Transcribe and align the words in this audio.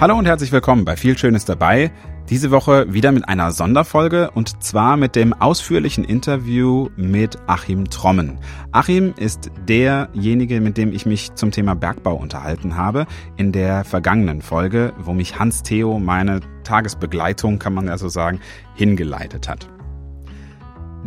Hallo 0.00 0.18
und 0.18 0.26
herzlich 0.26 0.50
willkommen 0.50 0.84
bei 0.84 0.96
Viel 0.96 1.16
Schönes 1.16 1.44
dabei. 1.44 1.92
Diese 2.28 2.50
Woche 2.50 2.92
wieder 2.92 3.12
mit 3.12 3.28
einer 3.28 3.52
Sonderfolge 3.52 4.32
und 4.32 4.60
zwar 4.60 4.96
mit 4.96 5.14
dem 5.14 5.32
ausführlichen 5.32 6.02
Interview 6.02 6.88
mit 6.96 7.38
Achim 7.46 7.88
Trommen. 7.88 8.38
Achim 8.72 9.14
ist 9.16 9.52
derjenige, 9.68 10.60
mit 10.60 10.78
dem 10.78 10.92
ich 10.92 11.06
mich 11.06 11.34
zum 11.36 11.52
Thema 11.52 11.76
Bergbau 11.76 12.16
unterhalten 12.16 12.76
habe 12.76 13.06
in 13.36 13.52
der 13.52 13.84
vergangenen 13.84 14.42
Folge, 14.42 14.92
wo 14.98 15.12
mich 15.12 15.38
Hans 15.38 15.62
Theo, 15.62 16.00
meine 16.00 16.40
Tagesbegleitung, 16.64 17.60
kann 17.60 17.72
man 17.72 17.86
ja 17.86 17.96
so 17.96 18.08
sagen, 18.08 18.40
hingeleitet 18.74 19.48
hat. 19.48 19.68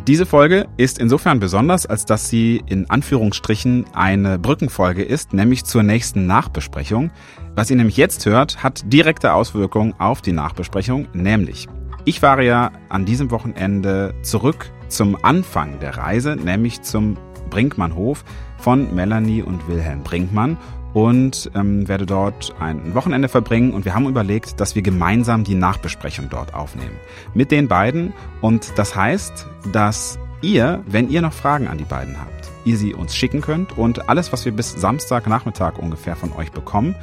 Diese 0.06 0.26
Folge 0.26 0.68
ist 0.78 1.00
insofern 1.00 1.40
besonders, 1.40 1.86
als 1.86 2.06
dass 2.06 2.30
sie 2.30 2.62
in 2.68 2.90
Anführungsstrichen 2.90 3.86
eine 3.94 4.38
Brückenfolge 4.38 5.04
ist, 5.04 5.34
nämlich 5.34 5.66
zur 5.66 5.84
nächsten 5.84 6.28
Nachbesprechung. 6.28 7.12
Was 7.56 7.72
ihr 7.72 7.78
nämlich 7.78 7.98
jetzt 7.98 8.26
hört, 8.26 8.64
hat 8.64 8.84
direkte 8.94 9.34
Auswirkungen 9.34 9.94
auf 9.98 10.22
die 10.22 10.32
Nachbesprechung, 10.32 11.08
nämlich 11.14 11.68
ich 12.08 12.22
fahre 12.22 12.46
ja 12.46 12.72
an 12.88 13.04
diesem 13.04 13.32
Wochenende 13.32 14.14
zurück 14.22 14.72
zum 14.88 15.18
Anfang 15.26 15.82
der 15.82 15.98
Reise, 15.98 16.38
nämlich 16.38 16.82
zum 16.82 17.18
Brinkmannhof 17.50 18.24
von 18.58 18.96
Melanie 18.96 19.42
und 19.42 19.68
Wilhelm 19.68 20.04
Brinkmann 20.04 20.58
und 20.98 21.52
ähm, 21.54 21.88
werde 21.88 22.08
dort 22.08 22.56
ein 22.60 22.96
Wochenende 22.96 23.30
verbringen. 23.30 23.72
Und 23.72 23.86
wir 23.86 23.94
haben 23.94 24.08
überlegt, 24.08 24.60
dass 24.60 24.74
wir 24.74 24.82
gemeinsam 24.82 25.44
die 25.44 25.54
Nachbesprechung 25.54 26.28
dort 26.28 26.56
aufnehmen. 26.56 26.98
Mit 27.36 27.52
den 27.52 27.68
beiden. 27.68 28.14
Und 28.42 28.80
das 28.80 28.96
heißt, 28.96 29.46
dass 29.72 30.18
ihr, 30.42 30.84
wenn 30.88 31.08
ihr 31.12 31.22
noch 31.22 31.34
Fragen 31.34 31.68
an 31.68 31.78
die 31.78 31.84
beiden 31.84 32.20
habt, 32.20 32.50
ihr 32.66 32.78
sie 32.78 32.96
uns 32.96 33.16
schicken 33.16 33.42
könnt. 33.42 33.78
Und 33.78 34.10
alles, 34.10 34.34
was 34.34 34.44
wir 34.46 34.52
bis 34.52 34.72
Samstagnachmittag 34.72 35.78
ungefähr 35.78 36.16
von 36.16 36.34
euch 36.34 36.52
bekommen, 36.52 36.96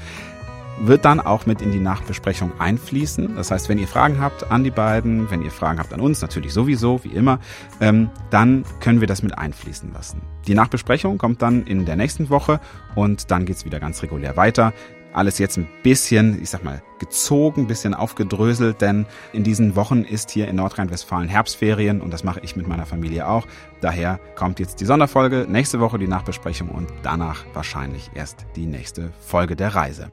wird 0.80 1.05
dann 1.05 1.20
auch 1.20 1.47
mit 1.47 1.62
in 1.62 1.72
die 1.72 1.78
Nachbesprechung 1.78 2.53
einfließen. 2.58 3.36
Das 3.36 3.50
heißt, 3.50 3.69
wenn 3.69 3.78
ihr 3.78 3.86
Fragen 3.86 4.20
habt 4.20 4.50
an 4.50 4.64
die 4.64 4.70
beiden, 4.70 5.31
wenn 5.31 5.42
ihr 5.42 5.50
Fragen 5.50 5.78
habt 5.78 5.92
an 5.92 6.00
uns, 6.00 6.20
natürlich 6.20 6.53
sowieso, 6.53 7.03
wie 7.05 7.08
immer, 7.08 7.39
ähm, 7.81 8.11
dann 8.31 8.64
können 8.81 9.00
wir 9.00 9.08
das 9.08 9.22
mit 9.22 9.36
einfließen 9.39 9.92
lassen. 9.92 10.22
Die 10.47 10.55
Nachbesprechung 10.55 11.19
kommt 11.19 11.42
dann 11.42 11.64
in 11.64 11.84
der 11.84 11.97
nächsten 11.97 12.31
Woche 12.31 12.61
und 12.94 13.31
dann 13.31 13.47
geht's 13.47 13.64
wieder 13.64 13.81
ganz 13.81 14.03
regulär 14.03 14.36
weiter. 14.36 14.72
Alles 15.12 15.39
jetzt 15.39 15.56
ein 15.56 15.69
bisschen, 15.83 16.42
ich 16.42 16.50
sag 16.50 16.64
mal, 16.64 16.83
gezogen, 17.05 17.66
bisschen 17.66 17.92
aufgedröselt, 17.92 18.80
denn 18.80 19.05
in 19.34 19.44
diesen 19.44 19.77
Wochen 19.77 20.05
ist 20.05 20.30
hier 20.30 20.48
in 20.48 20.56
Nordrhein-Westfalen 20.56 21.28
Herbstferien 21.28 22.00
und 22.00 22.10
das 22.10 22.24
mache 22.24 22.41
ich 22.42 22.56
mit 22.56 22.66
meiner 22.66 22.86
Familie 22.86 23.28
auch. 23.28 23.47
Daher 23.83 24.19
kommt 24.36 24.58
jetzt 24.58 24.80
die 24.80 24.86
Sonderfolge, 24.86 25.47
nächste 25.47 25.80
Woche 25.80 25.98
die 25.98 26.08
Nachbesprechung 26.08 26.70
und 26.70 26.88
danach 27.02 27.44
wahrscheinlich 27.52 28.10
erst 28.14 28.47
die 28.56 28.64
nächste 28.64 29.12
Folge 29.20 29.55
der 29.55 29.75
Reise. 29.75 30.10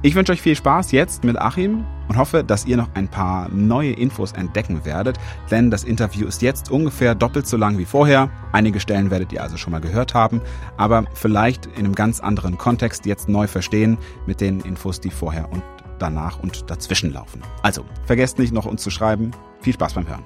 Ich 0.00 0.14
wünsche 0.14 0.32
euch 0.32 0.40
viel 0.40 0.56
Spaß 0.56 0.92
jetzt 0.92 1.24
mit 1.24 1.38
Achim 1.38 1.84
und 2.08 2.16
hoffe, 2.16 2.42
dass 2.42 2.64
ihr 2.64 2.78
noch 2.78 2.88
ein 2.94 3.08
paar 3.08 3.50
neue 3.50 3.92
Infos 3.92 4.32
entdecken 4.32 4.86
werdet, 4.86 5.18
denn 5.50 5.70
das 5.70 5.84
Interview 5.84 6.26
ist 6.26 6.40
jetzt 6.40 6.70
ungefähr 6.70 7.14
doppelt 7.14 7.46
so 7.46 7.58
lang 7.58 7.76
wie 7.76 7.84
vorher. 7.84 8.30
Einige 8.52 8.80
Stellen 8.80 9.10
werdet 9.10 9.30
ihr 9.32 9.42
also 9.42 9.58
schon 9.58 9.72
mal 9.72 9.82
gehört 9.82 10.14
haben, 10.14 10.40
aber 10.78 11.04
vielleicht 11.12 11.66
in 11.66 11.84
einem 11.84 11.94
ganz 11.94 12.20
anderen 12.20 12.56
Kontext 12.56 13.04
jetzt 13.04 13.28
neu 13.28 13.46
verstehen 13.46 13.98
mit 14.26 14.40
den 14.40 14.60
Infos, 14.60 15.00
die 15.00 15.10
vorher 15.10 15.52
und 15.52 15.62
danach 15.98 16.42
und 16.42 16.70
dazwischen 16.70 17.12
laufen. 17.12 17.42
Also, 17.62 17.84
vergesst 18.06 18.38
nicht 18.38 18.52
noch 18.52 18.66
uns 18.66 18.82
zu 18.82 18.90
schreiben. 18.90 19.30
Viel 19.60 19.74
Spaß 19.74 19.94
beim 19.94 20.08
Hören. 20.08 20.24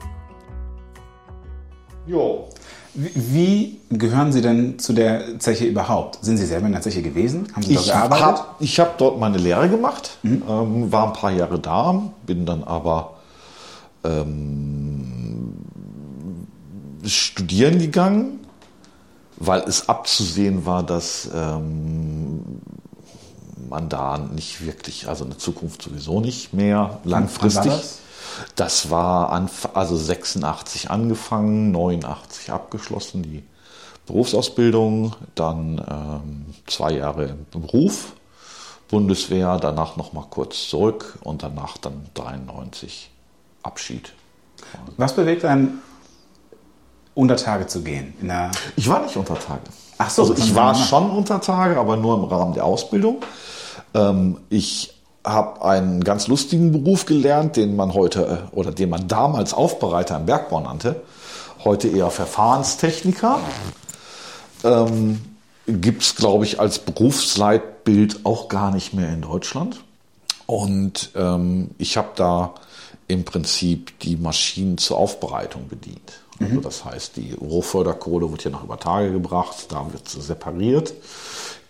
Jo. 2.07 2.49
Wie 2.95 3.81
gehören 3.91 4.33
Sie 4.33 4.41
denn 4.41 4.79
zu 4.79 4.93
der 4.93 5.39
Zeche 5.39 5.67
überhaupt? 5.67 6.19
Sind 6.25 6.39
Sie 6.39 6.47
selber 6.47 6.67
in 6.67 6.73
der 6.73 6.81
Zeche 6.81 7.03
gewesen? 7.03 7.47
Haben 7.53 7.63
Sie 7.63 7.75
dort 7.75 7.87
ich 7.87 7.93
gearbeitet? 7.93 8.25
Hab, 8.25 8.57
ich 8.61 8.81
habe 8.81 8.91
dort 8.99 9.21
meine 9.21 9.39
Lehre 9.39 9.69
gemacht, 9.69 10.19
mhm. 10.23 10.43
ähm, 10.49 10.93
war 10.93 11.07
ein 11.07 11.13
paar 11.13 11.31
Jahre 11.31 11.61
da, 11.61 12.03
bin 12.27 12.45
dann 12.45 12.65
aber 12.65 13.19
ähm, 14.05 15.53
studieren 17.05 17.79
gegangen, 17.79 18.41
weil 19.37 19.61
es 19.61 19.89
abzusehen 19.89 20.67
war, 20.67 20.83
dass 20.83 21.31
ähm, 21.33 22.43
man 23.69 23.89
da 23.89 24.19
nicht 24.19 24.65
wirklich, 24.65 25.09
also 25.09 25.25
eine 25.25 25.37
Zukunft 25.37 25.83
sowieso 25.83 26.21
nicht 26.21 26.53
mehr 26.53 27.01
langfristig. 27.05 27.73
Das? 28.57 28.91
war 28.91 29.31
an, 29.31 29.51
also 29.75 29.97
86 29.97 30.91
angefangen, 30.91 31.73
89 31.73 32.51
abgeschlossen, 32.53 33.23
die 33.23 33.43
Berufsausbildung, 34.07 35.15
dann 35.35 35.85
ähm, 35.91 36.55
zwei 36.67 36.93
Jahre 36.93 37.27
im 37.27 37.47
Beruf, 37.51 38.13
Bundeswehr, 38.89 39.59
danach 39.59 39.97
nochmal 39.97 40.25
kurz 40.31 40.69
zurück 40.69 41.19
und 41.23 41.43
danach 41.43 41.77
dann 41.77 42.07
93 42.15 43.11
Abschied. 43.63 44.15
Was 44.97 45.15
bewegt 45.15 45.45
einen, 45.45 45.83
unter 47.15 47.37
Tage 47.37 47.67
zu 47.67 47.83
gehen? 47.83 48.15
ich 48.77 48.89
war 48.89 49.03
nicht 49.03 49.17
unter 49.17 49.39
Tage. 49.39 49.63
Ach 49.99 50.11
so, 50.11 50.23
also 50.23 50.35
ich 50.35 50.55
war 50.55 50.75
schon 50.75 51.11
unter 51.11 51.41
Tage, 51.41 51.79
aber 51.79 51.97
nur 51.97 52.17
im 52.17 52.25
Rahmen 52.25 52.55
der 52.55 52.65
Ausbildung. 52.65 53.19
Ähm, 53.95 54.39
ich 54.49 54.95
habe 55.25 55.63
einen 55.65 56.05
ganz 56.05 56.29
lustigen 56.29 56.73
Beruf 56.73 57.05
gelernt, 57.05 57.57
den 57.57 57.77
man 57.77 57.95
heute 57.95 58.49
äh, 58.53 58.57
oder 58.57 58.71
den 58.71 58.91
man 58.91 59.09
damals 59.09 59.53
Aufbereiter 59.53 60.17
im 60.17 60.27
Bergbau 60.27 60.61
nannte, 60.61 61.03
heute 61.65 61.89
eher 61.89 62.11
Verfahrenstechniker. 62.11 63.41
Ähm, 64.65 65.21
Gibt 65.67 66.03
es, 66.03 66.15
glaube 66.15 66.45
ich, 66.45 66.61
als 66.61 66.79
Berufsleitbild 66.79 68.25
auch 68.25 68.49
gar 68.49 68.73
nicht 68.73 68.95
mehr 68.95 69.13
in 69.13 69.21
Deutschland. 69.21 69.85
Und 70.47 71.11
ähm, 71.15 71.73
ich 71.77 71.99
habe 71.99 72.09
da 72.15 72.55
im 73.07 73.25
Prinzip 73.25 73.99
die 74.01 74.17
Maschinen 74.17 74.79
zur 74.79 74.97
Aufbereitung 74.97 75.69
bedient. 75.69 76.21
Also 76.41 76.55
mhm. 76.55 76.63
das 76.63 76.85
heißt, 76.85 77.17
die 77.17 77.35
Rohförderkohle 77.35 78.31
wird 78.31 78.43
hier 78.43 78.53
noch 78.53 78.63
über 78.65 78.79
Tage 78.79 79.11
gebracht, 79.13 79.67
da 79.71 79.93
wird 79.93 80.09
sie 80.09 80.21
separiert 80.21 80.95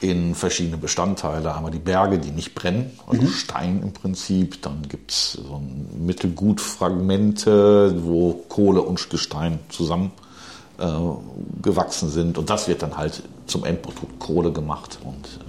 in 0.01 0.35
verschiedene 0.35 0.77
Bestandteile. 0.77 1.55
Einmal 1.55 1.71
die 1.73 1.79
Berge, 1.79 2.19
die 2.19 2.31
nicht 2.31 2.55
brennen, 2.55 2.99
also 3.07 3.23
mhm. 3.23 3.29
Stein 3.29 3.83
im 3.83 3.93
Prinzip. 3.93 4.63
Dann 4.63 4.83
gibt 4.89 5.11
es 5.11 5.33
so 5.33 5.61
Mittelgutfragmente, 5.99 7.95
wo 8.05 8.35
Kohle 8.49 8.83
und 8.83 9.11
Gestein 9.11 9.59
zusammen 9.71 10.13
äh, 10.79 10.87
gewachsen 11.63 12.11
sind. 12.11 12.39
Und 12.39 12.49
das 12.51 12.69
wird 12.69 12.83
dann 12.83 12.97
halt 12.97 13.23
zum 13.47 13.65
Endprodukt 13.65 14.21
Kohle 14.21 14.53
gemacht. 14.53 14.99
Und 15.03 15.27
äh, 15.27 15.41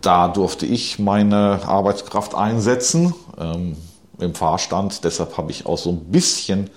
da 0.00 0.26
durfte 0.28 0.66
ich 0.66 0.98
meine 0.98 1.60
Arbeitskraft 1.64 2.34
einsetzen 2.34 3.14
ähm, 3.38 3.76
im 4.18 4.34
Fahrstand. 4.34 5.04
Deshalb 5.04 5.38
habe 5.38 5.52
ich 5.52 5.66
auch 5.66 5.78
so 5.78 5.90
ein 5.90 6.06
bisschen 6.06 6.70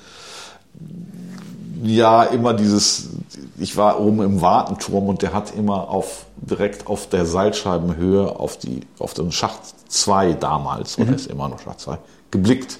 ja 1.83 2.23
immer 2.23 2.53
dieses, 2.53 3.09
ich 3.57 3.77
war 3.77 3.99
oben 3.99 4.21
im 4.21 4.41
Wartenturm 4.41 5.07
und 5.07 5.21
der 5.21 5.33
hat 5.33 5.55
immer 5.55 5.89
auf 5.89 6.25
direkt 6.37 6.87
auf 6.87 7.07
der 7.07 7.25
Seilscheibenhöhe 7.25 8.39
auf 8.39 8.57
die 8.57 8.81
auf 8.99 9.13
den 9.13 9.31
Schacht 9.31 9.59
2 9.89 10.33
damals, 10.33 10.97
mhm. 10.97 11.05
oder 11.05 11.15
ist 11.15 11.27
immer 11.27 11.49
noch 11.49 11.59
Schacht 11.59 11.79
2, 11.79 11.97
geblickt. 12.31 12.79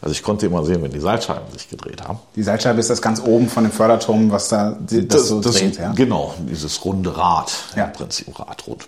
Also 0.00 0.12
ich 0.12 0.22
konnte 0.22 0.46
immer 0.46 0.64
sehen, 0.64 0.82
wenn 0.82 0.92
die 0.92 1.00
Seilscheiben 1.00 1.52
sich 1.52 1.68
gedreht 1.68 2.02
haben. 2.06 2.20
Die 2.36 2.42
Seilscheibe 2.44 2.78
ist 2.78 2.88
das 2.88 3.02
ganz 3.02 3.20
oben 3.20 3.48
von 3.48 3.64
dem 3.64 3.72
Förderturm, 3.72 4.30
was 4.30 4.48
da 4.48 4.76
das, 4.80 5.06
das 5.08 5.28
so 5.28 5.40
das, 5.40 5.56
dreht, 5.56 5.76
ja? 5.76 5.92
Genau, 5.92 6.34
dieses 6.38 6.84
runde 6.84 7.16
Rad, 7.16 7.52
ja. 7.74 7.86
im 7.86 7.92
Prinzip 7.92 8.38
Radrund. 8.38 8.86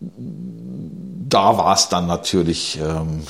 Da 0.00 1.58
war 1.58 1.74
es 1.74 1.90
dann 1.90 2.06
natürlich, 2.06 2.80
ähm, 2.80 3.24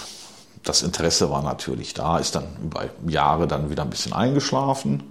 das 0.63 0.83
Interesse 0.83 1.29
war 1.29 1.43
natürlich 1.43 1.93
da, 1.93 2.19
ist 2.19 2.37
dann 2.37 2.45
über 2.63 2.85
Jahre 3.09 3.49
dann 3.49 3.69
wieder 3.69 3.83
ein 3.83 3.91
bisschen 3.91 4.13
eingeschlafen. 4.13 5.03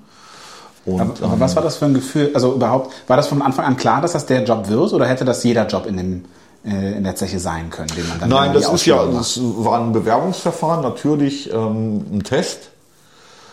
Und, 0.85 1.01
aber, 1.01 1.13
aber 1.23 1.39
was 1.39 1.55
war 1.55 1.63
das 1.63 1.77
für 1.77 1.85
ein 1.85 1.93
Gefühl? 1.93 2.31
Also 2.33 2.53
überhaupt, 2.53 2.93
war 3.07 3.17
das 3.17 3.27
von 3.27 3.41
Anfang 3.41 3.65
an 3.65 3.77
klar, 3.77 4.01
dass 4.01 4.13
das 4.13 4.25
der 4.25 4.43
Job 4.43 4.69
wird 4.69 4.93
oder 4.93 5.07
hätte 5.07 5.25
das 5.25 5.43
jeder 5.43 5.65
Job 5.65 5.87
in, 5.87 5.97
dem, 5.97 6.25
äh, 6.63 6.97
in 6.97 7.03
der 7.03 7.15
Zeche 7.15 7.39
sein 7.39 7.69
können, 7.69 7.89
den 7.95 8.07
man 8.07 8.19
dann 8.19 8.29
Nein, 8.29 8.53
das 8.53 8.71
ist 8.71 8.85
ja, 8.85 9.05
das 9.05 9.39
war 9.41 9.79
ein 9.79 9.91
Bewerbungsverfahren, 9.91 10.81
natürlich 10.81 11.51
ähm, 11.51 12.05
ein 12.11 12.23
Test. 12.23 12.69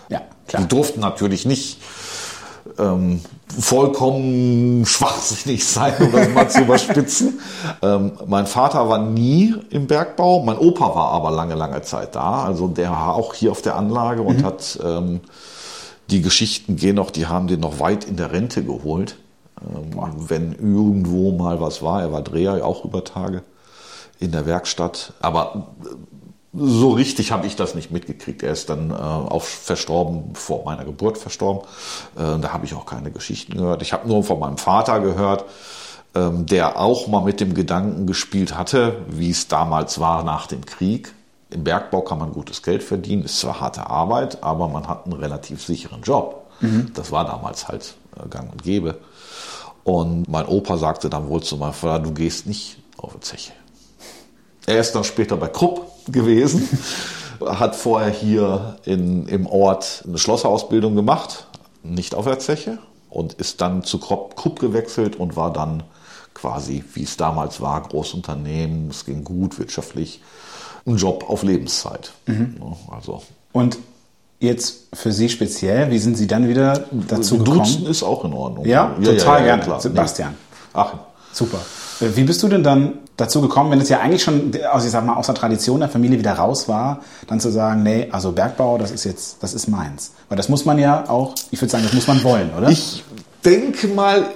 Ja, 0.08 0.20
klar. 0.46 0.62
Die 0.62 0.68
durften 0.68 1.00
natürlich 1.00 1.46
nicht 1.46 1.78
ähm, 2.78 3.20
vollkommen 3.58 4.84
schwachsinnig 4.86 5.66
sein, 5.66 5.94
um 6.00 6.12
das 6.12 6.28
mal 6.28 6.48
zu 6.48 6.60
überspitzen. 6.62 7.40
Ähm, 7.82 8.12
mein 8.26 8.46
Vater 8.46 8.88
war 8.88 8.98
nie 8.98 9.54
im 9.70 9.86
Bergbau, 9.86 10.42
mein 10.42 10.58
Opa 10.58 10.94
war 10.94 11.12
aber 11.12 11.30
lange, 11.30 11.54
lange 11.54 11.82
Zeit 11.82 12.14
da. 12.14 12.44
Also 12.44 12.68
der 12.68 12.90
war 12.90 13.14
auch 13.14 13.34
hier 13.34 13.50
auf 13.50 13.62
der 13.62 13.76
Anlage 13.76 14.22
und 14.22 14.40
mhm. 14.40 14.44
hat 14.44 14.78
ähm, 14.84 15.20
die 16.12 16.22
Geschichten 16.22 16.76
gehen 16.76 16.96
noch, 16.96 17.10
die 17.10 17.26
haben 17.26 17.48
den 17.48 17.60
noch 17.60 17.80
weit 17.80 18.04
in 18.04 18.16
der 18.16 18.32
Rente 18.32 18.62
geholt. 18.62 19.16
Ähm, 19.60 19.98
wenn 20.28 20.52
irgendwo 20.52 21.32
mal 21.32 21.60
was 21.60 21.82
war, 21.82 22.02
er 22.02 22.12
war 22.12 22.22
Dreher 22.22 22.64
auch 22.64 22.84
über 22.84 23.02
Tage 23.02 23.42
in 24.20 24.30
der 24.30 24.46
Werkstatt. 24.46 25.14
Aber 25.20 25.72
äh, 25.84 25.88
so 26.54 26.90
richtig 26.90 27.32
habe 27.32 27.46
ich 27.46 27.56
das 27.56 27.74
nicht 27.74 27.90
mitgekriegt. 27.90 28.42
Er 28.42 28.52
ist 28.52 28.68
dann 28.68 28.90
äh, 28.90 28.94
auch 28.94 29.42
verstorben, 29.42 30.34
vor 30.34 30.64
meiner 30.64 30.84
Geburt 30.84 31.16
verstorben. 31.16 31.62
Äh, 32.16 32.38
da 32.40 32.52
habe 32.52 32.66
ich 32.66 32.74
auch 32.74 32.86
keine 32.86 33.10
Geschichten 33.10 33.56
gehört. 33.56 33.82
Ich 33.82 33.92
habe 33.92 34.06
nur 34.06 34.22
von 34.22 34.38
meinem 34.38 34.58
Vater 34.58 35.00
gehört, 35.00 35.46
ähm, 36.14 36.44
der 36.44 36.78
auch 36.78 37.08
mal 37.08 37.24
mit 37.24 37.40
dem 37.40 37.54
Gedanken 37.54 38.06
gespielt 38.06 38.56
hatte, 38.56 38.96
wie 39.08 39.30
es 39.30 39.48
damals 39.48 39.98
war 39.98 40.24
nach 40.24 40.46
dem 40.46 40.66
Krieg. 40.66 41.14
Im 41.52 41.64
Bergbau 41.64 42.02
kann 42.02 42.18
man 42.18 42.32
gutes 42.32 42.62
Geld 42.62 42.82
verdienen, 42.82 43.24
ist 43.24 43.40
zwar 43.40 43.60
harte 43.60 43.88
Arbeit, 43.88 44.42
aber 44.42 44.68
man 44.68 44.88
hat 44.88 45.04
einen 45.04 45.14
relativ 45.14 45.64
sicheren 45.64 46.02
Job. 46.02 46.46
Mhm. 46.60 46.92
Das 46.94 47.12
war 47.12 47.24
damals 47.24 47.68
halt 47.68 47.94
äh, 48.16 48.28
gang 48.28 48.50
und 48.50 48.62
gäbe. 48.62 48.98
Und 49.84 50.28
mein 50.28 50.46
Opa 50.46 50.76
sagte 50.76 51.10
dann 51.10 51.28
wohl 51.28 51.42
zu 51.42 51.56
meinem 51.56 51.72
Vater, 51.72 52.02
du 52.02 52.12
gehst 52.12 52.46
nicht 52.46 52.78
auf 52.96 53.14
die 53.14 53.20
Zeche. 53.20 53.52
Er 54.66 54.78
ist 54.78 54.92
dann 54.94 55.04
später 55.04 55.36
bei 55.36 55.48
Krupp 55.48 55.90
gewesen, 56.06 56.68
hat 57.44 57.74
vorher 57.74 58.10
hier 58.10 58.76
in, 58.84 59.26
im 59.26 59.46
Ort 59.46 60.04
eine 60.06 60.18
Schlosserausbildung 60.18 60.94
gemacht, 60.94 61.48
nicht 61.82 62.14
auf 62.14 62.26
der 62.26 62.38
Zeche, 62.38 62.78
und 63.10 63.34
ist 63.34 63.60
dann 63.60 63.82
zu 63.82 63.98
Krupp 63.98 64.58
gewechselt 64.58 65.16
und 65.16 65.36
war 65.36 65.52
dann 65.52 65.82
quasi, 66.32 66.82
wie 66.94 67.02
es 67.02 67.16
damals 67.16 67.60
war, 67.60 67.82
Großunternehmen, 67.82 68.88
es 68.88 69.04
ging 69.04 69.24
gut 69.24 69.58
wirtschaftlich, 69.58 70.22
ein 70.86 70.96
Job 70.96 71.24
auf 71.28 71.42
Lebenszeit. 71.42 72.12
Mhm. 72.26 72.56
Also. 72.90 73.22
Und 73.52 73.78
jetzt 74.40 74.88
für 74.92 75.12
Sie 75.12 75.28
speziell, 75.28 75.90
wie 75.90 75.98
sind 75.98 76.16
Sie 76.16 76.26
dann 76.26 76.48
wieder 76.48 76.84
dazu 77.08 77.38
gekommen? 77.38 77.58
Duzen 77.58 77.86
ist 77.86 78.02
auch 78.02 78.24
in 78.24 78.32
Ordnung. 78.32 78.64
Ja, 78.64 78.96
ja 79.00 79.12
total 79.12 79.16
ja, 79.16 79.38
ja, 79.38 79.44
gerne. 79.44 79.62
Klar. 79.62 79.80
Sebastian. 79.80 80.34
Ach. 80.74 80.94
Super. 81.32 81.58
Äh, 82.00 82.16
wie 82.16 82.24
bist 82.24 82.42
du 82.42 82.48
denn 82.48 82.62
dann 82.62 82.98
dazu 83.16 83.40
gekommen, 83.40 83.70
wenn 83.70 83.80
es 83.80 83.88
ja 83.88 84.00
eigentlich 84.00 84.22
schon 84.22 84.52
aus, 84.70 84.84
ich 84.84 84.90
sag 84.90 85.04
mal, 85.04 85.14
aus 85.14 85.26
der 85.26 85.34
Tradition 85.34 85.80
der 85.80 85.88
Familie 85.88 86.18
wieder 86.18 86.32
raus 86.32 86.68
war, 86.68 87.00
dann 87.26 87.40
zu 87.40 87.50
sagen, 87.50 87.82
nee, 87.82 88.08
also 88.10 88.32
Bergbau, 88.32 88.78
das 88.78 88.90
ist 88.90 89.04
jetzt, 89.04 89.42
das 89.42 89.54
ist 89.54 89.68
meins. 89.68 90.12
Weil 90.28 90.36
das 90.36 90.48
muss 90.48 90.64
man 90.64 90.78
ja 90.78 91.08
auch, 91.08 91.34
ich 91.50 91.60
würde 91.60 91.70
sagen, 91.70 91.84
das 91.84 91.92
muss 91.92 92.06
man 92.06 92.22
wollen, 92.22 92.50
oder? 92.56 92.68
Ich 92.68 93.04
denke 93.44 93.88
mal, 93.88 94.26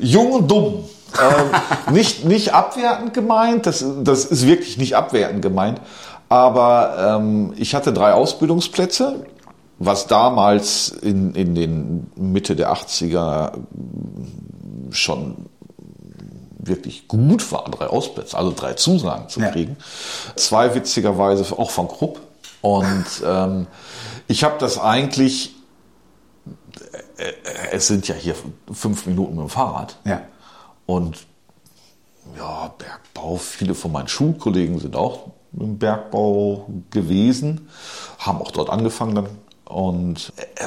jung 0.00 0.32
und 0.32 0.50
dumm. 0.50 0.84
Ähm, 1.20 1.94
nicht, 1.94 2.24
nicht 2.24 2.54
abwertend 2.54 3.14
gemeint, 3.14 3.66
das, 3.66 3.84
das 4.02 4.24
ist 4.24 4.46
wirklich 4.46 4.78
nicht 4.78 4.96
abwertend 4.96 5.42
gemeint, 5.42 5.80
aber 6.28 7.18
ähm, 7.18 7.52
ich 7.56 7.74
hatte 7.74 7.92
drei 7.92 8.12
Ausbildungsplätze, 8.12 9.26
was 9.78 10.06
damals 10.06 10.88
in, 10.88 11.34
in 11.34 11.54
den 11.54 12.10
Mitte 12.16 12.56
der 12.56 12.72
80er 12.72 13.52
schon 14.90 15.46
wirklich 16.58 17.08
gut 17.08 17.50
war, 17.50 17.64
drei 17.64 17.88
Ausplätze, 17.88 18.38
also 18.38 18.52
drei 18.54 18.74
Zusagen 18.74 19.28
zu 19.28 19.40
kriegen. 19.40 19.76
Ja. 19.78 20.36
Zwei 20.36 20.74
witzigerweise 20.74 21.58
auch 21.58 21.70
von 21.70 21.88
Krupp. 21.88 22.20
Und 22.60 23.04
ähm, 23.26 23.66
ich 24.28 24.44
habe 24.44 24.54
das 24.60 24.78
eigentlich 24.78 25.56
äh, 27.16 27.32
es 27.72 27.86
sind 27.86 28.08
ja 28.08 28.14
hier 28.14 28.34
fünf 28.72 29.06
Minuten 29.06 29.36
mit 29.36 29.46
dem 29.46 29.48
Fahrrad. 29.48 29.96
Ja. 30.04 30.22
Und 30.92 31.26
ja, 32.36 32.70
Bergbau, 32.76 33.36
viele 33.36 33.74
von 33.74 33.92
meinen 33.92 34.08
Schulkollegen 34.08 34.78
sind 34.78 34.94
auch 34.94 35.30
im 35.58 35.78
Bergbau 35.78 36.66
gewesen, 36.90 37.68
haben 38.18 38.42
auch 38.42 38.50
dort 38.50 38.68
angefangen 38.68 39.14
dann. 39.14 39.28
Und 39.64 40.34
äh, 40.36 40.66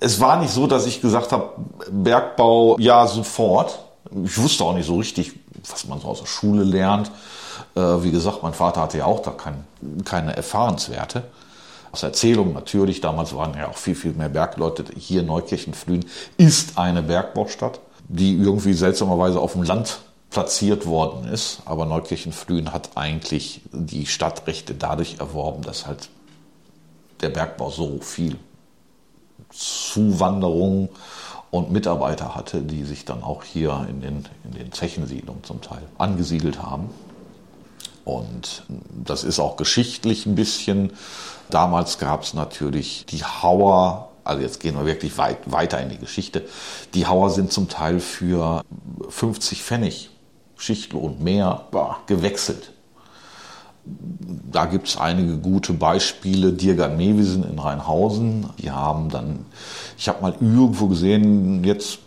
es 0.00 0.18
war 0.18 0.40
nicht 0.40 0.50
so, 0.50 0.66
dass 0.66 0.86
ich 0.86 1.02
gesagt 1.02 1.32
habe, 1.32 1.50
Bergbau, 1.90 2.78
ja, 2.78 3.06
sofort. 3.06 3.78
Ich 4.24 4.38
wusste 4.38 4.64
auch 4.64 4.74
nicht 4.74 4.86
so 4.86 4.96
richtig, 4.96 5.32
was 5.68 5.86
man 5.86 6.00
so 6.00 6.08
aus 6.08 6.20
der 6.20 6.26
Schule 6.26 6.64
lernt. 6.64 7.10
Äh, 7.74 7.80
wie 7.80 8.10
gesagt, 8.10 8.42
mein 8.42 8.54
Vater 8.54 8.80
hatte 8.80 8.98
ja 8.98 9.04
auch 9.04 9.20
da 9.20 9.30
kein, 9.30 9.64
keine 10.04 10.34
Erfahrenswerte 10.34 11.24
aus 11.96 12.02
Erzählung 12.02 12.52
natürlich, 12.52 13.00
damals 13.00 13.34
waren 13.34 13.54
ja 13.56 13.68
auch 13.68 13.78
viel, 13.78 13.94
viel 13.94 14.12
mehr 14.12 14.28
Bergleute. 14.28 14.84
Hier 14.98 15.22
Neukirchen-Flühen 15.22 16.04
ist 16.36 16.76
eine 16.76 17.02
Bergbaustadt, 17.02 17.80
die 18.08 18.36
irgendwie 18.36 18.72
seltsamerweise 18.72 19.40
auf 19.40 19.52
dem 19.52 19.62
Land 19.62 20.00
platziert 20.30 20.86
worden 20.86 21.28
ist. 21.28 21.60
Aber 21.64 21.86
Neukirchen-Flühen 21.86 22.72
hat 22.72 22.90
eigentlich 22.96 23.62
die 23.72 24.06
Stadtrechte 24.06 24.74
dadurch 24.74 25.18
erworben, 25.18 25.62
dass 25.62 25.86
halt 25.86 26.08
der 27.20 27.30
Bergbau 27.30 27.70
so 27.70 27.98
viel 28.00 28.36
Zuwanderung 29.50 30.88
und 31.50 31.70
Mitarbeiter 31.70 32.34
hatte, 32.34 32.60
die 32.60 32.84
sich 32.84 33.04
dann 33.04 33.22
auch 33.22 33.44
hier 33.44 33.86
in 33.88 34.00
den, 34.00 34.26
in 34.44 34.52
den 34.52 34.72
Zechensiedlungen 34.72 35.44
zum 35.44 35.60
Teil 35.62 35.82
angesiedelt 35.96 36.62
haben. 36.62 36.90
Und 38.04 38.64
das 39.04 39.24
ist 39.24 39.40
auch 39.40 39.56
geschichtlich 39.56 40.26
ein 40.26 40.34
bisschen 40.34 40.92
Damals 41.50 41.98
gab 41.98 42.22
es 42.22 42.34
natürlich 42.34 43.06
die 43.06 43.22
Hauer, 43.22 44.08
also 44.26 44.42
jetzt 44.42 44.60
gehen 44.60 44.76
wir 44.76 44.86
wirklich 44.86 45.16
weit, 45.18 45.38
weiter 45.46 45.80
in 45.80 45.88
die 45.88 45.98
Geschichte. 45.98 46.42
Die 46.94 47.06
Hauer 47.06 47.30
sind 47.30 47.52
zum 47.52 47.68
Teil 47.68 48.00
für 48.00 48.62
50 49.08 49.62
Pfennig 49.62 50.10
Schichtlohn 50.56 51.22
mehr 51.22 51.66
Boah. 51.70 51.98
gewechselt. 52.06 52.72
Da 54.50 54.64
gibt 54.64 54.88
es 54.88 54.96
einige 54.96 55.36
gute 55.36 55.72
Beispiele. 55.72 56.52
Dirgan 56.52 56.96
Mewisen 56.96 57.48
in 57.48 57.58
Rheinhausen, 57.58 58.46
die 58.58 58.70
haben 58.70 59.10
dann, 59.10 59.46
ich 59.96 60.08
habe 60.08 60.22
mal 60.22 60.32
irgendwo 60.32 60.88
gesehen, 60.88 61.62
jetzt, 61.62 61.98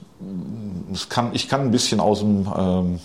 kann, 1.07 1.29
ich 1.33 1.47
kann 1.47 1.61
ein 1.61 1.71
bisschen 1.71 1.99
aus 1.99 2.19
dem, 2.19 2.47
ähm, 2.57 2.99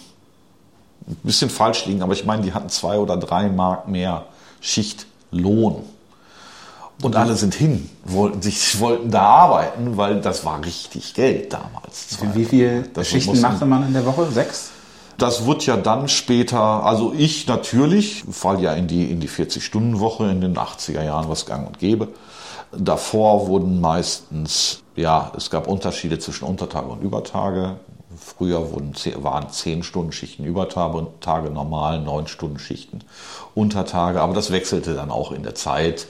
ein 1.07 1.17
bisschen 1.23 1.51
falsch 1.51 1.87
liegen, 1.87 2.03
aber 2.03 2.15
ich 2.15 2.25
meine, 2.25 2.43
die 2.43 2.53
hatten 2.53 2.69
zwei 2.69 2.99
oder 2.99 3.17
drei 3.17 3.49
Mark 3.49 3.87
mehr 3.89 4.27
Schichtlohn. 4.61 5.85
Und 7.03 7.17
alle 7.17 7.35
sind 7.35 7.55
hin, 7.55 7.91
wollten 8.05 8.41
sich, 8.41 8.81
wollten 8.81 9.11
da 9.11 9.23
arbeiten, 9.23 9.97
weil 9.97 10.21
das 10.21 10.45
war 10.45 10.65
richtig 10.65 11.15
Geld 11.15 11.53
damals. 11.53 12.19
Wie 12.35 12.45
viele 12.45 12.85
Schichten 13.03 13.41
machte 13.41 13.67
man 13.67 13.87
in 13.87 13.93
der 13.93 14.07
Woche? 14.07 14.31
Sechs? 14.31 14.71
Das 15.19 15.47
wird 15.47 15.65
ja 15.65 15.77
dann 15.77 16.09
später, 16.09 16.59
also 16.59 17.15
ich 17.17 17.47
natürlich, 17.47 18.25
fall 18.31 18.61
ja 18.61 18.73
in 18.73 18.89
die, 18.89 19.11
in 19.11 19.21
die 19.21 19.29
40-Stunden-Woche 19.29 20.29
in 20.29 20.41
den 20.41 20.57
80er 20.57 21.05
Jahren, 21.05 21.29
was 21.29 21.47
gang 21.47 21.67
und 21.67 21.79
gäbe. 21.79 22.09
Davor 22.77 23.47
wurden 23.47 23.81
meistens, 23.81 24.83
ja, 24.97 25.31
es 25.37 25.51
gab 25.51 25.69
Unterschiede 25.69 26.19
zwischen 26.19 26.45
Untertage 26.47 26.89
und 26.89 27.03
Übertage. 27.03 27.77
Früher 28.17 28.73
wurden, 28.73 28.95
waren 29.23 29.47
10-Stunden-Schichten 29.47 30.45
Übertage, 30.45 31.07
Tage 31.21 31.51
normal, 31.51 31.99
9-Stunden-Schichten 31.99 33.05
Untertage, 33.55 34.21
aber 34.21 34.35
das 34.35 34.51
wechselte 34.51 34.95
dann 34.95 35.11
auch 35.11 35.31
in 35.31 35.45
der 35.45 35.55
Zeit. 35.55 36.07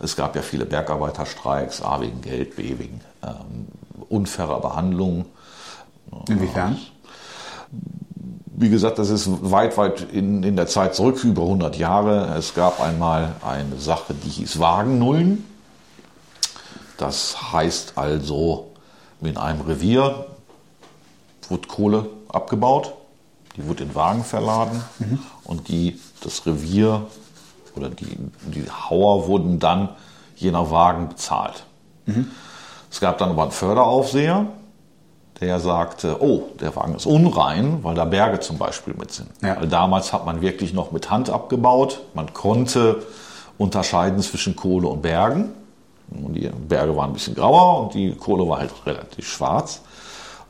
Es 0.00 0.16
gab 0.16 0.36
ja 0.36 0.42
viele 0.42 0.66
Bergarbeiterstreiks, 0.66 1.82
A 1.82 2.00
wegen 2.00 2.20
Geld, 2.20 2.56
B 2.56 2.78
wegen 2.78 3.00
ähm, 3.22 3.68
unfairer 4.08 4.60
Behandlung. 4.60 5.26
Inwiefern? 6.28 6.78
Wie 8.58 8.70
gesagt, 8.70 8.98
das 8.98 9.10
ist 9.10 9.28
weit, 9.50 9.76
weit 9.76 10.06
in, 10.12 10.42
in 10.42 10.56
der 10.56 10.66
Zeit 10.66 10.94
zurück, 10.94 11.22
über 11.24 11.42
100 11.42 11.76
Jahre. 11.76 12.34
Es 12.36 12.54
gab 12.54 12.80
einmal 12.80 13.34
eine 13.42 13.78
Sache, 13.78 14.14
die 14.14 14.28
hieß 14.28 14.58
Wagennullen. 14.58 15.44
Das 16.96 17.52
heißt 17.52 17.94
also, 17.96 18.70
in 19.20 19.36
einem 19.36 19.60
Revier 19.62 20.26
wurde 21.48 21.68
Kohle 21.68 22.06
abgebaut, 22.28 22.94
die 23.56 23.66
wurde 23.66 23.84
in 23.84 23.94
Wagen 23.94 24.24
verladen 24.24 24.82
mhm. 24.98 25.18
und 25.44 25.68
die, 25.68 26.00
das 26.22 26.46
Revier 26.46 27.06
oder 27.76 27.88
die, 27.88 28.16
die 28.46 28.66
Hauer 28.70 29.26
wurden 29.28 29.58
dann 29.58 29.90
je 30.36 30.50
nach 30.50 30.70
Wagen 30.70 31.08
bezahlt. 31.08 31.64
Mhm. 32.06 32.30
Es 32.90 33.00
gab 33.00 33.18
dann 33.18 33.30
aber 33.30 33.42
einen 33.42 33.52
Förderaufseher, 33.52 34.46
der 35.40 35.60
sagte, 35.60 36.22
oh, 36.22 36.44
der 36.60 36.74
Wagen 36.76 36.94
ist 36.94 37.06
unrein, 37.06 37.80
weil 37.82 37.94
da 37.94 38.04
Berge 38.04 38.40
zum 38.40 38.56
Beispiel 38.58 38.94
mit 38.94 39.12
sind. 39.12 39.28
Ja. 39.42 39.56
Weil 39.60 39.68
damals 39.68 40.12
hat 40.12 40.24
man 40.24 40.40
wirklich 40.40 40.72
noch 40.72 40.92
mit 40.92 41.10
Hand 41.10 41.28
abgebaut. 41.28 42.00
Man 42.14 42.32
konnte 42.32 43.02
unterscheiden 43.58 44.20
zwischen 44.20 44.56
Kohle 44.56 44.88
und 44.88 45.02
Bergen. 45.02 45.52
Und 46.10 46.34
die 46.34 46.48
Berge 46.48 46.96
waren 46.96 47.10
ein 47.10 47.12
bisschen 47.12 47.34
grauer 47.34 47.82
und 47.82 47.94
die 47.94 48.14
Kohle 48.14 48.48
war 48.48 48.58
halt 48.58 48.72
relativ 48.86 49.28
schwarz. 49.28 49.82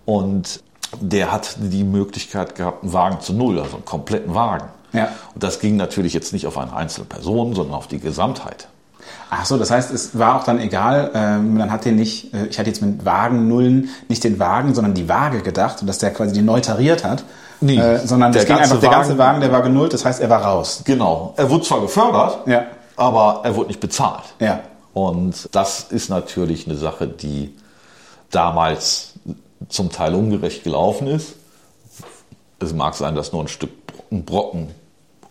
Und 0.05 0.63
der 1.01 1.33
hat 1.33 1.57
die 1.59 1.83
Möglichkeit 1.83 2.55
gehabt, 2.55 2.85
einen 2.85 2.93
Wagen 2.93 3.21
zu 3.21 3.33
Null, 3.33 3.59
also 3.59 3.77
einen 3.77 3.85
kompletten 3.85 4.35
Wagen. 4.35 4.69
Ja. 4.93 5.09
Und 5.35 5.43
das 5.43 5.61
ging 5.61 5.77
natürlich 5.77 6.15
jetzt 6.15 6.33
nicht 6.33 6.47
auf 6.47 6.59
eine 6.59 6.75
einzelne 6.75 7.07
Person, 7.07 7.55
sondern 7.55 7.75
auf 7.75 7.87
die 7.87 7.99
Gesamtheit. 7.99 8.69
Ach 9.31 9.45
so, 9.45 9.59
das 9.59 9.71
heißt, 9.71 9.93
es 9.93 10.19
war 10.19 10.37
auch 10.37 10.45
dann 10.45 10.61
egal, 10.61 11.11
ähm, 11.15 11.57
man 11.57 11.71
hat 11.71 11.85
den 11.85 11.97
nicht, 11.97 12.33
äh, 12.33 12.47
ich 12.47 12.59
hatte 12.59 12.69
jetzt 12.69 12.81
mit 12.81 13.05
Wagennullen 13.05 13.91
nicht 14.09 14.23
den 14.23 14.39
Wagen, 14.39 14.75
sondern 14.75 14.95
die 14.95 15.09
Waage 15.09 15.43
gedacht 15.43 15.81
und 15.81 15.87
dass 15.87 15.99
der 15.99 16.13
quasi 16.13 16.33
den 16.33 16.45
neu 16.45 16.61
tariert 16.61 17.05
hat. 17.05 17.25
Nee, 17.61 17.79
äh, 17.79 18.07
sondern 18.07 18.35
es 18.35 18.45
ging 18.45 18.57
einfach, 18.57 18.79
der 18.79 18.91
ganze 18.91 19.19
Wagen, 19.19 19.41
der 19.41 19.51
war 19.51 19.63
genullt, 19.63 19.93
das 19.93 20.05
heißt, 20.05 20.21
er 20.21 20.31
war 20.31 20.43
raus. 20.43 20.83
Genau. 20.85 21.35
Er 21.37 21.51
wurde 21.51 21.65
zwar 21.65 21.81
gefördert, 21.81 22.47
ja. 22.47 22.67
aber 22.97 23.41
er 23.45 23.57
wurde 23.57 23.69
nicht 23.69 23.81
bezahlt. 23.81 24.25
Ja. 24.39 24.61
Und 24.93 25.49
das 25.53 25.87
ist 25.91 26.09
natürlich 26.09 26.67
eine 26.67 26.77
Sache, 26.77 27.07
die 27.07 27.55
damals 28.31 29.15
zum 29.69 29.91
Teil 29.91 30.15
ungerecht 30.15 30.65
gelaufen 30.65 31.07
ist. 31.07 31.35
Es 32.59 32.73
mag 32.73 32.95
sein, 32.95 33.15
dass 33.15 33.33
nur 33.33 33.43
ein 33.43 33.49
Stück 33.49 33.86
ein 34.11 34.25
Brocken 34.25 34.69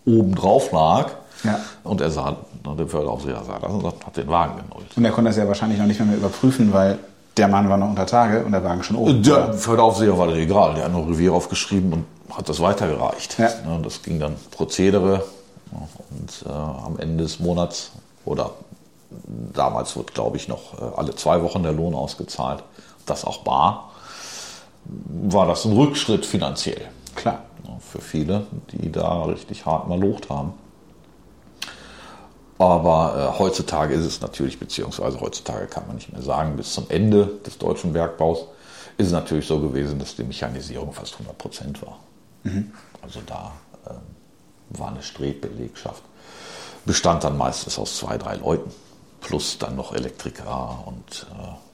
oben 0.04 0.34
drauf 0.34 0.72
lag. 0.72 1.10
Ja. 1.44 1.60
Und 1.84 2.00
er 2.00 2.10
sah, 2.10 2.36
der 2.64 2.86
Förderaufseher 2.86 3.42
sah 3.44 3.58
das 3.58 3.70
und 3.70 3.84
hat 3.84 4.16
den 4.16 4.28
Wagen 4.28 4.62
genullt. 4.62 4.96
Und 4.96 5.04
er 5.04 5.10
konnte 5.10 5.30
das 5.30 5.36
ja 5.36 5.46
wahrscheinlich 5.46 5.78
noch 5.78 5.86
nicht 5.86 5.98
mehr, 5.98 6.08
mehr 6.08 6.16
überprüfen, 6.16 6.72
weil 6.72 6.98
der 7.36 7.48
Mann 7.48 7.68
war 7.68 7.76
noch 7.76 7.90
unter 7.90 8.06
Tage 8.06 8.44
und 8.44 8.52
der 8.52 8.64
Wagen 8.64 8.82
schon 8.82 8.96
oben. 8.96 9.22
Der, 9.22 9.52
für 9.52 9.72
den 9.72 9.80
Aufseher 9.80 10.16
war 10.16 10.26
das 10.26 10.36
egal. 10.36 10.74
Der 10.74 10.84
hat 10.84 10.92
noch 10.92 11.06
Revier 11.06 11.34
aufgeschrieben 11.34 11.92
und 11.92 12.06
hat 12.34 12.48
das 12.48 12.60
weitergereicht. 12.60 13.38
Ja. 13.38 13.50
Das 13.82 14.02
ging 14.02 14.18
dann 14.18 14.36
Prozedere 14.50 15.24
und 15.72 16.44
äh, 16.46 16.52
am 16.52 16.98
Ende 16.98 17.24
des 17.24 17.38
Monats 17.38 17.92
oder 18.24 18.52
damals 19.52 19.96
wird, 19.96 20.14
glaube 20.14 20.36
ich, 20.36 20.48
noch 20.48 20.80
äh, 20.80 20.96
alle 20.96 21.14
zwei 21.14 21.42
Wochen 21.42 21.62
der 21.62 21.72
Lohn 21.72 21.94
ausgezahlt. 21.94 22.62
Das 23.04 23.24
auch 23.24 23.38
bar. 23.38 23.90
War 24.84 25.46
das 25.46 25.64
ein 25.64 25.72
Rückschritt 25.72 26.24
finanziell. 26.24 26.82
Klar. 27.14 27.42
Für 27.80 28.00
viele, 28.00 28.46
die 28.72 28.90
da 28.90 29.24
richtig 29.24 29.66
hart 29.66 29.88
mal 29.88 29.98
locht 29.98 30.30
haben. 30.30 30.54
Aber 32.58 33.34
äh, 33.34 33.38
heutzutage 33.38 33.94
ist 33.94 34.04
es 34.04 34.20
natürlich, 34.20 34.58
beziehungsweise 34.58 35.20
heutzutage 35.20 35.66
kann 35.66 35.86
man 35.86 35.96
nicht 35.96 36.12
mehr 36.12 36.22
sagen, 36.22 36.56
bis 36.56 36.72
zum 36.72 36.86
Ende 36.88 37.38
des 37.44 37.58
deutschen 37.58 37.92
Bergbaus 37.92 38.46
ist 38.96 39.08
es 39.08 39.12
natürlich 39.12 39.46
so 39.46 39.60
gewesen, 39.60 39.98
dass 39.98 40.16
die 40.16 40.24
Mechanisierung 40.24 40.92
fast 40.92 41.14
100 41.14 41.36
Prozent 41.36 41.82
war. 41.82 41.98
Mhm. 42.44 42.72
Also 43.02 43.20
da 43.26 43.52
äh, 43.84 44.78
war 44.78 44.88
eine 44.88 45.02
Strebbelegschaft. 45.02 46.02
Bestand 46.86 47.24
dann 47.24 47.36
meistens 47.36 47.78
aus 47.78 47.98
zwei, 47.98 48.16
drei 48.16 48.36
Leuten, 48.36 48.70
plus 49.20 49.58
dann 49.58 49.76
noch 49.76 49.92
Elektriker 49.92 50.84
und 50.86 51.26
äh, 51.32 51.65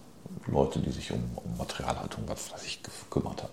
Leute, 0.46 0.80
die 0.80 0.90
sich 0.90 1.12
um, 1.12 1.22
um 1.36 1.56
Materialhaltung, 1.58 2.24
was 2.26 2.52
weiß 2.52 2.64
ich, 2.64 2.82
gekümmert 2.82 3.42
haben. 3.42 3.52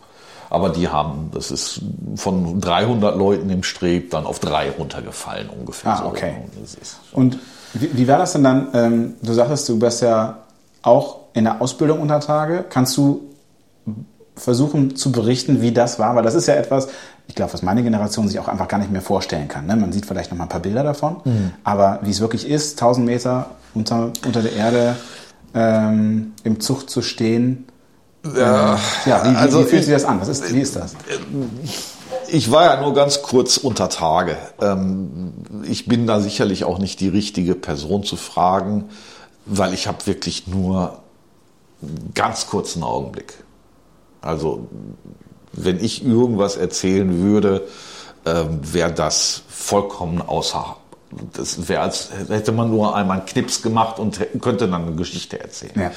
Aber 0.50 0.70
die 0.70 0.88
haben, 0.88 1.30
das 1.32 1.52
ist 1.52 1.82
von 2.16 2.60
300 2.60 3.16
Leuten 3.16 3.50
im 3.50 3.62
Streb 3.62 4.10
dann 4.10 4.26
auf 4.26 4.40
drei 4.40 4.72
runtergefallen 4.72 5.50
ungefähr. 5.50 5.92
Ah, 5.92 6.06
okay. 6.06 6.38
So. 6.64 6.78
Und 7.14 7.38
wie, 7.74 7.96
wie, 7.96 8.08
war 8.08 8.18
das 8.18 8.34
denn 8.34 8.44
dann? 8.44 8.68
Ähm, 8.74 9.14
du 9.22 9.34
sagtest, 9.34 9.70
du 9.70 9.78
bist 9.78 10.02
ja 10.02 10.40
auch 10.82 11.20
in 11.34 11.44
der 11.44 11.62
Ausbildung 11.62 12.02
unter 12.02 12.20
Tage. 12.20 12.66
Kannst 12.68 12.98
du 12.98 13.30
versuchen 14.36 14.96
zu 14.96 15.12
berichten, 15.12 15.62
wie 15.62 15.72
das 15.72 16.00
war? 16.00 16.16
Weil 16.16 16.24
das 16.24 16.34
ist 16.34 16.48
ja 16.48 16.56
etwas, 16.56 16.88
ich 17.28 17.36
glaube, 17.36 17.54
was 17.54 17.62
meine 17.62 17.84
Generation 17.84 18.28
sich 18.28 18.40
auch 18.40 18.48
einfach 18.48 18.68
gar 18.68 18.80
nicht 18.80 18.92
mehr 18.92 19.02
vorstellen 19.02 19.48
kann. 19.48 19.68
Ne? 19.68 19.76
Man 19.76 19.92
sieht 19.92 20.06
vielleicht 20.06 20.32
noch 20.32 20.38
mal 20.38 20.46
ein 20.46 20.50
paar 20.50 20.62
Bilder 20.62 20.84
davon, 20.84 21.18
mhm. 21.26 21.52
aber 21.64 22.00
wie 22.02 22.10
es 22.10 22.22
wirklich 22.22 22.48
ist, 22.48 22.82
1000 22.82 23.06
Meter 23.06 23.52
unter, 23.76 24.12
unter 24.26 24.42
der 24.42 24.54
Erde 24.54 24.96
ähm, 25.54 26.34
im 26.44 26.60
Zug 26.60 26.90
zu 26.90 27.02
stehen, 27.02 27.66
ja, 28.36 28.78
ja 29.06 29.24
wie, 29.24 29.36
also, 29.36 29.62
wie, 29.62 29.70
fühlt 29.70 29.84
sich 29.84 29.94
das 29.94 30.06
an? 30.06 30.20
Was 30.20 30.28
ist, 30.28 30.54
wie 30.54 30.60
ist 30.60 30.76
das? 30.76 30.94
Ich 32.28 32.52
war 32.52 32.66
ja 32.66 32.82
nur 32.82 32.94
ganz 32.94 33.22
kurz 33.22 33.58
unter 33.58 33.90
Tage. 33.90 34.38
Ähm, 34.62 35.34
ich 35.64 35.86
bin 35.86 36.06
da 36.06 36.20
sicherlich 36.20 36.64
auch 36.66 36.80
nicht 36.80 37.00
die 37.00 37.08
richtige 37.08 37.56
Person 37.56 38.04
zu 38.04 38.18
fragen, 38.18 38.90
weil 39.46 39.74
ich 39.74 39.88
habe 39.88 40.06
wirklich 40.06 40.48
nur 40.48 41.00
einen 41.82 42.12
ganz 42.14 42.48
kurzen 42.48 42.84
Augenblick. 42.84 43.36
Also 44.22 44.68
wenn 45.54 45.84
ich 45.84 46.06
irgendwas 46.06 46.58
erzählen 46.58 47.22
würde, 47.22 47.68
ähm, 48.26 48.60
wäre 48.62 48.92
das 48.92 49.44
vollkommen 49.48 50.22
außer 50.22 50.76
das 51.34 51.68
wäre 51.68 51.82
als 51.82 52.10
hätte 52.28 52.52
man 52.52 52.70
nur 52.70 52.96
einmal 52.96 53.18
einen 53.18 53.26
Knips 53.26 53.62
gemacht 53.62 54.00
und 54.00 54.20
könnte 54.42 54.68
dann 54.68 54.86
eine 54.86 54.96
Geschichte 54.96 55.40
erzählen. 55.40 55.92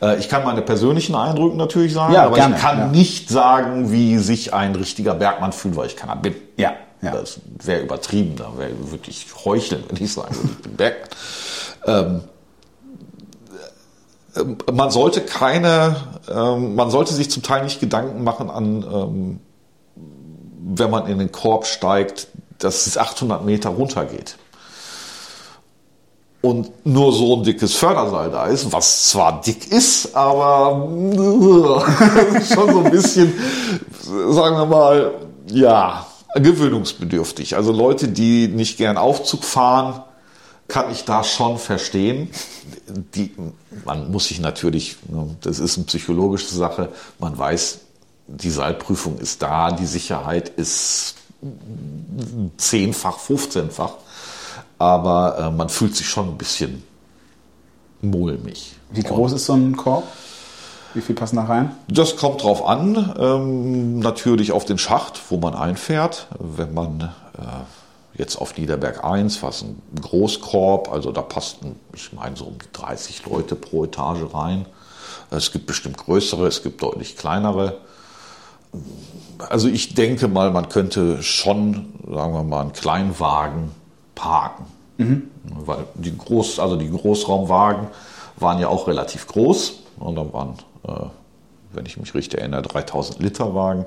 Ja. 0.00 0.12
Äh, 0.12 0.18
ich 0.18 0.28
kann 0.28 0.44
meine 0.44 0.62
persönlichen 0.62 1.14
Eindrücke 1.14 1.56
natürlich 1.56 1.92
sagen, 1.92 2.14
ja, 2.14 2.24
aber 2.26 2.36
gerne, 2.36 2.56
ich 2.56 2.62
kann 2.62 2.78
ja. 2.78 2.86
nicht 2.86 3.28
sagen, 3.28 3.90
wie 3.90 4.18
sich 4.18 4.54
ein 4.54 4.74
richtiger 4.76 5.14
Bergmann 5.14 5.52
fühlt, 5.52 5.76
weil 5.76 5.86
ich 5.86 5.96
keiner 5.96 6.16
bin. 6.16 6.34
Ja. 6.56 6.74
ja. 7.00 7.10
Das 7.10 7.40
wäre 7.62 7.82
übertrieben, 7.82 8.36
da 8.36 8.52
wäre 8.56 8.70
wirklich 8.92 9.26
heucheln, 9.44 9.82
wenn 9.88 10.02
ich 10.02 10.12
sagen 10.12 10.34
würde, 10.34 10.48
ich 10.52 10.62
bin 10.62 10.76
Bergmann. 10.76 11.08
Ähm, 11.84 12.20
äh, 14.36 14.72
man 14.72 14.90
sollte 14.92 15.22
keine, 15.22 15.96
ähm, 16.30 16.76
man 16.76 16.90
sollte 16.90 17.14
sich 17.14 17.30
zum 17.32 17.42
Teil 17.42 17.64
nicht 17.64 17.80
Gedanken 17.80 18.22
machen 18.22 18.48
an, 18.48 18.84
ähm, 18.84 19.40
wenn 20.64 20.90
man 20.90 21.08
in 21.08 21.18
den 21.18 21.32
Korb 21.32 21.66
steigt, 21.66 22.28
dass 22.60 22.86
es 22.86 22.96
800 22.96 23.44
Meter 23.44 23.70
runtergeht 23.70 24.36
und 26.42 26.84
nur 26.84 27.12
so 27.12 27.36
ein 27.36 27.44
dickes 27.44 27.74
Förderseil 27.74 28.30
da 28.30 28.46
ist, 28.46 28.72
was 28.72 29.08
zwar 29.08 29.40
dick 29.40 29.70
ist, 29.70 30.14
aber 30.14 30.88
schon 32.52 32.72
so 32.72 32.80
ein 32.84 32.90
bisschen, 32.90 33.32
sagen 34.30 34.56
wir 34.56 34.66
mal, 34.66 35.14
ja, 35.46 36.06
gewöhnungsbedürftig. 36.34 37.56
Also 37.56 37.72
Leute, 37.72 38.08
die 38.08 38.48
nicht 38.48 38.76
gern 38.76 38.96
Aufzug 38.96 39.44
fahren, 39.44 40.02
kann 40.66 40.90
ich 40.90 41.04
da 41.04 41.22
schon 41.22 41.58
verstehen. 41.58 42.28
Die, 43.14 43.32
man 43.84 44.10
muss 44.10 44.26
sich 44.26 44.40
natürlich, 44.40 44.96
ne, 45.08 45.36
das 45.42 45.60
ist 45.60 45.76
eine 45.76 45.86
psychologische 45.86 46.54
Sache, 46.54 46.88
man 47.18 47.38
weiß, 47.38 47.78
die 48.26 48.50
Seilprüfung 48.50 49.18
ist 49.18 49.42
da, 49.42 49.72
die 49.72 49.86
Sicherheit 49.86 50.48
ist 50.48 51.14
zehnfach, 52.56 53.18
15-fach 53.18 53.94
aber 54.82 55.38
äh, 55.38 55.50
man 55.52 55.68
fühlt 55.68 55.94
sich 55.94 56.08
schon 56.08 56.30
ein 56.30 56.36
bisschen 56.36 56.82
mulmig. 58.00 58.74
Wie 58.90 59.04
groß 59.04 59.30
Und 59.30 59.36
ist 59.36 59.46
so 59.46 59.52
ein 59.52 59.76
Korb? 59.76 60.02
Wie 60.92 61.00
viel 61.00 61.14
passen 61.14 61.36
da 61.36 61.44
rein? 61.44 61.70
Das 61.86 62.16
kommt 62.16 62.42
drauf 62.42 62.66
an. 62.66 63.14
Ähm, 63.16 64.00
natürlich 64.00 64.50
auf 64.50 64.64
den 64.64 64.78
Schacht, 64.78 65.20
wo 65.30 65.36
man 65.36 65.54
einfährt. 65.54 66.26
Wenn 66.36 66.74
man 66.74 67.12
äh, 67.38 68.18
jetzt 68.18 68.36
auf 68.36 68.56
Niederberg 68.58 69.04
1, 69.04 69.40
was 69.44 69.62
ein 69.62 69.80
Großkorb, 70.00 70.90
also 70.92 71.12
da 71.12 71.22
passten, 71.22 71.76
ich 71.94 72.12
meine, 72.12 72.36
so 72.36 72.46
um 72.46 72.58
die 72.58 72.72
30 72.72 73.24
Leute 73.26 73.54
pro 73.54 73.84
Etage 73.84 74.34
rein. 74.34 74.66
Es 75.30 75.52
gibt 75.52 75.66
bestimmt 75.66 75.96
größere, 75.96 76.48
es 76.48 76.64
gibt 76.64 76.82
deutlich 76.82 77.16
kleinere. 77.16 77.78
Also 79.48 79.68
ich 79.68 79.94
denke 79.94 80.26
mal, 80.26 80.50
man 80.50 80.68
könnte 80.68 81.22
schon, 81.22 81.94
sagen 82.04 82.34
wir 82.34 82.42
mal, 82.42 82.62
einen 82.62 82.72
Kleinwagen 82.72 83.70
parken. 84.14 84.66
Mhm. 84.98 85.30
Weil 85.44 85.84
die, 85.94 86.16
Groß, 86.16 86.58
also 86.58 86.76
die 86.76 86.90
Großraumwagen 86.90 87.88
waren 88.36 88.58
ja 88.58 88.68
auch 88.68 88.86
relativ 88.88 89.26
groß. 89.26 89.74
Und 89.98 90.16
dann 90.16 90.32
waren, 90.32 90.54
äh, 90.86 91.06
wenn 91.72 91.86
ich 91.86 91.96
mich 91.96 92.14
richtig 92.14 92.40
erinnere, 92.40 92.62
3000 92.62 93.20
Liter 93.20 93.54
Wagen. 93.54 93.86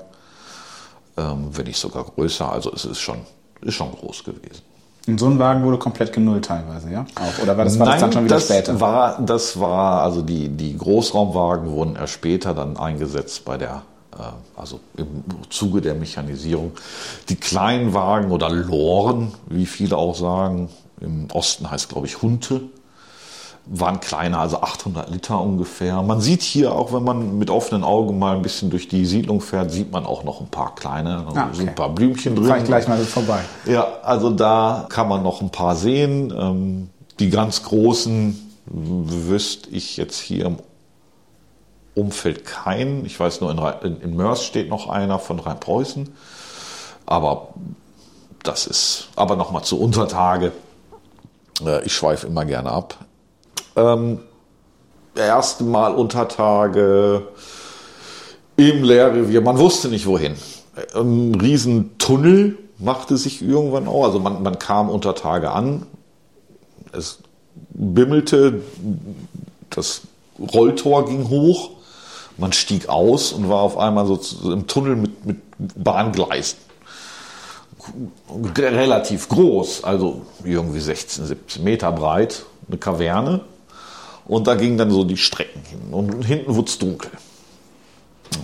Ähm, 1.16 1.48
wenn 1.52 1.66
nicht 1.66 1.78
sogar 1.78 2.04
größer. 2.04 2.50
Also 2.50 2.72
es 2.72 2.84
ist 2.84 3.00
schon, 3.00 3.18
ist 3.62 3.74
schon 3.74 3.90
groß 3.92 4.24
gewesen. 4.24 4.62
Und 5.06 5.20
so 5.20 5.26
ein 5.26 5.38
Wagen 5.38 5.64
wurde 5.64 5.78
komplett 5.78 6.12
genullt 6.12 6.46
teilweise, 6.46 6.90
ja? 6.90 7.06
Auch. 7.14 7.42
Oder 7.42 7.56
war 7.56 7.64
das, 7.64 7.78
war 7.78 7.86
Nein, 7.86 7.94
das 7.94 8.00
dann 8.00 8.12
schon 8.12 8.24
wieder 8.24 8.34
das 8.34 8.44
später? 8.44 8.80
War, 8.80 9.22
das 9.22 9.58
war, 9.58 10.02
also 10.02 10.20
die, 10.20 10.48
die 10.48 10.76
Großraumwagen 10.76 11.70
wurden 11.70 11.94
erst 11.94 12.14
später 12.14 12.54
dann 12.54 12.76
eingesetzt 12.76 13.44
bei 13.44 13.56
der 13.56 13.82
also 14.56 14.80
im 14.96 15.24
Zuge 15.50 15.80
der 15.80 15.94
Mechanisierung. 15.94 16.72
Die 17.28 17.36
kleinen 17.36 17.94
Wagen 17.94 18.30
oder 18.30 18.48
Loren, 18.48 19.32
wie 19.46 19.66
viele 19.66 19.96
auch 19.96 20.14
sagen, 20.14 20.68
im 21.00 21.28
Osten 21.32 21.70
heißt 21.70 21.88
glaube 21.88 22.06
ich 22.06 22.22
Hunte, 22.22 22.62
waren 23.66 24.00
kleiner, 24.00 24.38
also 24.38 24.60
800 24.60 25.10
Liter 25.10 25.40
ungefähr. 25.40 26.00
Man 26.02 26.20
sieht 26.20 26.42
hier 26.42 26.72
auch, 26.72 26.92
wenn 26.92 27.02
man 27.02 27.38
mit 27.38 27.50
offenen 27.50 27.82
Augen 27.82 28.18
mal 28.18 28.36
ein 28.36 28.42
bisschen 28.42 28.70
durch 28.70 28.88
die 28.88 29.04
Siedlung 29.04 29.40
fährt, 29.40 29.72
sieht 29.72 29.90
man 29.90 30.06
auch 30.06 30.22
noch 30.22 30.40
ein 30.40 30.46
paar 30.48 30.74
kleine, 30.76 31.26
also 31.26 31.38
ah, 31.38 31.50
okay. 31.52 31.68
ein 31.68 31.74
paar 31.74 31.88
Blümchen 31.90 32.36
drin. 32.36 32.46
Fahr 32.46 32.58
ich 32.58 32.64
gleich 32.64 32.86
mal 32.86 32.98
vorbei. 32.98 33.40
Ja, 33.66 33.86
also 34.02 34.30
da 34.30 34.86
kann 34.88 35.08
man 35.08 35.22
noch 35.22 35.40
ein 35.40 35.50
paar 35.50 35.74
sehen. 35.74 36.32
Ähm, 36.36 36.90
die 37.18 37.28
ganz 37.28 37.64
großen 37.64 38.40
wüsste 38.66 39.70
ich 39.70 39.96
jetzt 39.96 40.20
hier 40.20 40.46
im 40.46 40.58
Umfeld 41.96 42.44
keinen. 42.44 43.06
Ich 43.06 43.18
weiß 43.18 43.40
nur, 43.40 43.50
in, 43.50 43.58
in, 43.90 44.00
in 44.02 44.16
Mörs 44.16 44.44
steht 44.44 44.68
noch 44.68 44.88
einer 44.88 45.18
von 45.18 45.40
Rheinpreußen. 45.40 46.14
Aber 47.06 47.48
das 48.42 48.66
ist, 48.66 49.08
aber 49.16 49.34
nochmal 49.36 49.64
zu 49.64 49.80
Untertage. 49.80 50.52
Äh, 51.64 51.84
ich 51.86 51.94
schweife 51.94 52.26
immer 52.26 52.44
gerne 52.44 52.70
ab. 52.70 52.96
Ähm, 53.76 54.20
erste 55.14 55.64
Mal 55.64 55.94
Untertage 55.94 57.28
im 58.56 58.84
Lehrrevier. 58.84 59.40
Man 59.40 59.58
wusste 59.58 59.88
nicht 59.88 60.06
wohin. 60.06 60.34
Ein 60.94 61.34
Riesentunnel 61.34 62.58
machte 62.78 63.16
sich 63.16 63.40
irgendwann 63.40 63.88
auch. 63.88 64.04
Also 64.04 64.18
man, 64.18 64.42
man 64.42 64.58
kam 64.58 64.90
unter 64.90 65.14
Tage 65.14 65.50
an. 65.50 65.86
Es 66.92 67.20
bimmelte. 67.70 68.60
Das 69.70 70.02
Rolltor 70.38 71.06
ging 71.06 71.30
hoch. 71.30 71.70
Man 72.38 72.52
stieg 72.52 72.88
aus 72.88 73.32
und 73.32 73.48
war 73.48 73.60
auf 73.60 73.78
einmal 73.78 74.06
so 74.06 74.52
im 74.52 74.66
Tunnel 74.66 74.96
mit, 74.96 75.24
mit 75.24 75.38
Bahngleisen. 75.58 76.58
Relativ 78.58 79.28
groß, 79.28 79.84
also 79.84 80.22
irgendwie 80.44 80.80
16, 80.80 81.26
17 81.26 81.64
Meter 81.64 81.92
breit, 81.92 82.44
eine 82.68 82.78
Kaverne. 82.78 83.40
Und 84.26 84.48
da 84.48 84.54
gingen 84.54 84.76
dann 84.76 84.90
so 84.90 85.04
die 85.04 85.16
Strecken 85.16 85.62
hin. 85.62 85.92
Und 85.92 86.24
hinten 86.24 86.54
wurde 86.54 86.68
es 86.68 86.78
dunkel. 86.78 87.10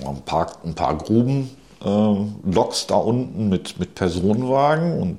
Ein 0.06 0.22
paar, 0.22 0.52
ein 0.64 0.74
paar 0.74 0.96
Gruben, 0.96 1.50
äh, 1.84 1.86
Loks 1.88 2.86
da 2.86 2.94
unten 2.94 3.48
mit, 3.48 3.78
mit 3.80 3.94
Personenwagen. 3.96 5.00
Und 5.00 5.18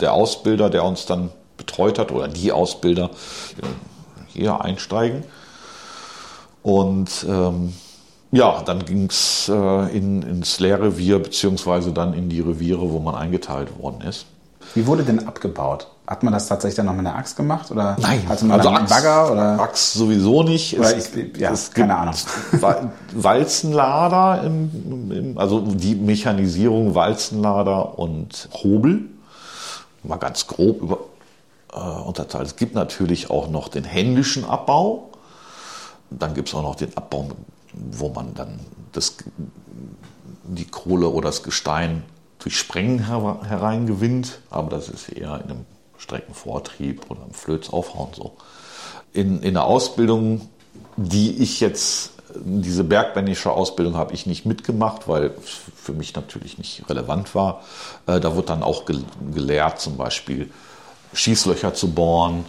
der 0.00 0.12
Ausbilder, 0.12 0.70
der 0.70 0.84
uns 0.84 1.06
dann 1.06 1.30
betreut 1.56 1.98
hat, 1.98 2.12
oder 2.12 2.28
die 2.28 2.52
Ausbilder, 2.52 3.10
hier 4.28 4.60
einsteigen. 4.60 5.24
Und 6.62 7.26
ähm, 7.28 7.72
ja, 8.32 8.62
dann 8.64 8.84
ging 8.84 9.06
es 9.06 9.48
äh, 9.48 9.96
in, 9.96 10.22
ins 10.22 10.60
Lehrrevier 10.60 11.18
beziehungsweise 11.18 11.92
dann 11.92 12.12
in 12.14 12.28
die 12.28 12.40
Reviere, 12.40 12.90
wo 12.90 12.98
man 12.98 13.14
eingeteilt 13.14 13.78
worden 13.78 14.00
ist. 14.02 14.26
Wie 14.74 14.86
wurde 14.86 15.04
denn 15.04 15.26
abgebaut? 15.26 15.88
Hat 16.06 16.22
man 16.22 16.32
das 16.32 16.46
tatsächlich 16.46 16.76
dann 16.76 16.86
noch 16.86 16.92
mit 16.92 17.06
einer 17.06 17.16
Axt 17.16 17.36
gemacht? 17.36 17.70
Oder 17.70 17.96
Nein, 17.98 18.28
hatte 18.28 18.44
man 18.44 18.60
also 18.60 18.70
Axt, 18.70 18.94
Bagger? 18.94 19.32
Oder? 19.32 19.60
Axt 19.60 19.94
sowieso 19.94 20.42
nicht. 20.42 20.78
Oder 20.78 20.96
es, 20.96 21.14
ich, 21.16 21.36
ja, 21.36 21.50
es 21.52 21.72
keine 21.72 21.96
Ahnung. 21.96 22.14
Walzenlader, 23.12 24.44
im, 24.44 25.10
im, 25.10 25.38
also 25.38 25.60
die 25.60 25.94
Mechanisierung 25.94 26.94
Walzenlader 26.94 27.98
und 27.98 28.48
Hobel. 28.52 29.06
Mal 30.04 30.16
ganz 30.18 30.46
grob 30.46 30.80
über, 30.80 30.98
äh, 31.72 31.78
unterteilt. 31.78 32.46
Es 32.46 32.56
gibt 32.56 32.74
natürlich 32.74 33.30
auch 33.30 33.48
noch 33.48 33.68
den 33.68 33.84
händischen 33.84 34.44
Abbau. 34.44 35.10
Dann 36.10 36.34
gibt 36.34 36.48
es 36.48 36.54
auch 36.54 36.62
noch 36.62 36.76
den 36.76 36.96
Abbau, 36.96 37.30
wo 37.76 38.08
man 38.08 38.34
dann 38.34 38.60
das, 38.92 39.16
die 40.44 40.64
Kohle 40.64 41.08
oder 41.08 41.28
das 41.28 41.42
Gestein 41.42 42.02
durch 42.38 42.58
Sprengen 42.58 43.06
hereingewinnt, 43.06 44.40
aber 44.50 44.70
das 44.70 44.88
ist 44.88 45.08
eher 45.08 45.40
in 45.44 45.50
einem 45.50 45.66
Streckenvortrieb 45.98 47.10
oder 47.10 47.20
im 47.26 47.34
Flötsaufhauen 47.34 48.14
so. 48.14 48.32
In, 49.12 49.42
in 49.42 49.54
der 49.54 49.64
Ausbildung, 49.64 50.48
die 50.96 51.42
ich 51.42 51.60
jetzt, 51.60 52.12
diese 52.34 52.84
bergmännische 52.84 53.50
Ausbildung 53.50 53.96
habe 53.96 54.12
ich 54.12 54.26
nicht 54.26 54.44
mitgemacht, 54.44 55.08
weil 55.08 55.34
es 55.42 55.58
für 55.74 55.92
mich 55.92 56.14
natürlich 56.14 56.58
nicht 56.58 56.88
relevant 56.88 57.34
war. 57.34 57.62
Äh, 58.06 58.20
da 58.20 58.36
wird 58.36 58.50
dann 58.50 58.62
auch 58.62 58.84
gelehrt, 58.84 59.80
zum 59.80 59.96
Beispiel 59.96 60.50
Schießlöcher 61.14 61.72
zu 61.72 61.92
bohren, 61.92 62.44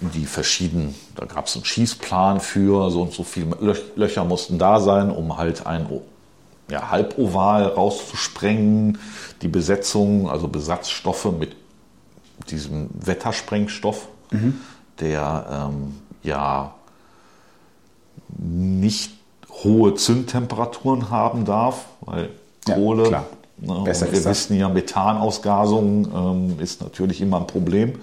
die 0.00 0.26
verschiedenen, 0.26 0.94
da 1.16 1.24
gab 1.24 1.46
es 1.46 1.56
einen 1.56 1.64
Schießplan 1.64 2.40
für, 2.40 2.90
so 2.90 3.02
und 3.02 3.12
so 3.12 3.24
viele 3.24 3.56
Löcher 3.96 4.24
mussten 4.24 4.58
da 4.58 4.80
sein, 4.80 5.10
um 5.10 5.36
halt 5.36 5.66
ein 5.66 5.88
ja, 6.70 6.90
Halboval 6.90 7.64
rauszusprengen, 7.64 8.98
die 9.42 9.48
Besetzung, 9.48 10.28
also 10.28 10.48
Besatzstoffe 10.48 11.32
mit 11.38 11.56
diesem 12.50 12.90
Wettersprengstoff, 12.94 14.08
mhm. 14.30 14.60
der 15.00 15.70
ähm, 15.72 15.94
ja 16.22 16.74
nicht 18.36 19.12
hohe 19.64 19.94
Zündtemperaturen 19.94 21.10
haben 21.10 21.44
darf, 21.44 21.86
weil 22.02 22.30
Kohle, 22.64 23.10
ja, 23.10 23.24
ne, 23.56 23.84
wir 23.84 24.24
wissen 24.24 24.56
ja, 24.56 24.68
Methanausgasung 24.68 26.08
ähm, 26.14 26.60
ist 26.60 26.82
natürlich 26.82 27.20
immer 27.20 27.38
ein 27.38 27.46
Problem. 27.46 27.94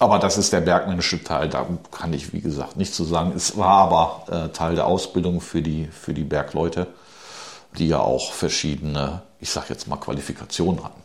Aber 0.00 0.18
das 0.18 0.38
ist 0.38 0.52
der 0.52 0.60
bergmännische 0.60 1.22
Teil, 1.22 1.48
da 1.48 1.66
kann 1.92 2.12
ich, 2.12 2.32
wie 2.32 2.40
gesagt, 2.40 2.76
nichts 2.76 2.96
zu 2.96 3.04
sagen. 3.04 3.32
Es 3.36 3.56
war 3.56 3.92
aber 3.92 4.46
äh, 4.46 4.48
Teil 4.48 4.74
der 4.74 4.86
Ausbildung 4.86 5.40
für 5.40 5.62
die, 5.62 5.86
für 5.86 6.12
die 6.12 6.24
Bergleute 6.24 6.88
die 7.78 7.88
ja 7.88 7.98
auch 7.98 8.32
verschiedene, 8.32 9.22
ich 9.40 9.50
sage 9.50 9.66
jetzt 9.70 9.88
mal, 9.88 9.96
Qualifikationen 9.96 10.84
hatten. 10.84 11.00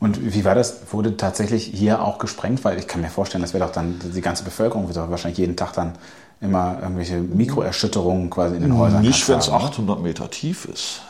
Und 0.00 0.34
wie 0.34 0.44
war 0.44 0.54
das? 0.54 0.92
Wurde 0.92 1.16
tatsächlich 1.16 1.64
hier 1.64 2.02
auch 2.02 2.18
gesprengt? 2.18 2.64
Weil 2.64 2.78
ich 2.78 2.86
kann 2.86 3.00
mir 3.00 3.10
vorstellen, 3.10 3.42
das 3.42 3.54
wäre 3.54 3.64
doch 3.64 3.72
dann, 3.72 4.00
die 4.02 4.20
ganze 4.20 4.44
Bevölkerung 4.44 4.88
wird 4.88 4.96
doch 4.96 5.10
wahrscheinlich 5.10 5.38
jeden 5.38 5.56
Tag 5.56 5.72
dann 5.72 5.92
immer 6.40 6.78
irgendwelche 6.82 7.18
Mikroerschütterungen 7.18 8.28
quasi 8.28 8.56
in 8.56 8.62
den 8.62 8.76
Häusern. 8.76 9.02
Nicht, 9.02 9.28
wenn 9.28 9.38
es 9.38 9.48
800 9.48 10.02
Meter 10.02 10.28
tief 10.28 10.66
ist. 10.66 11.00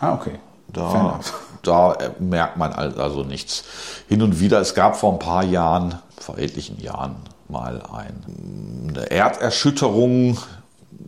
Ah, 0.00 0.12
okay. 0.14 0.38
Da, 0.72 1.20
da 1.62 1.96
merkt 2.18 2.56
man 2.56 2.72
also 2.72 3.22
nichts. 3.22 3.64
Hin 4.08 4.20
und 4.20 4.40
wieder, 4.40 4.60
es 4.60 4.74
gab 4.74 4.96
vor 4.96 5.12
ein 5.12 5.20
paar 5.20 5.44
Jahren, 5.44 6.00
vor 6.18 6.38
etlichen 6.38 6.80
Jahren, 6.80 7.16
mal 7.48 7.82
ein, 7.82 8.94
eine 8.96 9.10
Erderschütterung, 9.10 10.38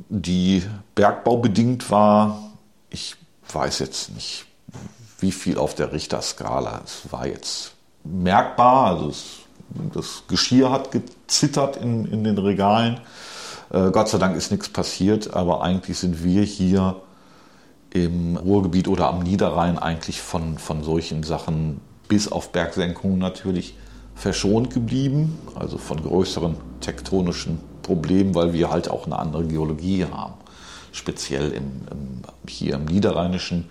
die 0.08 0.62
bergbaubedingt 0.94 1.90
war 1.90 2.48
ich 2.90 3.16
weiß 3.50 3.78
jetzt 3.80 4.14
nicht, 4.14 4.46
wie 5.20 5.32
viel 5.32 5.58
auf 5.58 5.74
der 5.74 5.92
Richterskala. 5.92 6.82
Es 6.84 7.10
war 7.10 7.26
jetzt 7.26 7.72
merkbar, 8.04 8.86
also 8.86 9.08
es, 9.08 9.24
das 9.94 10.24
Geschirr 10.28 10.70
hat 10.70 10.90
gezittert 10.90 11.76
in, 11.76 12.06
in 12.06 12.24
den 12.24 12.38
Regalen. 12.38 13.00
Äh, 13.70 13.90
Gott 13.90 14.08
sei 14.08 14.18
Dank 14.18 14.36
ist 14.36 14.50
nichts 14.50 14.68
passiert, 14.68 15.34
aber 15.34 15.62
eigentlich 15.62 15.98
sind 15.98 16.22
wir 16.22 16.42
hier 16.42 16.96
im 17.90 18.36
Ruhrgebiet 18.36 18.86
oder 18.88 19.08
am 19.08 19.20
Niederrhein 19.20 19.78
eigentlich 19.78 20.20
von, 20.20 20.58
von 20.58 20.84
solchen 20.84 21.22
Sachen 21.22 21.80
bis 22.06 22.30
auf 22.30 22.52
Bergsenkungen 22.52 23.18
natürlich 23.18 23.76
verschont 24.18 24.72
geblieben, 24.74 25.38
also 25.54 25.78
von 25.78 26.02
größeren 26.02 26.56
tektonischen 26.80 27.60
Problemen, 27.82 28.34
weil 28.34 28.52
wir 28.52 28.70
halt 28.70 28.90
auch 28.90 29.06
eine 29.06 29.18
andere 29.18 29.44
Geologie 29.44 30.04
haben 30.04 30.34
speziell 30.92 31.52
im, 31.52 31.70
im, 31.90 32.22
hier 32.46 32.74
im 32.74 32.84
Niederrheinischen. 32.84 33.68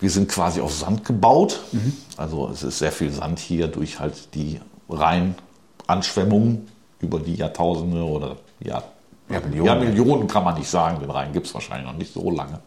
Wir 0.00 0.10
sind 0.10 0.28
quasi 0.28 0.60
auf 0.60 0.72
Sand 0.72 1.04
gebaut. 1.04 1.60
Mhm. 1.72 1.92
Also 2.16 2.50
es 2.52 2.62
ist 2.62 2.78
sehr 2.78 2.92
viel 2.92 3.10
Sand 3.10 3.38
hier 3.38 3.68
durch 3.68 4.00
halt 4.00 4.34
die 4.34 4.60
Rheinanschwemmung 4.88 6.66
über 7.00 7.18
die 7.18 7.34
Jahrtausende 7.34 8.02
oder 8.02 8.36
Jahr, 8.60 8.84
ja, 9.28 9.40
Millionen. 9.40 9.66
Ja, 9.66 9.74
Millionen 9.74 10.26
kann 10.26 10.44
man 10.44 10.54
nicht 10.54 10.68
sagen. 10.68 11.00
Den 11.00 11.10
Rhein 11.10 11.32
gibt 11.32 11.46
es 11.46 11.54
wahrscheinlich 11.54 11.86
noch 11.86 11.96
nicht 11.96 12.12
so 12.12 12.30
lange. 12.30 12.60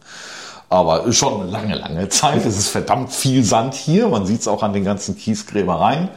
Aber 0.68 1.12
schon 1.12 1.42
eine 1.42 1.50
lange, 1.50 1.74
lange 1.76 2.08
Zeit. 2.08 2.44
Es 2.44 2.56
ist 2.56 2.68
verdammt 2.68 3.12
viel 3.12 3.44
Sand 3.44 3.74
hier. 3.74 4.08
Man 4.08 4.26
sieht 4.26 4.40
es 4.40 4.48
auch 4.48 4.62
an 4.62 4.72
den 4.72 4.84
ganzen 4.84 5.16
Kiesgräbereien. 5.16 6.08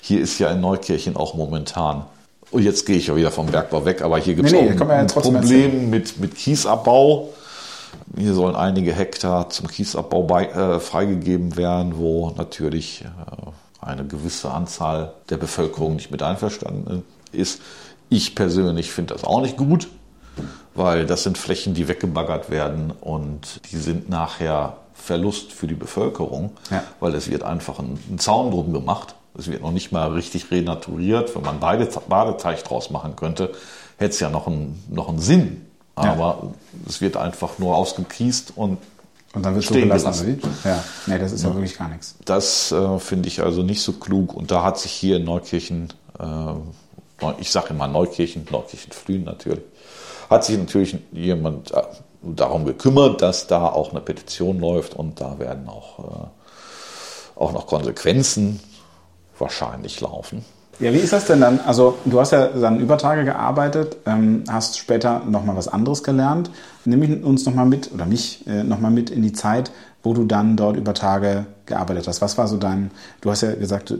Hier 0.00 0.20
ist 0.20 0.38
ja 0.38 0.50
in 0.50 0.60
Neukirchen 0.60 1.16
auch 1.16 1.34
momentan 1.34 2.04
und 2.50 2.62
jetzt 2.62 2.84
gehe 2.84 2.96
ich 2.96 3.06
ja 3.06 3.16
wieder 3.16 3.30
vom 3.30 3.46
Bergbau 3.46 3.84
weg, 3.84 4.02
aber 4.02 4.18
hier 4.18 4.34
gibt 4.34 4.48
es 4.48 4.52
nee, 4.52 4.62
nee, 4.62 4.80
auch 4.80 4.88
ein, 4.88 5.06
Problem 5.06 5.90
mit, 5.90 6.18
mit 6.18 6.34
Kiesabbau. 6.34 7.32
Hier 8.16 8.34
sollen 8.34 8.56
einige 8.56 8.92
Hektar 8.92 9.50
zum 9.50 9.68
Kiesabbau 9.68 10.24
bei, 10.24 10.46
äh, 10.46 10.80
freigegeben 10.80 11.56
werden, 11.56 11.96
wo 11.96 12.30
natürlich 12.36 13.04
äh, 13.04 13.86
eine 13.86 14.04
gewisse 14.04 14.50
Anzahl 14.50 15.12
der 15.28 15.36
Bevölkerung 15.36 15.94
nicht 15.94 16.10
mit 16.10 16.22
einverstanden 16.22 17.04
ist. 17.32 17.60
Ich 18.08 18.34
persönlich 18.34 18.90
finde 18.90 19.14
das 19.14 19.22
auch 19.22 19.40
nicht 19.40 19.56
gut, 19.56 19.88
weil 20.74 21.06
das 21.06 21.22
sind 21.22 21.38
Flächen, 21.38 21.74
die 21.74 21.86
weggebaggert 21.86 22.50
werden 22.50 22.92
und 23.00 23.60
die 23.70 23.76
sind 23.76 24.08
nachher 24.08 24.76
Verlust 24.94 25.52
für 25.52 25.68
die 25.68 25.74
Bevölkerung, 25.74 26.50
ja. 26.70 26.82
weil 26.98 27.14
es 27.14 27.30
wird 27.30 27.44
einfach 27.44 27.78
ein, 27.78 27.98
ein 28.10 28.18
Zaun 28.18 28.50
drum 28.50 28.72
gemacht 28.72 29.14
es 29.38 29.50
wird 29.50 29.62
noch 29.62 29.72
nicht 29.72 29.92
mal 29.92 30.12
richtig 30.12 30.50
renaturiert. 30.50 31.34
Wenn 31.34 31.42
man 31.42 31.60
beide 31.60 31.86
Badeteich 32.08 32.62
draus 32.62 32.90
machen 32.90 33.16
könnte, 33.16 33.52
hätte 33.96 34.10
es 34.10 34.20
ja 34.20 34.30
noch 34.30 34.46
einen, 34.46 34.82
noch 34.88 35.08
einen 35.08 35.18
Sinn. 35.18 35.66
Aber 35.94 36.38
ja. 36.42 36.52
es 36.88 37.00
wird 37.00 37.16
einfach 37.16 37.58
nur 37.58 37.76
ausgekiest 37.76 38.52
und 38.56 38.78
und 39.32 39.44
dann 39.44 39.54
wird 39.54 39.64
stehen 39.64 39.82
gelassen. 39.82 40.26
gelassen. 40.26 40.58
Ja, 40.64 40.82
nee, 41.06 41.18
das 41.18 41.30
ist 41.30 41.44
ja, 41.44 41.50
ja 41.50 41.54
wirklich 41.54 41.78
gar 41.78 41.88
nichts. 41.88 42.16
Das 42.24 42.72
äh, 42.72 42.98
finde 42.98 43.28
ich 43.28 43.40
also 43.40 43.62
nicht 43.62 43.80
so 43.80 43.92
klug. 43.92 44.34
Und 44.34 44.50
da 44.50 44.64
hat 44.64 44.78
sich 44.78 44.90
hier 44.90 45.18
in 45.18 45.24
Neukirchen, 45.24 45.92
äh, 46.18 47.34
ich 47.38 47.52
sage 47.52 47.68
immer 47.70 47.86
Neukirchen, 47.86 48.46
Neukirchen-Flühen 48.50 49.22
natürlich, 49.22 49.62
hat 50.28 50.44
sich 50.44 50.58
natürlich 50.58 50.96
jemand 51.12 51.70
äh, 51.70 51.82
darum 52.22 52.64
gekümmert, 52.64 53.22
dass 53.22 53.46
da 53.46 53.68
auch 53.68 53.92
eine 53.92 54.00
Petition 54.00 54.58
läuft 54.58 54.94
und 54.94 55.20
da 55.20 55.38
werden 55.38 55.68
auch, 55.68 55.98
äh, 56.00 57.40
auch 57.40 57.52
noch 57.52 57.68
Konsequenzen 57.68 58.58
wahrscheinlich 59.40 60.00
laufen. 60.00 60.44
Ja, 60.80 60.94
wie 60.94 60.98
ist 60.98 61.12
das 61.12 61.26
denn 61.26 61.42
dann? 61.42 61.60
Also 61.60 61.98
du 62.06 62.18
hast 62.20 62.32
ja 62.32 62.46
dann 62.46 62.80
über 62.80 62.96
Tage 62.96 63.24
gearbeitet, 63.24 63.98
ähm, 64.06 64.44
hast 64.48 64.78
später 64.78 65.20
nochmal 65.28 65.56
was 65.56 65.68
anderes 65.68 66.02
gelernt. 66.02 66.50
Nimm 66.86 67.22
uns 67.22 67.44
nochmal 67.44 67.66
mit, 67.66 67.92
oder 67.92 68.06
mich 68.06 68.46
äh, 68.46 68.64
nochmal 68.64 68.90
mit 68.90 69.10
in 69.10 69.20
die 69.20 69.32
Zeit, 69.32 69.70
wo 70.02 70.14
du 70.14 70.24
dann 70.24 70.56
dort 70.56 70.76
über 70.76 70.94
Tage 70.94 71.44
gearbeitet 71.66 72.08
hast. 72.08 72.22
Was 72.22 72.38
war 72.38 72.48
so 72.48 72.56
dein, 72.56 72.90
du 73.20 73.30
hast 73.30 73.42
ja 73.42 73.52
gesagt, 73.52 73.92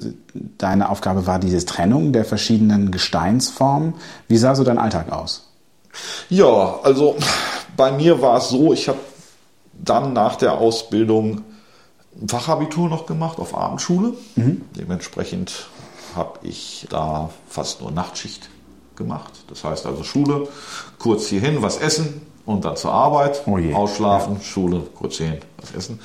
deine 0.57 0.88
Aufgabe 0.88 1.26
war 1.26 1.38
diese 1.38 1.64
Trennung 1.66 2.12
der 2.14 2.24
verschiedenen 2.24 2.90
Gesteinsformen. 2.90 3.94
Wie 4.26 4.38
sah 4.38 4.55
so 4.55 4.64
dein 4.64 4.79
Alltag 4.79 5.12
aus? 5.12 5.48
Ja, 6.31 6.79
also 6.83 7.16
bei 7.76 7.92
mir 7.92 8.22
war 8.22 8.38
es 8.38 8.48
so, 8.48 8.72
ich 8.72 8.88
habe 8.88 8.98
dann 9.72 10.14
nach 10.14 10.37
der 10.37 10.55
Ausbildung 10.55 11.42
ein 12.20 12.29
Fachabitur 12.29 12.88
noch 12.88 13.07
gemacht 13.07 13.38
auf 13.38 13.57
Abendschule. 13.57 14.14
Mhm. 14.37 14.62
Dementsprechend 14.77 15.66
habe 16.14 16.40
ich 16.42 16.87
da 16.90 17.31
fast 17.49 17.81
nur 17.81 17.90
Nachtschicht 17.90 18.49
gemacht. 18.96 19.33
Das 19.49 19.64
heißt 19.64 19.87
also 19.87 20.03
Schule, 20.03 20.49
kurz 20.99 21.27
hierhin, 21.29 21.62
was 21.62 21.79
essen 21.79 22.23
und 22.46 22.64
dann 22.64 22.77
zur 22.77 22.92
Arbeit, 22.92 23.42
oh 23.46 23.59
ausschlafen, 23.75 24.37
ja. 24.37 24.42
Schule, 24.42 24.83
kurz 24.94 25.16
hierhin, 25.18 25.38
was 25.59 25.73
essen. 25.73 26.01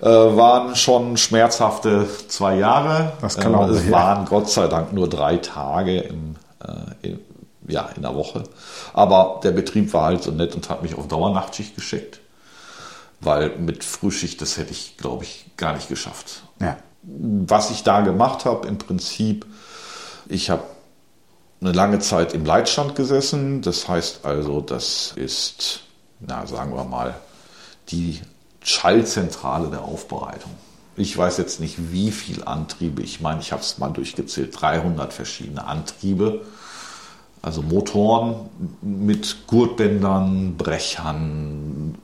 Äh, 0.00 0.06
waren 0.06 0.74
schon 0.74 1.16
schmerzhafte 1.16 2.08
zwei 2.28 2.56
Jahre. 2.56 3.12
Das 3.20 3.36
kann 3.36 3.54
auch, 3.54 3.68
äh, 3.68 3.72
es 3.72 3.90
waren 3.90 4.26
Gott 4.26 4.50
sei 4.50 4.66
Dank 4.66 4.92
nur 4.92 5.08
drei 5.08 5.36
Tage 5.36 6.00
im, 6.00 6.36
äh, 6.60 7.08
in, 7.08 7.20
ja, 7.68 7.88
in 7.96 8.02
der 8.02 8.14
Woche. 8.14 8.44
Aber 8.92 9.40
der 9.42 9.52
Betrieb 9.52 9.92
war 9.94 10.06
halt 10.06 10.22
so 10.22 10.32
nett 10.32 10.54
und 10.54 10.68
hat 10.68 10.82
mich 10.82 10.98
auf 10.98 11.08
Dauernachtschicht 11.08 11.74
geschickt 11.76 12.20
weil 13.24 13.56
mit 13.58 13.84
Frühschicht, 13.84 14.40
das 14.40 14.56
hätte 14.56 14.72
ich, 14.72 14.96
glaube 14.96 15.24
ich, 15.24 15.46
gar 15.56 15.74
nicht 15.74 15.88
geschafft. 15.88 16.42
Ja. 16.60 16.76
Was 17.02 17.70
ich 17.70 17.82
da 17.82 18.00
gemacht 18.00 18.44
habe, 18.44 18.66
im 18.66 18.78
Prinzip, 18.78 19.46
ich 20.26 20.50
habe 20.50 20.64
eine 21.60 21.72
lange 21.72 21.98
Zeit 21.98 22.34
im 22.34 22.44
Leitstand 22.44 22.94
gesessen. 22.94 23.62
Das 23.62 23.88
heißt 23.88 24.24
also, 24.24 24.60
das 24.60 25.12
ist, 25.16 25.80
na, 26.20 26.46
sagen 26.46 26.74
wir 26.74 26.84
mal, 26.84 27.14
die 27.88 28.20
Schallzentrale 28.62 29.68
der 29.68 29.82
Aufbereitung. 29.82 30.52
Ich 30.96 31.16
weiß 31.16 31.38
jetzt 31.38 31.60
nicht, 31.60 31.92
wie 31.92 32.10
viele 32.12 32.46
Antriebe. 32.46 33.02
Ich 33.02 33.20
meine, 33.20 33.40
ich 33.40 33.52
habe 33.52 33.62
es 33.62 33.78
mal 33.78 33.90
durchgezählt. 33.90 34.58
300 34.58 35.12
verschiedene 35.12 35.66
Antriebe. 35.66 36.42
Also 37.44 37.60
Motoren 37.60 38.36
mit 38.80 39.46
Gurtbändern, 39.46 40.56
Brechern, 40.56 41.94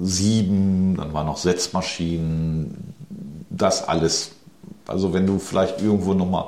Sieben, 0.00 0.96
dann 0.96 1.12
waren 1.12 1.26
noch 1.26 1.36
Setzmaschinen. 1.36 2.94
Das 3.50 3.86
alles. 3.86 4.30
Also 4.86 5.12
wenn 5.12 5.26
du 5.26 5.38
vielleicht 5.38 5.82
irgendwo 5.82 6.14
nochmal 6.14 6.46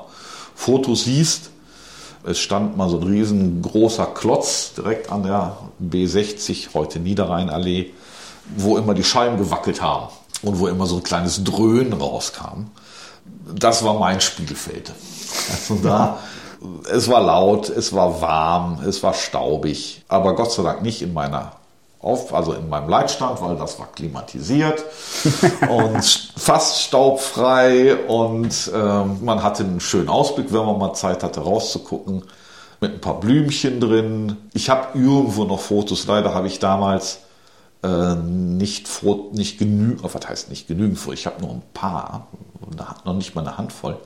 Fotos 0.55 1.05
siehst, 1.05 1.51
es 2.25 2.39
stand 2.39 2.75
mal 2.75 2.89
so 2.89 2.97
ein 3.01 3.03
riesengroßer 3.03 4.07
Klotz 4.07 4.73
direkt 4.73 5.13
an 5.13 5.25
der 5.25 5.59
B60, 5.83 6.69
heute 6.73 7.01
Niederrheinallee, 7.01 7.93
wo 8.57 8.79
immer 8.79 8.95
die 8.95 9.05
Scheiben 9.05 9.37
gewackelt 9.37 9.83
haben 9.83 10.11
und 10.41 10.59
wo 10.59 10.69
immer 10.69 10.87
so 10.87 10.97
ein 10.97 11.03
kleines 11.03 11.45
Dröhnen 11.45 11.93
rauskam. 11.93 12.71
Das 13.55 13.85
war 13.85 13.99
mein 13.99 14.23
Spielfeld. 14.23 14.91
Also 15.51 15.75
da, 15.83 16.19
es 16.91 17.09
war 17.09 17.21
laut, 17.21 17.69
es 17.69 17.93
war 17.93 18.21
warm, 18.21 18.81
es 18.87 19.03
war 19.03 19.15
staubig, 19.15 20.05
aber 20.09 20.35
Gott 20.35 20.53
sei 20.53 20.63
Dank 20.63 20.83
nicht 20.83 21.03
in 21.03 21.13
meiner 21.13 21.53
auf, 22.03 22.35
also 22.35 22.53
in 22.53 22.69
meinem 22.69 22.89
Leitstand, 22.89 23.41
weil 23.41 23.57
das 23.57 23.79
war 23.79 23.87
klimatisiert 23.93 24.85
und 25.69 26.03
fast 26.37 26.83
staubfrei 26.83 27.95
und 27.95 28.71
äh, 28.75 29.05
man 29.25 29.43
hatte 29.43 29.63
einen 29.63 29.81
schönen 29.81 30.09
Ausblick, 30.09 30.53
wenn 30.53 30.67
man 30.67 30.79
mal 30.79 30.95
Zeit 30.95 31.23
hatte 31.23 31.41
rauszugucken, 31.41 32.25
mit 32.81 32.95
ein 32.95 33.01
paar 33.01 33.21
Blümchen 33.21 33.79
drin. 33.79 34.37
Ich 34.53 34.69
habe 34.69 34.99
irgendwo 34.99 35.45
noch 35.45 35.61
Fotos, 35.61 36.07
leider 36.09 36.35
habe 36.35 36.49
ich 36.49 36.59
damals 36.59 37.21
äh, 37.85 38.17
nicht, 38.17 38.89
nicht 39.33 39.59
genügend, 39.59 40.03
was 40.03 40.29
heißt 40.29 40.51
nicht 40.51 40.67
genügend 40.67 40.99
vor, 40.99 41.13
ich 41.13 41.27
habe 41.27 41.41
nur 41.41 41.51
ein 41.51 41.63
paar, 41.73 42.27
noch 43.05 43.15
nicht 43.15 43.37
mal 43.37 43.43
eine 43.43 43.57
Handvoll, 43.59 43.97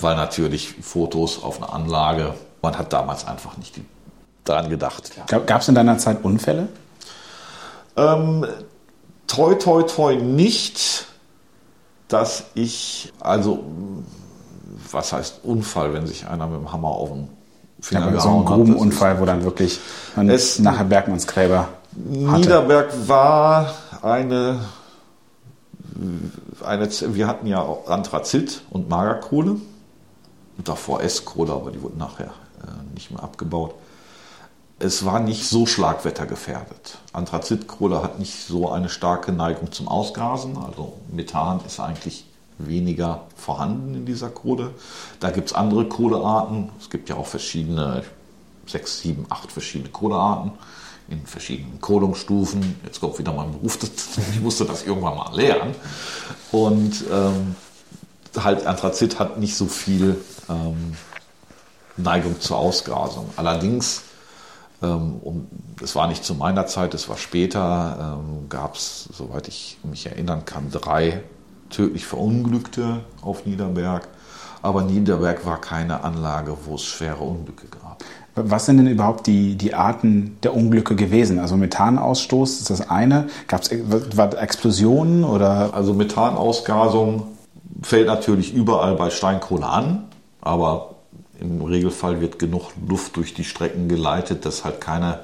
weil 0.00 0.16
natürlich 0.16 0.74
Fotos 0.80 1.42
auf 1.42 1.62
einer 1.62 1.72
Anlage, 1.72 2.34
man 2.62 2.78
hat 2.78 2.92
damals 2.92 3.26
einfach 3.26 3.56
nicht 3.56 3.80
daran 4.44 4.70
gedacht. 4.70 5.12
Gab 5.26 5.60
es 5.60 5.68
in 5.68 5.74
deiner 5.74 5.98
Zeit 5.98 6.24
Unfälle? 6.24 6.68
Ähm, 7.96 8.46
toi, 9.26 9.54
toi, 9.54 9.82
toi 9.82 10.16
nicht, 10.16 11.06
dass 12.06 12.44
ich, 12.54 13.12
also, 13.20 13.64
was 14.90 15.12
heißt 15.12 15.40
Unfall, 15.42 15.92
wenn 15.92 16.06
sich 16.06 16.26
einer 16.26 16.46
mit 16.46 16.60
dem 16.60 16.72
Hammer 16.72 16.88
auf 16.88 17.10
den 17.10 17.28
Finger 17.80 18.06
ja, 18.06 18.10
gehauen 18.12 18.22
so 18.22 18.38
ein 18.38 18.44
Grubenunfall, 18.44 19.20
wo 19.20 19.24
dann 19.24 19.44
wirklich 19.44 19.80
man 20.16 20.30
es, 20.30 20.58
nachher 20.58 20.84
Bergmannsgräber 20.84 21.68
hatte. 22.26 22.40
Niederberg 22.40 22.92
war 23.06 23.74
eine, 24.02 24.60
eine, 26.64 26.88
wir 27.14 27.26
hatten 27.26 27.46
ja 27.46 27.64
Anthrazit 27.86 28.62
und 28.70 28.88
Magerkohle 28.88 29.56
davor 30.64 31.02
S-Kohle, 31.02 31.52
aber 31.52 31.70
die 31.70 31.80
wurden 31.82 31.98
nachher 31.98 32.32
äh, 32.62 32.94
nicht 32.94 33.10
mehr 33.10 33.22
abgebaut 33.22 33.74
es 34.80 35.04
war 35.04 35.20
nicht 35.20 35.44
so 35.44 35.66
schlagwettergefährdet. 35.66 36.98
Anthrazitkohle 37.12 38.02
hat 38.02 38.18
nicht 38.18 38.46
so 38.46 38.70
eine 38.70 38.88
starke 38.88 39.32
Neigung 39.32 39.72
zum 39.72 39.88
Ausgasen, 39.88 40.56
also 40.56 40.94
Methan 41.10 41.60
ist 41.66 41.80
eigentlich 41.80 42.24
weniger 42.58 43.22
vorhanden 43.36 43.94
in 43.94 44.06
dieser 44.06 44.30
Kohle. 44.30 44.72
Da 45.20 45.30
gibt 45.30 45.48
es 45.48 45.54
andere 45.54 45.88
Kohlearten. 45.88 46.70
Es 46.80 46.90
gibt 46.90 47.08
ja 47.08 47.16
auch 47.16 47.26
verschiedene, 47.26 48.02
sechs, 48.66 49.00
sieben, 49.00 49.26
acht 49.28 49.52
verschiedene 49.52 49.90
Kohlearten 49.90 50.52
in 51.08 51.24
verschiedenen 51.24 51.80
Kohlungsstufen. 51.80 52.80
Jetzt 52.84 53.00
kommt 53.00 53.18
wieder 53.18 53.32
mein 53.32 53.52
Beruf, 53.52 53.78
ich 54.32 54.40
musste 54.40 54.64
das 54.64 54.84
irgendwann 54.84 55.16
mal 55.16 55.34
lernen. 55.34 55.74
Und 56.52 57.04
ähm, 57.10 57.56
halt 58.36 58.66
Anthrazit 58.66 59.18
hat 59.18 59.38
nicht 59.38 59.56
so 59.56 59.66
viel 59.66 60.16
ähm, 60.48 60.94
Neigung 61.96 62.40
zur 62.40 62.58
Ausgasung. 62.58 63.30
Allerdings 63.36 64.02
ähm, 64.82 65.16
und 65.22 65.48
es 65.82 65.94
war 65.94 66.06
nicht 66.06 66.24
zu 66.24 66.34
meiner 66.34 66.66
Zeit, 66.66 66.94
es 66.94 67.08
war 67.08 67.16
später, 67.16 68.18
ähm, 68.20 68.48
gab 68.48 68.76
es, 68.76 69.08
soweit 69.12 69.48
ich 69.48 69.78
mich 69.82 70.06
erinnern 70.06 70.44
kann, 70.44 70.70
drei 70.70 71.22
tödlich 71.70 72.06
Verunglückte 72.06 73.00
auf 73.22 73.44
Niederberg. 73.44 74.08
Aber 74.62 74.82
Niederberg 74.82 75.46
war 75.46 75.60
keine 75.60 76.02
Anlage, 76.02 76.56
wo 76.64 76.74
es 76.74 76.84
schwere 76.84 77.22
Unglücke 77.22 77.66
gab. 77.68 78.02
Was 78.34 78.66
sind 78.66 78.78
denn 78.78 78.86
überhaupt 78.86 79.26
die, 79.26 79.56
die 79.56 79.74
Arten 79.74 80.36
der 80.42 80.54
Unglücke 80.54 80.94
gewesen? 80.94 81.38
Also 81.38 81.56
Methanausstoß 81.56 82.60
ist 82.60 82.70
das 82.70 82.88
eine. 82.88 83.28
Gab 83.48 83.62
es 83.62 83.68
Explosionen 83.68 85.24
oder? 85.24 85.74
Also 85.74 85.92
Methanausgasung 85.92 87.37
fällt 87.82 88.06
natürlich 88.06 88.52
überall 88.54 88.94
bei 88.94 89.10
Steinkohle 89.10 89.66
an, 89.66 90.04
aber 90.40 90.94
im 91.40 91.62
Regelfall 91.62 92.20
wird 92.20 92.38
genug 92.38 92.72
Luft 92.86 93.16
durch 93.16 93.34
die 93.34 93.44
Strecken 93.44 93.88
geleitet, 93.88 94.44
dass 94.44 94.64
halt 94.64 94.80
keine 94.80 95.20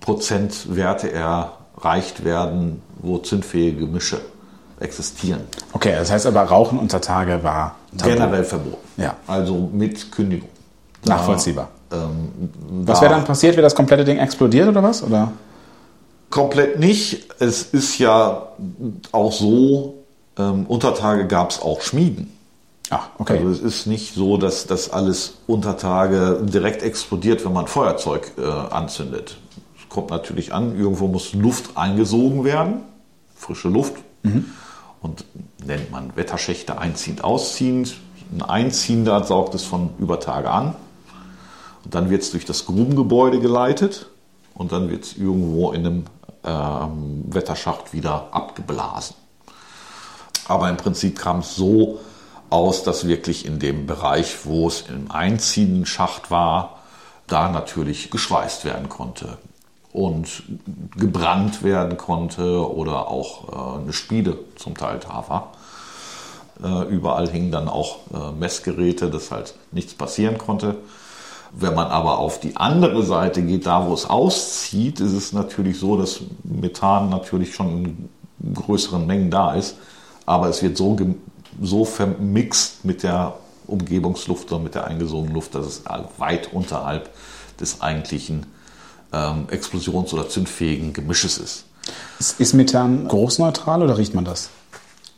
Prozentwerte 0.00 1.12
erreicht 1.12 2.24
werden, 2.24 2.82
wo 2.98 3.18
zündfähige 3.18 3.80
Gemische 3.80 4.20
existieren. 4.80 5.42
Okay, 5.72 5.92
das 5.92 6.10
heißt 6.10 6.26
aber 6.26 6.42
Rauchen 6.42 6.78
unter 6.78 7.00
Tage 7.00 7.42
war 7.42 7.76
tabu. 7.96 8.10
generell 8.10 8.44
verboten. 8.44 8.78
Ja. 8.96 9.16
Also 9.26 9.70
mit 9.72 10.10
Kündigung. 10.10 10.48
Da, 11.04 11.16
Nachvollziehbar. 11.16 11.68
Ähm, 11.92 12.50
was 12.84 13.00
wäre 13.00 13.12
dann 13.12 13.24
passiert? 13.24 13.54
Wäre 13.56 13.62
das 13.62 13.74
komplette 13.74 14.04
Ding 14.04 14.18
explodiert 14.18 14.68
oder 14.68 14.82
was? 14.82 15.02
Oder? 15.02 15.32
Komplett 16.30 16.78
nicht. 16.78 17.26
Es 17.40 17.62
ist 17.62 17.98
ja 17.98 18.48
auch 19.12 19.32
so, 19.32 19.99
ähm, 20.40 20.66
unter 20.66 20.94
Tage 20.94 21.26
gab 21.26 21.50
es 21.50 21.60
auch 21.60 21.80
Schmieden. 21.80 22.32
Ach, 22.90 23.08
okay. 23.18 23.38
Also 23.38 23.50
es 23.50 23.60
ist 23.60 23.86
nicht 23.86 24.14
so, 24.14 24.36
dass 24.36 24.66
das 24.66 24.90
alles 24.90 25.34
unter 25.46 25.76
Tage 25.76 26.40
direkt 26.42 26.82
explodiert, 26.82 27.44
wenn 27.44 27.52
man 27.52 27.68
Feuerzeug 27.68 28.32
äh, 28.36 28.42
anzündet. 28.42 29.36
Es 29.78 29.88
kommt 29.88 30.10
natürlich 30.10 30.52
an, 30.52 30.76
irgendwo 30.76 31.06
muss 31.06 31.32
Luft 31.32 31.76
eingesogen 31.76 32.44
werden, 32.44 32.80
frische 33.36 33.68
Luft. 33.68 33.94
Mhm. 34.22 34.46
Und 35.00 35.24
nennt 35.64 35.90
man 35.90 36.14
Wetterschächte 36.16 36.78
einziehend, 36.78 37.24
ausziehend. 37.24 37.96
Ein 38.34 38.42
Einziehender 38.42 39.24
saugt 39.24 39.54
es 39.54 39.62
von 39.62 39.90
über 39.98 40.20
Tage 40.20 40.50
an. 40.50 40.74
Und 41.84 41.94
dann 41.94 42.10
wird 42.10 42.22
es 42.22 42.32
durch 42.32 42.44
das 42.44 42.66
Grubengebäude 42.66 43.40
geleitet 43.40 44.10
und 44.54 44.72
dann 44.72 44.90
wird 44.90 45.04
es 45.04 45.16
irgendwo 45.16 45.72
in 45.72 45.86
einem 45.86 46.04
ähm, 46.44 47.24
Wetterschacht 47.28 47.94
wieder 47.94 48.28
abgeblasen. 48.32 49.16
Aber 50.48 50.68
im 50.68 50.76
Prinzip 50.76 51.18
kam 51.18 51.40
es 51.40 51.54
so, 51.54 52.00
aus, 52.50 52.82
dass 52.82 53.06
wirklich 53.06 53.46
in 53.46 53.58
dem 53.58 53.86
Bereich, 53.86 54.44
wo 54.44 54.66
es 54.66 54.82
im 54.88 55.10
einziehenden 55.10 55.86
Schacht 55.86 56.30
war, 56.30 56.80
da 57.28 57.48
natürlich 57.48 58.10
geschweißt 58.10 58.64
werden 58.64 58.88
konnte 58.88 59.38
und 59.92 60.42
gebrannt 60.96 61.62
werden 61.62 61.96
konnte 61.96 62.68
oder 62.68 63.08
auch 63.08 63.78
äh, 63.78 63.82
eine 63.82 63.92
Spiele 63.92 64.38
zum 64.56 64.76
Teil 64.76 64.98
da 64.98 65.24
war. 65.28 65.52
Äh, 66.62 66.88
überall 66.92 67.28
hingen 67.28 67.52
dann 67.52 67.68
auch 67.68 67.98
äh, 68.12 68.32
Messgeräte, 68.32 69.10
dass 69.10 69.30
halt 69.30 69.54
nichts 69.70 69.94
passieren 69.94 70.38
konnte. 70.38 70.76
Wenn 71.52 71.74
man 71.74 71.88
aber 71.88 72.18
auf 72.18 72.38
die 72.38 72.56
andere 72.56 73.02
Seite 73.02 73.42
geht, 73.42 73.66
da 73.66 73.88
wo 73.88 73.94
es 73.94 74.08
auszieht, 74.08 75.00
ist 75.00 75.12
es 75.12 75.32
natürlich 75.32 75.78
so, 75.78 75.96
dass 75.96 76.20
Methan 76.44 77.08
natürlich 77.08 77.54
schon 77.54 78.08
in 78.40 78.54
größeren 78.54 79.06
Mengen 79.06 79.30
da 79.30 79.54
ist, 79.54 79.76
aber 80.30 80.48
es 80.48 80.62
wird 80.62 80.76
so 80.76 80.96
so 81.60 81.84
vermixt 81.84 82.84
mit 82.84 83.02
der 83.02 83.34
Umgebungsluft 83.66 84.52
oder 84.52 84.62
mit 84.62 84.76
der 84.76 84.86
eingesogenen 84.86 85.34
Luft, 85.34 85.56
dass 85.56 85.66
es 85.66 85.82
weit 86.18 86.52
unterhalb 86.52 87.10
des 87.58 87.80
eigentlichen 87.80 88.46
ähm, 89.12 89.48
explosions- 89.50 90.14
oder 90.14 90.28
zündfähigen 90.28 90.92
Gemisches 90.92 91.38
ist. 91.38 91.64
Ist 92.38 92.54
Methan 92.54 93.08
geruchsneutral 93.08 93.82
oder 93.82 93.98
riecht 93.98 94.14
man 94.14 94.24
das? 94.24 94.50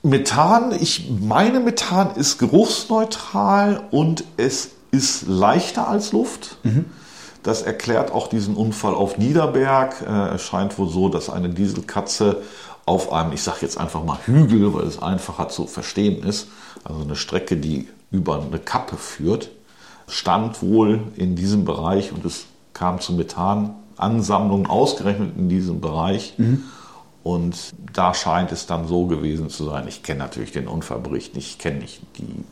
Methan, 0.02 0.72
ich 0.80 1.10
meine, 1.20 1.60
Methan 1.60 2.16
ist 2.16 2.38
geruchsneutral 2.38 3.82
und 3.90 4.24
es 4.38 4.70
ist 4.92 5.26
leichter 5.28 5.88
als 5.88 6.12
Luft. 6.12 6.56
Mhm. 6.62 6.86
Das 7.42 7.60
erklärt 7.60 8.12
auch 8.12 8.28
diesen 8.28 8.54
Unfall 8.56 8.94
auf 8.94 9.18
Niederberg. 9.18 10.00
Äh, 10.00 10.36
es 10.36 10.42
scheint 10.42 10.78
wohl 10.78 10.88
so, 10.88 11.10
dass 11.10 11.28
eine 11.28 11.50
Dieselkatze 11.50 12.38
auf 12.92 13.10
einem, 13.10 13.32
ich 13.32 13.42
sage 13.42 13.58
jetzt 13.62 13.78
einfach 13.78 14.04
mal 14.04 14.18
Hügel, 14.26 14.74
weil 14.74 14.84
es 14.84 15.00
einfacher 15.00 15.48
zu 15.48 15.66
verstehen 15.66 16.22
ist, 16.22 16.48
also 16.84 17.02
eine 17.02 17.16
Strecke, 17.16 17.56
die 17.56 17.88
über 18.10 18.40
eine 18.40 18.58
Kappe 18.58 18.96
führt, 18.96 19.50
stand 20.06 20.62
wohl 20.62 21.00
in 21.16 21.34
diesem 21.34 21.64
Bereich 21.64 22.12
und 22.12 22.24
es 22.26 22.44
kam 22.74 23.00
zu 23.00 23.14
Methanansammlungen 23.14 24.66
ausgerechnet 24.66 25.32
in 25.38 25.48
diesem 25.48 25.80
Bereich. 25.80 26.34
Mhm. 26.36 26.64
Und 27.22 27.72
da 27.94 28.12
scheint 28.12 28.52
es 28.52 28.66
dann 28.66 28.86
so 28.86 29.06
gewesen 29.06 29.48
zu 29.48 29.64
sein. 29.64 29.88
Ich 29.88 30.02
kenne 30.02 30.18
natürlich 30.18 30.52
den 30.52 30.68
Unfallbericht 30.68 31.36
ich 31.36 31.58
kenne 31.58 31.78
nicht 31.78 32.02
die 32.18 32.44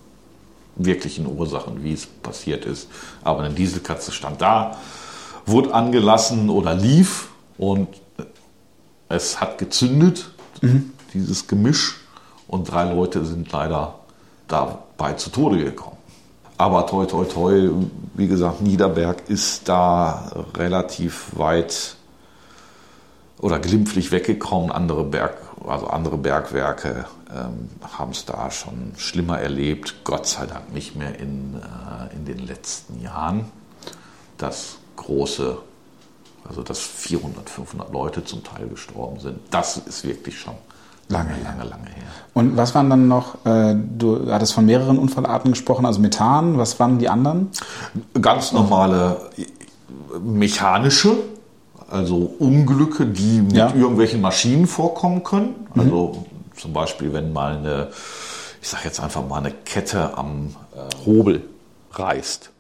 wirklichen 0.77 1.27
Ursachen, 1.27 1.83
wie 1.85 1.93
es 1.93 2.07
passiert 2.07 2.65
ist. 2.65 2.89
Aber 3.23 3.43
eine 3.43 3.53
Dieselkatze 3.53 4.13
stand 4.13 4.41
da, 4.41 4.79
wurde 5.45 5.75
angelassen 5.75 6.49
oder 6.49 6.73
lief 6.73 7.29
und 7.59 7.89
es 9.11 9.41
hat 9.41 9.59
gezündet, 9.59 10.31
mhm. 10.63 10.93
dieses 11.13 11.47
Gemisch, 11.47 11.97
und 12.49 12.69
drei 12.71 12.93
Leute 12.93 13.25
sind 13.25 13.53
leider 13.53 14.01
dabei 14.49 15.13
zu 15.13 15.31
Tode 15.31 15.63
gekommen. 15.63 15.99
Aber 16.57 16.87
toi, 16.87 17.07
toi, 17.07 17.25
toi, 17.25 17.71
wie 18.15 18.27
gesagt, 18.27 18.61
Niederberg 18.61 19.29
ist 19.29 19.69
da 19.69 20.31
relativ 20.57 21.31
weit 21.37 21.97
oder 23.39 23.61
glimpflich 23.61 24.11
weggekommen. 24.11 24.73
Andere 24.73 25.05
Berg, 25.05 25.39
also 25.67 25.87
andere 25.87 26.19
Bergwerke 26.19 27.07
ähm, 27.31 27.71
haben 27.97 28.11
es 28.11 28.25
da 28.27 28.51
schon 28.51 28.93
schlimmer 28.97 29.39
erlebt. 29.39 30.05
Gott 30.05 30.27
sei 30.27 30.47
Dank 30.47 30.75
nicht 30.75 30.97
mehr 30.97 31.19
in, 31.19 31.55
äh, 31.55 32.15
in 32.15 32.25
den 32.25 32.39
letzten 32.39 33.01
Jahren. 33.01 33.47
Das 34.37 34.77
große, 34.97 35.59
also 36.51 36.65
dass 36.65 36.81
400, 36.81 37.49
500 37.49 37.93
Leute 37.93 38.25
zum 38.25 38.43
Teil 38.43 38.67
gestorben 38.67 39.21
sind, 39.21 39.39
das 39.53 39.77
ist 39.77 40.05
wirklich 40.05 40.37
schon 40.37 40.55
lange, 41.09 41.31
lange, 41.45 41.63
lange 41.63 41.87
her. 41.87 42.03
Und 42.35 42.57
was 42.57 42.75
waren 42.75 42.91
dann 42.91 43.07
noch, 43.07 43.47
äh, 43.47 43.77
du 43.77 44.31
hattest 44.33 44.55
von 44.55 44.67
mehreren 44.67 44.99
Unfallarten 44.99 45.53
gesprochen, 45.53 45.87
also 45.87 46.01
Methan, 46.01 46.59
was 46.59 46.81
waren 46.81 46.99
die 46.99 47.09
anderen? 47.09 47.51
Ganz 48.21 48.51
normale 48.51 49.31
mechanische, 50.21 51.15
also 51.89 52.35
Unglücke, 52.41 53.07
die 53.07 53.43
mit 53.43 53.53
ja. 53.53 53.73
irgendwelchen 53.73 54.21
Maschinen 54.21 54.67
vorkommen 54.67 55.23
können. 55.23 55.55
Mhm. 55.75 55.81
Also 55.81 56.27
zum 56.57 56.73
Beispiel, 56.73 57.13
wenn 57.13 57.33
mal 57.33 57.59
eine, 57.59 57.91
ich 58.61 58.69
sage 58.69 58.83
jetzt 58.87 58.99
einfach 58.99 59.25
mal 59.25 59.39
eine 59.39 59.53
Kette 59.53 60.19
am 60.19 60.57
äh, 60.75 61.07
Hobel 61.07 61.45
reißt. 61.93 62.51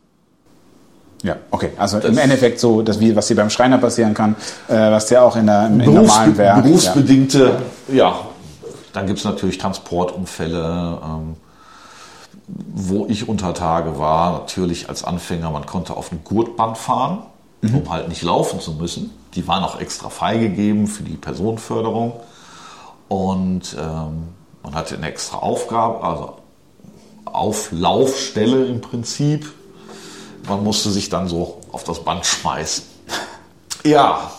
Ja, 1.22 1.36
okay. 1.50 1.70
Also 1.76 1.98
das 1.98 2.10
im 2.10 2.18
Endeffekt 2.18 2.60
so, 2.60 2.82
dass 2.82 2.98
wie, 2.98 3.14
was 3.14 3.28
hier 3.28 3.36
beim 3.36 3.50
Schreiner 3.50 3.78
passieren 3.78 4.14
kann, 4.14 4.36
äh, 4.68 4.74
was 4.74 5.10
ja 5.10 5.22
auch 5.22 5.36
in 5.36 5.46
der 5.46 5.66
im, 5.66 5.80
im 5.80 5.94
normalen 5.94 6.36
Werk. 6.36 6.62
Berufsbedingte, 6.62 7.58
ja. 7.88 7.94
ja. 7.94 8.14
Dann 8.92 9.06
gibt 9.06 9.18
es 9.18 9.24
natürlich 9.24 9.58
Transportunfälle, 9.58 10.98
ähm, 11.04 11.36
wo 12.74 13.06
ich 13.06 13.28
unter 13.28 13.54
Tage 13.54 13.98
war, 13.98 14.32
natürlich 14.32 14.88
als 14.88 15.04
Anfänger, 15.04 15.50
man 15.50 15.66
konnte 15.66 15.96
auf 15.96 16.10
ein 16.10 16.20
Gurtband 16.24 16.76
fahren, 16.76 17.18
mhm. 17.60 17.76
um 17.76 17.90
halt 17.90 18.08
nicht 18.08 18.22
laufen 18.22 18.58
zu 18.60 18.72
müssen. 18.72 19.12
Die 19.34 19.46
waren 19.46 19.62
auch 19.62 19.80
extra 19.80 20.08
freigegeben 20.08 20.86
für 20.86 21.04
die 21.04 21.16
Personenförderung. 21.16 22.14
Und 23.08 23.76
ähm, 23.78 24.28
man 24.62 24.74
hatte 24.74 24.96
eine 24.96 25.08
extra 25.08 25.38
Aufgabe, 25.38 26.02
also 26.02 26.34
Auflaufstelle 27.26 28.66
im 28.66 28.80
Prinzip. 28.80 29.52
Man 30.50 30.64
musste 30.64 30.90
sich 30.90 31.08
dann 31.08 31.28
so 31.28 31.58
auf 31.70 31.84
das 31.84 32.02
Band 32.04 32.26
schmeißen. 32.26 32.84
Ja, 33.82 34.30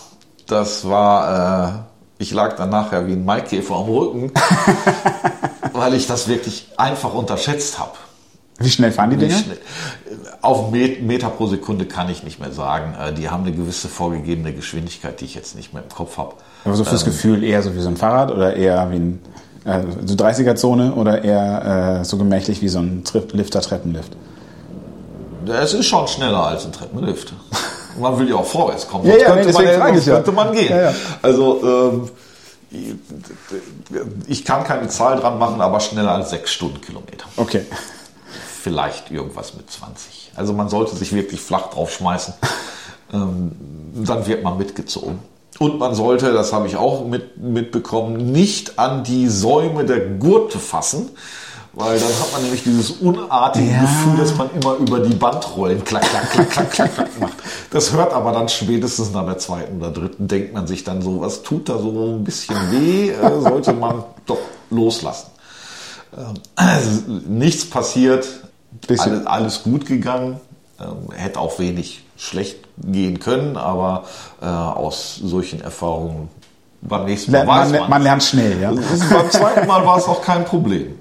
das 0.46 0.88
war, 0.88 1.88
äh, 2.18 2.22
ich 2.22 2.32
lag 2.32 2.54
dann 2.54 2.70
nachher 2.70 3.08
wie 3.08 3.14
ein 3.14 3.24
Maikäfer 3.24 3.74
am 3.74 3.86
Rücken, 3.86 4.30
weil 5.72 5.94
ich 5.94 6.06
das 6.06 6.28
wirklich 6.28 6.68
einfach 6.76 7.12
unterschätzt 7.12 7.76
habe. 7.80 7.90
Wie 8.60 8.70
schnell 8.70 8.92
fahren 8.92 9.10
die 9.10 9.16
Dinger? 9.16 9.42
Auf 10.42 10.70
Meter 10.70 11.28
pro 11.30 11.48
Sekunde 11.48 11.86
kann 11.86 12.08
ich 12.08 12.22
nicht 12.22 12.38
mehr 12.38 12.52
sagen. 12.52 12.94
Äh, 12.94 13.14
die 13.14 13.30
haben 13.30 13.42
eine 13.42 13.50
gewisse 13.50 13.88
vorgegebene 13.88 14.52
Geschwindigkeit, 14.52 15.20
die 15.20 15.24
ich 15.24 15.34
jetzt 15.34 15.56
nicht 15.56 15.74
mehr 15.74 15.82
im 15.82 15.88
Kopf 15.88 16.16
habe. 16.16 16.34
Aber 16.64 16.76
so 16.76 16.84
fürs 16.84 17.02
ähm, 17.02 17.06
Gefühl 17.06 17.42
eher 17.42 17.64
so 17.64 17.74
wie 17.74 17.80
so 17.80 17.88
ein 17.88 17.96
Fahrrad 17.96 18.30
oder 18.30 18.54
eher 18.54 18.92
wie 18.92 18.96
ein 18.96 19.20
äh, 19.64 19.80
so 20.04 20.14
30er-Zone 20.14 20.94
oder 20.94 21.24
eher 21.24 21.98
äh, 22.00 22.04
so 22.04 22.16
gemächlich 22.16 22.62
wie 22.62 22.68
so 22.68 22.78
ein 22.78 23.02
Lifter-Treppenlift? 23.32 24.12
Es 25.48 25.74
ist 25.74 25.86
schon 25.86 26.06
schneller 26.08 26.44
als 26.46 26.64
ein 26.64 26.72
Treppenlift. 26.72 27.32
Man 27.98 28.18
will 28.18 28.28
ja 28.28 28.36
auch 28.36 28.46
vorwärts 28.46 28.88
kommen. 28.88 29.06
ja, 29.06 29.16
ja, 29.16 29.26
könnte, 29.26 29.48
nee, 29.48 29.76
man, 29.76 29.94
ja. 29.94 30.14
könnte 30.14 30.32
man 30.32 30.52
gehen. 30.52 30.70
Ja, 30.70 30.80
ja. 30.80 30.94
Also 31.20 31.60
ähm, 31.62 32.10
ich 34.26 34.46
kann 34.46 34.64
keine 34.64 34.88
Zahl 34.88 35.20
dran 35.20 35.38
machen, 35.38 35.60
aber 35.60 35.78
schneller 35.78 36.12
als 36.12 36.30
sechs 36.30 36.52
Stundenkilometer. 36.52 37.26
Okay 37.36 37.66
vielleicht 38.62 39.10
irgendwas 39.10 39.54
mit 39.54 39.70
20. 39.70 40.32
Also 40.36 40.52
man 40.52 40.68
sollte 40.68 40.96
sich 40.96 41.12
wirklich 41.12 41.40
flach 41.40 41.70
draufschmeißen. 41.70 42.34
Ähm, 43.14 43.52
dann 44.06 44.26
wird 44.26 44.42
man 44.42 44.56
mitgezogen. 44.56 45.18
Und 45.58 45.78
man 45.78 45.94
sollte, 45.94 46.32
das 46.32 46.54
habe 46.54 46.66
ich 46.66 46.76
auch 46.76 47.04
mit, 47.04 47.36
mitbekommen, 47.36 48.32
nicht 48.32 48.78
an 48.78 49.04
die 49.04 49.28
Säume 49.28 49.84
der 49.84 50.00
Gurte 50.00 50.58
fassen, 50.58 51.10
weil 51.74 51.98
dann 51.98 52.08
hat 52.08 52.32
man 52.32 52.42
nämlich 52.42 52.64
dieses 52.64 52.90
unartige 52.90 53.72
ja. 53.72 53.80
Gefühl, 53.80 54.16
dass 54.18 54.36
man 54.36 54.50
immer 54.54 54.74
über 54.76 55.00
die 55.00 55.14
Bandrollen 55.14 55.82
klack, 55.84 56.02
klack, 56.02 56.30
klack, 56.30 56.50
klack, 56.50 56.70
klack, 56.70 56.94
klack 56.94 57.20
macht. 57.20 57.34
Das 57.70 57.92
hört 57.92 58.12
aber 58.12 58.32
dann 58.32 58.48
spätestens 58.48 59.12
nach 59.12 59.24
der 59.24 59.38
zweiten 59.38 59.78
oder 59.78 59.90
dritten, 59.90 60.28
denkt 60.28 60.52
man 60.52 60.66
sich 60.66 60.84
dann 60.84 61.00
so, 61.00 61.22
was 61.22 61.42
tut 61.42 61.68
da 61.68 61.78
so 61.78 61.88
ein 61.88 62.24
bisschen 62.24 62.56
weh, 62.70 63.10
äh, 63.10 63.40
sollte 63.40 63.72
man 63.72 64.04
doch 64.26 64.38
loslassen. 64.68 65.28
Ähm, 66.16 66.34
also 66.56 66.90
nichts 67.26 67.68
passiert, 67.68 68.26
alles, 68.88 69.26
alles, 69.26 69.62
gut 69.62 69.86
gegangen. 69.86 70.40
Ähm, 70.78 71.10
hätte 71.14 71.40
auch 71.40 71.58
wenig 71.58 72.04
schlecht 72.16 72.58
gehen 72.76 73.18
können, 73.18 73.56
aber 73.56 74.04
äh, 74.42 74.46
aus 74.46 75.16
solchen 75.22 75.62
Erfahrungen 75.62 76.28
beim 76.82 77.06
nächsten 77.06 77.32
Mal 77.32 77.46
weiß 77.46 77.72
man. 77.72 77.88
Man 77.88 78.02
lernt 78.02 78.22
schnell, 78.22 78.60
ja. 78.60 78.72
beim 78.72 79.30
zweiten 79.30 79.66
Mal 79.66 79.86
war 79.86 79.96
es 79.96 80.04
auch 80.04 80.20
kein 80.20 80.44
Problem. 80.44 80.98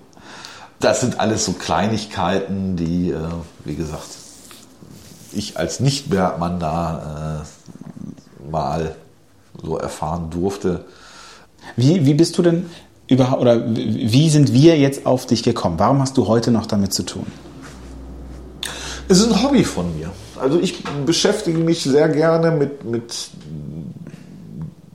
Das 0.82 1.00
sind 1.00 1.20
alles 1.20 1.46
so 1.46 1.54
Kleinigkeiten, 1.54 2.76
die, 2.76 3.12
äh, 3.12 3.18
wie 3.66 3.76
gesagt, 3.76 4.10
ich 5.32 5.58
als 5.58 5.80
Nicht-Bergmann 5.80 6.60
da 6.60 7.44
äh, 7.46 8.52
mal 8.52 8.96
so 9.62 9.78
erfahren 9.78 10.30
durfte. 10.32 10.86
Wie, 11.76 12.06
wie 12.06 12.16
bist 12.16 12.38
du 12.38 12.42
denn 12.42 12.66
überhaupt, 13.08 13.42
oder 13.42 13.64
wie 13.76 14.30
sind 14.30 14.54
wir 14.54 14.78
jetzt 14.78 15.06
auf 15.06 15.28
dich 15.28 15.44
gekommen? 15.44 15.78
Warum 15.78 16.02
hast 16.02 16.18
du 16.18 16.28
heute 16.28 16.50
noch 16.50 16.66
damit 16.66 16.94
zu 16.94 17.04
tun? 17.04 17.28
Es 19.08 19.20
ist 19.20 19.32
ein 19.32 19.44
Hobby 19.44 19.64
von 19.64 19.96
mir. 19.98 20.12
Also 20.40 20.60
ich 20.60 20.84
beschäftige 21.06 21.60
mich 21.60 21.84
sehr 21.84 22.10
gerne 22.10 22.50
mit, 22.52 22.84
mit 22.86 23.30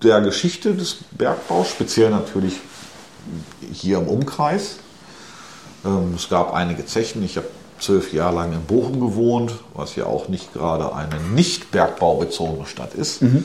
der 0.03 0.21
Geschichte 0.21 0.75
des 0.75 0.97
Bergbaus, 1.13 1.69
speziell 1.69 2.11
natürlich 2.11 2.55
hier 3.73 3.99
im 3.99 4.09
Umkreis. 4.09 4.79
Ähm, 5.87 6.15
es 6.17 6.29
gab 6.29 6.53
einige 6.53 6.85
Zechen. 6.85 7.23
Ich 7.23 7.37
habe 7.37 7.47
zwölf 7.79 8.13
Jahre 8.13 8.37
lang 8.37 8.53
in 8.53 8.63
Bochum 8.63 9.01
gewohnt, 9.01 9.55
was 9.75 9.97
ja 9.97 10.07
auch 10.07 10.29
nicht 10.29 10.53
gerade 10.53 10.95
eine 10.95 11.21
nicht 11.35 11.71
bergbaubezogene 11.71 12.67
Stadt 12.67 12.95
ist. 12.95 13.23
Mhm. 13.23 13.45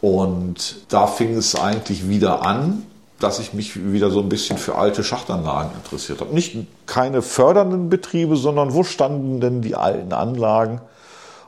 Und 0.00 0.76
da 0.88 1.06
fing 1.06 1.34
es 1.36 1.54
eigentlich 1.56 2.08
wieder 2.08 2.42
an, 2.42 2.82
dass 3.20 3.38
ich 3.38 3.54
mich 3.54 3.90
wieder 3.92 4.10
so 4.10 4.20
ein 4.20 4.28
bisschen 4.28 4.58
für 4.58 4.74
alte 4.74 5.02
Schachtanlagen 5.02 5.70
interessiert 5.82 6.20
habe. 6.20 6.34
Nicht 6.34 6.56
keine 6.84 7.22
fördernden 7.22 7.88
Betriebe, 7.88 8.36
sondern 8.36 8.74
wo 8.74 8.82
standen 8.82 9.40
denn 9.40 9.62
die 9.62 9.76
alten 9.76 10.12
Anlagen? 10.12 10.80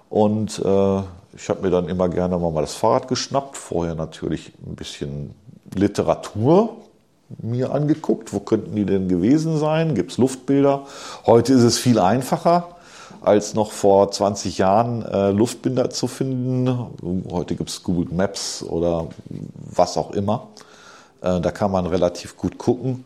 Und 0.08 0.58
äh, 0.60 1.02
ich 1.36 1.48
habe 1.48 1.62
mir 1.62 1.70
dann 1.70 1.88
immer 1.88 2.08
gerne 2.08 2.38
mal 2.38 2.60
das 2.60 2.74
Fahrrad 2.74 3.08
geschnappt, 3.08 3.56
vorher 3.56 3.94
natürlich 3.94 4.52
ein 4.64 4.76
bisschen 4.76 5.34
Literatur 5.74 6.76
mir 7.42 7.72
angeguckt, 7.72 8.32
wo 8.32 8.40
könnten 8.40 8.76
die 8.76 8.84
denn 8.84 9.08
gewesen 9.08 9.58
sein, 9.58 9.94
gibt 9.94 10.12
es 10.12 10.18
Luftbilder. 10.18 10.86
Heute 11.26 11.54
ist 11.54 11.62
es 11.62 11.78
viel 11.78 11.98
einfacher 11.98 12.76
als 13.20 13.54
noch 13.54 13.72
vor 13.72 14.10
20 14.10 14.58
Jahren 14.58 15.04
äh, 15.04 15.30
Luftbilder 15.30 15.90
zu 15.90 16.06
finden. 16.06 16.68
Heute 17.30 17.56
gibt 17.56 17.70
es 17.70 17.82
Google 17.82 18.14
Maps 18.14 18.62
oder 18.62 19.08
was 19.54 19.96
auch 19.96 20.12
immer. 20.12 20.48
Äh, 21.22 21.40
da 21.40 21.50
kann 21.50 21.72
man 21.72 21.86
relativ 21.86 22.36
gut 22.36 22.58
gucken, 22.58 23.04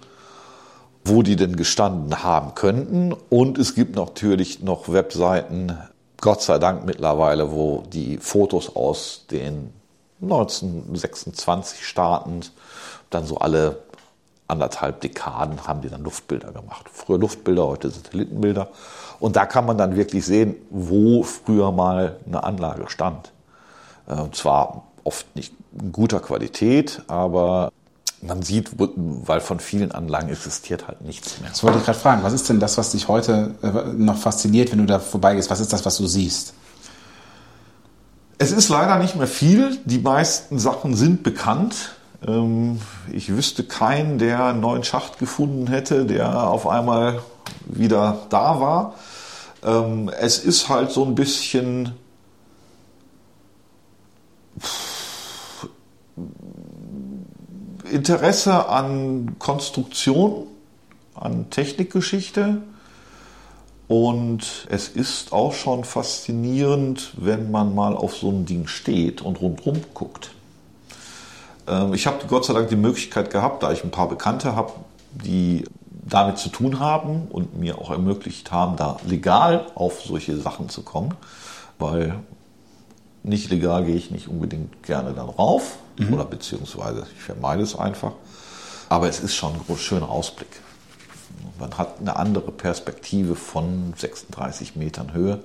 wo 1.04 1.22
die 1.22 1.36
denn 1.36 1.56
gestanden 1.56 2.22
haben 2.22 2.54
könnten. 2.54 3.14
Und 3.30 3.58
es 3.58 3.74
gibt 3.74 3.96
natürlich 3.96 4.62
noch 4.62 4.92
Webseiten, 4.92 5.78
Gott 6.20 6.42
sei 6.42 6.58
Dank 6.58 6.84
mittlerweile, 6.84 7.52
wo 7.52 7.84
die 7.90 8.18
Fotos 8.18 8.76
aus 8.76 9.24
den 9.30 9.72
1926 10.20 11.86
startend, 11.86 12.52
dann 13.08 13.24
so 13.24 13.38
alle 13.38 13.78
anderthalb 14.50 15.00
Dekaden 15.00 15.66
haben 15.66 15.80
die 15.80 15.88
dann 15.88 16.02
Luftbilder 16.02 16.52
gemacht. 16.52 16.86
Früher 16.92 17.18
Luftbilder, 17.18 17.66
heute 17.66 17.90
Satellitenbilder. 17.90 18.68
Und 19.18 19.36
da 19.36 19.46
kann 19.46 19.66
man 19.66 19.78
dann 19.78 19.96
wirklich 19.96 20.24
sehen, 20.24 20.56
wo 20.70 21.22
früher 21.22 21.72
mal 21.72 22.16
eine 22.26 22.42
Anlage 22.42 22.88
stand. 22.88 23.32
Äh, 24.08 24.14
und 24.14 24.34
zwar 24.34 24.84
oft 25.04 25.34
nicht 25.36 25.54
in 25.80 25.92
guter 25.92 26.20
Qualität, 26.20 27.02
aber 27.06 27.70
man 28.22 28.42
sieht, 28.42 28.72
weil 28.76 29.40
von 29.40 29.60
vielen 29.60 29.92
Anlagen 29.92 30.28
existiert 30.28 30.86
halt 30.88 31.00
nichts 31.00 31.40
mehr. 31.40 31.48
Das 31.48 31.62
wollte 31.62 31.78
ich 31.78 31.84
gerade 31.84 31.98
fragen. 31.98 32.22
Was 32.22 32.32
ist 32.32 32.48
denn 32.48 32.60
das, 32.60 32.76
was 32.76 32.90
dich 32.90 33.08
heute 33.08 33.54
äh, 33.62 33.92
noch 33.94 34.18
fasziniert, 34.18 34.72
wenn 34.72 34.78
du 34.78 34.86
da 34.86 34.98
vorbeigehst? 34.98 35.50
Was 35.50 35.60
ist 35.60 35.72
das, 35.72 35.86
was 35.86 35.96
du 35.96 36.06
siehst? 36.06 36.54
Es 38.36 38.52
ist 38.52 38.68
leider 38.68 38.98
nicht 38.98 39.16
mehr 39.16 39.26
viel. 39.26 39.78
Die 39.84 39.98
meisten 39.98 40.58
Sachen 40.58 40.94
sind 40.94 41.22
bekannt. 41.22 41.92
Ähm, 42.26 42.80
ich 43.12 43.30
wüsste 43.34 43.64
keinen, 43.64 44.18
der 44.18 44.44
einen 44.44 44.60
neuen 44.60 44.84
Schacht 44.84 45.18
gefunden 45.18 45.66
hätte, 45.66 46.04
der 46.04 46.48
auf 46.48 46.66
einmal 46.66 47.20
wieder 47.66 48.18
da 48.30 48.60
war. 48.60 48.94
Ähm, 49.62 50.10
es 50.20 50.38
ist 50.38 50.68
halt 50.68 50.90
so 50.90 51.04
ein 51.04 51.14
bisschen 51.14 51.92
Interesse 57.90 58.68
an 58.68 59.38
Konstruktion, 59.38 60.46
an 61.14 61.50
Technikgeschichte. 61.50 62.62
Und 63.88 64.68
es 64.70 64.86
ist 64.88 65.32
auch 65.32 65.52
schon 65.52 65.82
faszinierend, 65.82 67.12
wenn 67.16 67.50
man 67.50 67.74
mal 67.74 67.96
auf 67.96 68.16
so 68.16 68.30
ein 68.30 68.46
Ding 68.46 68.68
steht 68.68 69.20
und 69.20 69.40
rundherum 69.40 69.80
guckt. 69.94 70.30
Ähm, 71.70 71.94
ich 71.94 72.06
habe 72.06 72.26
Gott 72.26 72.44
sei 72.44 72.52
Dank 72.52 72.68
die 72.68 72.76
Möglichkeit 72.76 73.30
gehabt, 73.30 73.62
da 73.62 73.72
ich 73.72 73.84
ein 73.84 73.90
paar 73.90 74.08
Bekannte 74.08 74.56
habe, 74.56 74.72
die 75.12 75.64
damit 75.90 76.38
zu 76.38 76.48
tun 76.48 76.80
haben 76.80 77.28
und 77.30 77.58
mir 77.58 77.78
auch 77.78 77.90
ermöglicht 77.90 78.50
haben, 78.50 78.76
da 78.76 78.96
legal 79.06 79.66
auf 79.74 80.02
solche 80.02 80.36
Sachen 80.36 80.68
zu 80.68 80.82
kommen, 80.82 81.14
weil 81.78 82.16
nicht 83.22 83.50
legal 83.50 83.84
gehe 83.84 83.96
ich 83.96 84.10
nicht 84.10 84.28
unbedingt 84.28 84.82
gerne 84.82 85.12
dann 85.12 85.28
rauf 85.28 85.76
mhm. 85.98 86.14
oder 86.14 86.24
beziehungsweise 86.24 87.06
ich 87.14 87.22
vermeide 87.22 87.62
es 87.62 87.76
einfach. 87.76 88.12
Aber 88.88 89.08
es 89.08 89.20
ist 89.20 89.36
schon 89.36 89.52
ein 89.54 89.76
schöner 89.76 90.08
Ausblick. 90.08 90.48
Man 91.60 91.76
hat 91.78 92.00
eine 92.00 92.16
andere 92.16 92.50
Perspektive 92.50 93.36
von 93.36 93.94
36 93.96 94.74
Metern 94.74 95.12
Höhe 95.12 95.40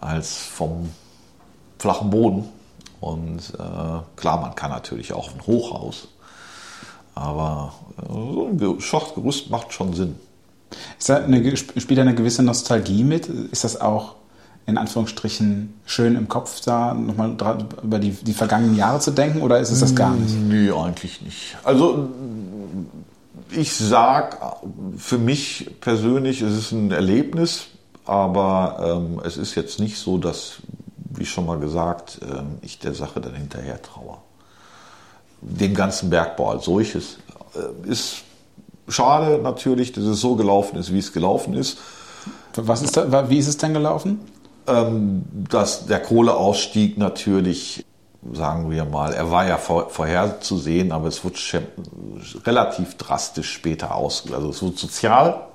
als 0.00 0.36
vom 0.36 0.90
flachen 1.78 2.10
Boden. 2.10 2.48
Und 3.00 3.52
äh, 3.54 4.00
klar, 4.16 4.40
man 4.40 4.54
kann 4.54 4.70
natürlich 4.70 5.12
auch 5.12 5.30
ein 5.32 5.46
Hochhaus, 5.46 6.08
aber 7.14 7.74
äh, 8.02 8.12
so 8.12 8.48
ein 8.48 8.80
Schachtgerüst 8.80 9.50
macht 9.50 9.72
schon 9.72 9.94
Sinn. 9.94 10.16
Ist 10.98 11.10
eine, 11.10 11.56
spielt 11.56 11.98
da 11.98 12.02
eine 12.02 12.14
gewisse 12.14 12.42
Nostalgie 12.42 13.04
mit? 13.04 13.26
Ist 13.26 13.64
das 13.64 13.80
auch 13.80 14.16
in 14.66 14.78
Anführungsstrichen 14.78 15.74
schön 15.84 16.16
im 16.16 16.28
Kopf 16.28 16.60
da, 16.62 16.94
nochmal 16.94 17.36
über 17.82 17.98
die, 17.98 18.10
die 18.10 18.32
vergangenen 18.32 18.76
Jahre 18.76 18.98
zu 18.98 19.10
denken 19.10 19.42
oder 19.42 19.60
ist 19.60 19.70
es 19.70 19.80
das 19.80 19.94
gar 19.94 20.14
nicht? 20.14 20.34
Nee, 20.34 20.70
eigentlich 20.70 21.20
nicht. 21.20 21.56
Also 21.64 22.08
ich 23.50 23.74
sag, 23.74 24.56
für 24.96 25.18
mich 25.18 25.70
persönlich 25.80 26.40
ist 26.40 26.54
es 26.54 26.72
ein 26.72 26.90
Erlebnis, 26.90 27.66
aber 28.06 29.00
ähm, 29.02 29.20
es 29.24 29.36
ist 29.36 29.54
jetzt 29.54 29.80
nicht 29.80 29.98
so, 29.98 30.18
dass, 30.18 30.56
wie 31.16 31.26
schon 31.26 31.46
mal 31.46 31.58
gesagt, 31.58 32.20
ähm, 32.22 32.58
ich 32.62 32.78
der 32.78 32.94
Sache 32.94 33.20
dann 33.20 33.34
hinterher 33.34 33.80
traue. 33.80 34.18
Dem 35.40 35.74
ganzen 35.74 36.10
Bergbau 36.10 36.50
als 36.50 36.64
solches 36.64 37.18
äh, 37.54 37.88
ist 37.90 38.22
schade 38.88 39.38
natürlich, 39.38 39.92
dass 39.92 40.04
es 40.04 40.20
so 40.20 40.36
gelaufen 40.36 40.78
ist, 40.78 40.92
wie 40.92 40.98
es 40.98 41.12
gelaufen 41.12 41.54
ist. 41.54 41.78
Was 42.56 42.82
ist 42.82 42.96
da, 42.96 43.28
wie 43.28 43.38
ist 43.38 43.48
es 43.48 43.56
denn 43.56 43.74
gelaufen? 43.74 44.20
Ähm, 44.66 45.24
dass 45.50 45.86
der 45.86 46.00
Kohleausstieg 46.00 46.96
natürlich, 46.96 47.84
sagen 48.32 48.70
wir 48.70 48.84
mal, 48.84 49.12
er 49.12 49.30
war 49.30 49.46
ja 49.46 49.58
vor, 49.58 49.90
vorherzusehen, 49.90 50.92
aber 50.92 51.08
es 51.08 51.22
wird 51.24 51.38
relativ 52.46 52.96
drastisch 52.96 53.52
später 53.52 53.94
aus. 53.94 54.24
Also 54.32 54.50
es 54.50 54.62
wird 54.62 54.78
sozial 54.78 55.46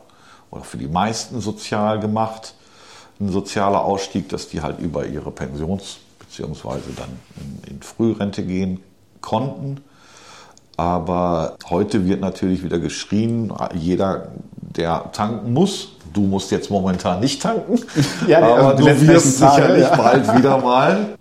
oder 0.51 0.63
für 0.63 0.77
die 0.77 0.87
meisten 0.87 1.41
sozial 1.41 1.99
gemacht. 1.99 2.53
Ein 3.19 3.29
sozialer 3.29 3.83
Ausstieg, 3.83 4.29
dass 4.29 4.47
die 4.47 4.61
halt 4.61 4.79
über 4.79 5.05
ihre 5.05 5.31
Pensions- 5.31 5.97
beziehungsweise 6.29 6.91
dann 6.95 7.09
in, 7.65 7.75
in 7.75 7.81
Frührente 7.81 8.43
gehen 8.43 8.79
konnten. 9.21 9.81
Aber 10.77 11.57
heute 11.69 12.07
wird 12.07 12.21
natürlich 12.21 12.63
wieder 12.63 12.79
geschrien, 12.79 13.51
jeder, 13.73 14.29
der 14.55 15.11
tanken 15.11 15.51
muss, 15.51 15.89
du 16.13 16.21
musst 16.21 16.51
jetzt 16.51 16.71
momentan 16.71 17.19
nicht 17.19 17.41
tanken, 17.41 17.79
ja, 18.27 18.39
aber 18.39 18.75
du 18.75 18.85
wirst 18.85 19.39
sicherlich 19.39 19.83
ja. 19.83 19.95
bald 19.95 20.35
wieder 20.37 20.59
mal. 20.59 21.15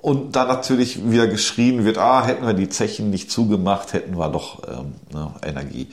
Und 0.00 0.36
dann 0.36 0.46
natürlich 0.46 1.10
wieder 1.10 1.26
geschrien 1.26 1.84
wird, 1.84 1.98
ah, 1.98 2.24
hätten 2.24 2.46
wir 2.46 2.54
die 2.54 2.68
Zechen 2.68 3.10
nicht 3.10 3.30
zugemacht, 3.30 3.92
hätten 3.92 4.16
wir 4.16 4.28
doch 4.28 4.62
ähm, 4.66 4.94
ne, 5.12 5.32
Energie. 5.44 5.88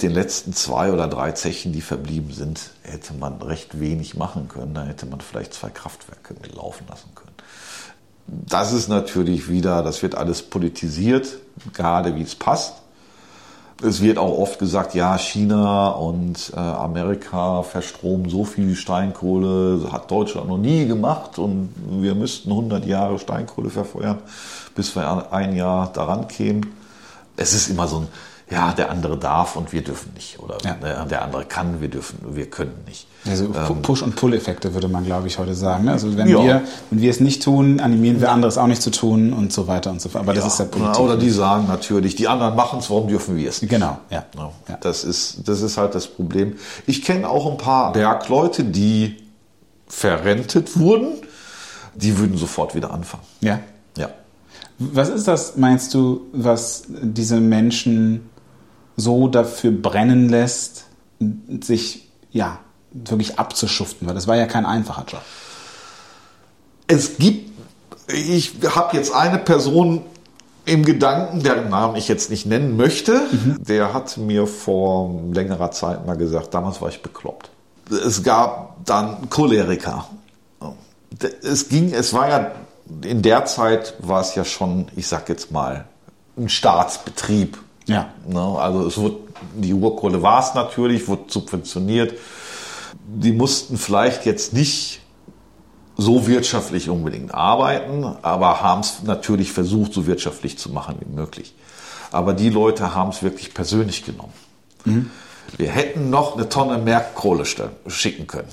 Den 0.00 0.12
letzten 0.12 0.52
zwei 0.52 0.92
oder 0.92 1.06
drei 1.06 1.32
Zechen, 1.32 1.72
die 1.72 1.82
verblieben 1.82 2.32
sind, 2.32 2.70
hätte 2.82 3.14
man 3.14 3.40
recht 3.42 3.78
wenig 3.78 4.16
machen 4.16 4.48
können. 4.48 4.74
Da 4.74 4.84
hätte 4.84 5.06
man 5.06 5.20
vielleicht 5.20 5.54
zwei 5.54 5.70
Kraftwerke 5.70 6.34
laufen 6.54 6.86
lassen 6.88 7.10
können. 7.14 7.32
Das 8.26 8.72
ist 8.72 8.88
natürlich 8.88 9.48
wieder, 9.48 9.82
das 9.82 10.02
wird 10.02 10.14
alles 10.14 10.42
politisiert, 10.42 11.28
gerade 11.72 12.14
wie 12.16 12.22
es 12.22 12.34
passt. 12.34 12.74
Es 13.84 14.00
wird 14.00 14.16
auch 14.16 14.38
oft 14.38 14.60
gesagt, 14.60 14.94
ja, 14.94 15.18
China 15.18 15.88
und 15.88 16.52
äh, 16.54 16.58
Amerika 16.58 17.64
verstromen 17.64 18.30
so 18.30 18.44
viel 18.44 18.76
Steinkohle, 18.76 19.88
hat 19.90 20.08
Deutschland 20.08 20.48
noch 20.48 20.58
nie 20.58 20.86
gemacht 20.86 21.38
und 21.38 21.74
wir 21.88 22.14
müssten 22.14 22.50
100 22.50 22.86
Jahre 22.86 23.18
Steinkohle 23.18 23.70
verfeuern, 23.70 24.18
bis 24.76 24.94
wir 24.94 25.32
ein 25.32 25.56
Jahr 25.56 25.92
daran 25.92 26.28
kämen. 26.28 26.72
Es 27.36 27.54
ist 27.54 27.68
immer 27.70 27.88
so 27.88 27.98
ein, 27.98 28.08
ja, 28.52 28.72
der 28.72 28.90
andere 28.90 29.16
darf 29.16 29.56
und 29.56 29.72
wir 29.72 29.82
dürfen 29.82 30.12
nicht. 30.14 30.38
Oder 30.38 30.58
ja. 30.64 30.76
Ne, 30.76 31.06
der 31.08 31.22
andere 31.22 31.44
kann, 31.44 31.80
wir 31.80 31.88
dürfen, 31.88 32.18
wir 32.34 32.50
können 32.50 32.74
nicht. 32.86 33.06
Also 33.26 33.46
ähm, 33.46 33.82
Push- 33.82 34.02
und 34.02 34.14
Pull-Effekte 34.16 34.74
würde 34.74 34.88
man, 34.88 35.04
glaube 35.04 35.26
ich, 35.26 35.38
heute 35.38 35.54
sagen. 35.54 35.84
Ne? 35.84 35.92
Also 35.92 36.16
wenn, 36.16 36.28
ja. 36.28 36.42
wir, 36.42 36.62
wenn 36.90 37.00
wir 37.00 37.10
es 37.10 37.20
nicht 37.20 37.42
tun, 37.42 37.80
animieren 37.80 38.20
wir 38.20 38.30
andere 38.30 38.48
es 38.48 38.58
auch 38.58 38.66
nicht 38.66 38.82
zu 38.82 38.90
tun 38.90 39.32
und 39.32 39.52
so 39.52 39.68
weiter 39.68 39.90
und 39.90 40.02
so 40.02 40.08
fort. 40.08 40.24
Aber 40.24 40.34
das 40.34 40.46
ist 40.46 40.58
ja 40.58 40.66
Politik. 40.66 41.00
Oder 41.00 41.16
die 41.16 41.30
sagen 41.30 41.66
natürlich, 41.66 42.14
die 42.14 42.28
anderen 42.28 42.54
machen 42.54 42.80
es, 42.80 42.90
warum 42.90 43.08
dürfen 43.08 43.36
wir 43.36 43.48
es 43.48 43.62
nicht? 43.62 43.70
Genau, 43.70 43.98
ja. 44.10 44.24
ja. 44.68 44.76
Das, 44.80 45.04
ist, 45.04 45.48
das 45.48 45.62
ist 45.62 45.78
halt 45.78 45.94
das 45.94 46.08
Problem. 46.08 46.56
Ich 46.86 47.02
kenne 47.02 47.28
auch 47.28 47.50
ein 47.50 47.56
paar 47.56 47.92
Bergleute, 47.92 48.64
die 48.64 49.16
verrentet 49.86 50.78
wurden, 50.78 51.14
die 51.94 52.18
würden 52.18 52.36
sofort 52.36 52.74
wieder 52.74 52.92
anfangen. 52.92 53.24
Ja. 53.40 53.60
Ja. 53.96 54.08
Was 54.78 55.08
ist 55.08 55.28
das, 55.28 55.56
meinst 55.56 55.94
du, 55.94 56.22
was 56.32 56.84
diese 56.88 57.40
Menschen 57.40 58.28
so 59.02 59.28
dafür 59.28 59.70
brennen 59.70 60.28
lässt, 60.28 60.84
sich 61.60 62.08
ja 62.30 62.58
wirklich 62.92 63.38
abzuschuften, 63.38 64.06
weil 64.06 64.14
das 64.14 64.26
war 64.26 64.36
ja 64.36 64.46
kein 64.46 64.66
einfacher 64.66 65.04
Job. 65.06 65.22
Es 66.86 67.16
gibt, 67.18 67.50
ich 68.08 68.54
habe 68.74 68.96
jetzt 68.96 69.12
eine 69.14 69.38
Person 69.38 70.02
im 70.64 70.84
Gedanken, 70.84 71.42
deren 71.42 71.70
Namen 71.70 71.96
ich 71.96 72.08
jetzt 72.08 72.30
nicht 72.30 72.46
nennen 72.46 72.76
möchte, 72.76 73.26
mhm. 73.30 73.56
der 73.60 73.92
hat 73.94 74.16
mir 74.16 74.46
vor 74.46 75.20
längerer 75.32 75.70
Zeit 75.70 76.06
mal 76.06 76.16
gesagt, 76.16 76.54
damals 76.54 76.80
war 76.80 76.88
ich 76.88 77.02
bekloppt. 77.02 77.50
Es 77.90 78.22
gab 78.22 78.84
dann 78.84 79.28
Choleriker. 79.28 80.06
Es 81.42 81.68
ging, 81.68 81.92
es 81.92 82.14
war 82.14 82.28
ja, 82.28 82.50
in 83.02 83.22
der 83.22 83.44
Zeit 83.44 83.94
war 83.98 84.20
es 84.20 84.34
ja 84.34 84.44
schon, 84.44 84.86
ich 84.96 85.06
sag 85.06 85.28
jetzt 85.28 85.50
mal, 85.50 85.86
ein 86.36 86.48
Staatsbetrieb 86.48 87.58
ja. 87.92 88.08
Ne, 88.26 88.40
also 88.40 88.86
es 88.86 89.00
wird, 89.00 89.16
die 89.54 89.74
Urkohle 89.74 90.22
war 90.22 90.40
es 90.40 90.54
natürlich, 90.54 91.08
wurde 91.08 91.24
subventioniert. 91.28 92.14
Die 93.06 93.32
mussten 93.32 93.76
vielleicht 93.76 94.26
jetzt 94.26 94.52
nicht 94.52 95.00
so 95.96 96.26
wirtschaftlich 96.26 96.88
unbedingt 96.88 97.34
arbeiten, 97.34 98.04
aber 98.22 98.62
haben 98.62 98.80
es 98.80 99.02
natürlich 99.02 99.52
versucht, 99.52 99.92
so 99.92 100.06
wirtschaftlich 100.06 100.58
zu 100.58 100.70
machen 100.70 100.96
wie 101.00 101.14
möglich. 101.14 101.54
Aber 102.10 102.32
die 102.32 102.50
Leute 102.50 102.94
haben 102.94 103.10
es 103.10 103.22
wirklich 103.22 103.54
persönlich 103.54 104.04
genommen. 104.04 104.32
Mhm. 104.84 105.10
Wir 105.56 105.70
hätten 105.70 106.10
noch 106.10 106.36
eine 106.36 106.48
Tonne 106.48 106.78
mehr 106.78 107.00
Kohle 107.00 107.44
schicken 107.86 108.26
können. 108.26 108.48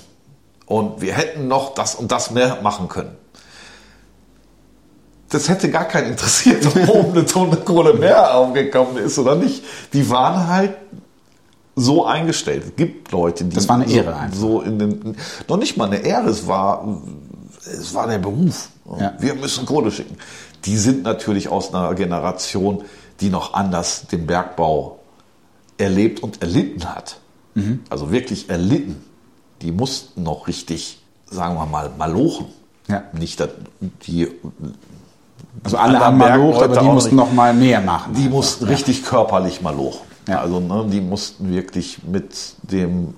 Und 0.66 1.02
wir 1.02 1.14
hätten 1.14 1.48
noch 1.48 1.74
das 1.74 1.96
und 1.96 2.12
das 2.12 2.32
mehr 2.32 2.60
machen 2.62 2.90
können 2.90 3.16
das 5.30 5.48
hätte 5.48 5.70
gar 5.70 5.86
keinen 5.86 6.12
interessiert, 6.12 6.66
ob 6.66 6.90
oben 6.90 7.12
eine 7.12 7.26
Tonne 7.26 7.58
Kohle 7.58 7.94
mehr 7.94 8.36
aufgekommen 8.36 8.98
ist 8.98 9.18
oder 9.20 9.36
nicht. 9.36 9.64
Die 9.94 10.10
waren 10.10 10.48
halt 10.48 10.74
so 11.76 12.06
eingestellt. 12.06 12.64
Es 12.68 12.76
gibt 12.76 13.12
Leute, 13.12 13.46
die. 13.46 13.56
Das 13.56 13.70
war 13.70 13.76
eine 13.76 13.90
Ehre 13.90 14.12
so, 14.12 14.18
einfach. 14.18 14.38
So 14.38 14.62
in 14.62 14.80
den, 14.80 15.16
noch 15.48 15.58
nicht 15.58 15.78
mal 15.78 15.86
eine 15.86 15.98
Ehre, 15.98 16.30
es 16.30 16.48
war, 16.48 17.02
es 17.64 17.94
war 17.94 18.08
der 18.08 18.18
Beruf. 18.18 18.70
Ja. 19.00 19.14
Wir 19.20 19.36
müssen 19.36 19.66
Kohle 19.66 19.92
schicken. 19.92 20.18
Die 20.66 20.78
sind 20.78 21.04
natürlich 21.04 21.50
aus 21.50 21.74
einer 21.74 21.94
Generation, 21.96 22.84
die 23.22 23.30
noch 23.30 23.54
anders 23.54 24.08
den 24.08 24.26
Bergbau 24.26 25.00
erlebt 25.78 26.22
und 26.22 26.42
erlitten 26.42 26.94
hat. 26.94 27.20
Mhm. 27.54 27.82
Also 27.90 28.12
wirklich 28.12 28.50
erlitten. 28.50 29.04
Die 29.62 29.72
mussten 29.72 30.24
noch 30.24 30.48
richtig, 30.48 31.02
sagen 31.30 31.56
wir 31.56 31.66
mal, 31.66 31.92
malochen. 31.98 32.48
Ja. 32.88 33.04
Nicht, 33.14 33.48
die 34.08 34.28
also 35.64 35.78
alle 35.78 36.00
haben 36.00 36.18
mal 36.18 36.38
loch, 36.38 36.62
aber 36.62 36.78
die 36.78 36.86
mussten 36.86 37.16
noch 37.16 37.32
mal 37.34 37.54
mehr 37.54 37.82
machen. 37.82 38.14
Die 38.14 38.22
einfach. 38.22 38.34
mussten 38.34 38.66
ja. 38.66 38.72
richtig 38.72 39.04
körperlich 39.04 39.62
mal 39.62 39.76
loch. 39.76 40.02
Ja. 40.28 40.42
Also 40.42 40.60
ne, 40.60 40.86
die 40.90 41.02
mussten 41.02 41.52
wirklich 41.52 42.00
mit 42.04 42.36
dem 42.64 43.14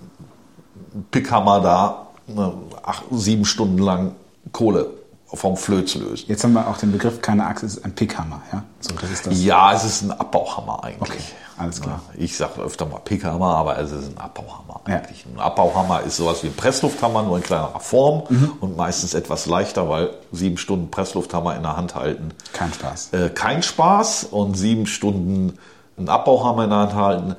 Pickhammer 1.12 1.60
da 1.60 2.08
ne, 2.28 2.54
acht, 2.84 3.04
sieben 3.12 3.46
Stunden 3.46 3.78
lang 3.78 4.16
Kohle 4.52 5.01
vom 5.34 5.56
Flöz 5.56 5.96
lösen. 5.96 6.26
Jetzt 6.28 6.44
haben 6.44 6.54
wir 6.54 6.68
auch 6.68 6.78
den 6.78 6.92
Begriff 6.92 7.22
keine 7.22 7.46
Axt, 7.46 7.64
es 7.64 7.78
ist 7.78 7.86
ein 7.86 7.96
Pickhammer, 7.96 8.42
ja? 8.52 8.64
So, 8.82 8.94
das 9.00 9.10
ist 9.10 9.28
das. 9.28 9.44
Ja, 9.44 9.74
es 9.74 9.84
ist 9.86 10.02
ein 10.02 10.12
Abbauhammer 10.12 10.84
eigentlich. 10.84 11.10
Okay, 11.10 11.22
alles 11.58 11.82
klar. 11.82 12.02
Ich 12.18 12.36
sage 12.36 12.62
öfter 12.62 12.86
mal 12.86 13.00
Pickhammer, 13.00 13.56
aber 13.56 13.80
es 13.80 13.92
ist 13.92 14.10
ein 14.10 14.18
Abbauhammer 14.18 14.82
eigentlich. 14.84 15.26
Ja. 15.26 15.32
Ein 15.32 15.40
Abbauhammer 15.40 16.02
ist 16.02 16.18
sowas 16.18 16.44
wie 16.44 16.48
ein 16.48 16.56
Presslufthammer, 16.56 17.24
nur 17.24 17.38
in 17.38 17.44
kleinerer 17.44 17.80
Form 17.80 18.24
mhm. 18.28 18.54
und 18.60 18.76
meistens 18.76 19.14
etwas 19.14 19.46
leichter, 19.46 19.88
weil 19.88 20.10
sieben 20.34 20.58
Stunden 20.58 20.92
Presslufthammer 20.92 21.56
in 21.56 21.64
der 21.64 21.78
Hand 21.78 21.96
halten. 21.96 22.34
Kein 22.52 22.74
Spaß. 22.74 23.14
Äh, 23.14 23.30
kein 23.30 23.64
Spaß 23.64 24.26
und 24.26 24.56
sieben 24.56 24.86
Stunden 24.86 25.58
einen 25.98 26.10
Abbauhammer 26.10 26.66
in 26.66 26.70
der 26.72 26.80
Hand 26.80 26.94
halten. 26.96 27.36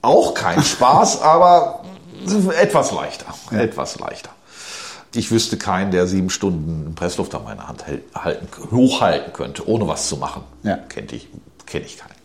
Auch 0.00 0.32
kein 0.32 0.62
Spaß, 0.62 1.20
aber 1.22 1.80
etwas 2.58 2.92
leichter. 2.92 3.26
Ja. 3.50 3.58
Etwas 3.58 3.98
leichter. 3.98 4.30
Ich 5.14 5.30
wüsste 5.30 5.56
keinen, 5.56 5.90
der 5.90 6.06
sieben 6.06 6.30
Stunden 6.30 6.86
einen 6.86 6.94
Presslufthammer 6.94 7.52
in 7.52 7.58
der 7.58 7.68
Hand 7.68 7.84
halten, 8.14 8.48
hochhalten 8.70 9.32
könnte, 9.32 9.68
ohne 9.68 9.88
was 9.88 10.08
zu 10.08 10.16
machen. 10.16 10.42
Ja. 10.62 10.76
Kennt 10.76 11.12
ich, 11.12 11.28
kenne 11.66 11.86
ich 11.86 11.96
keinen. 11.96 12.18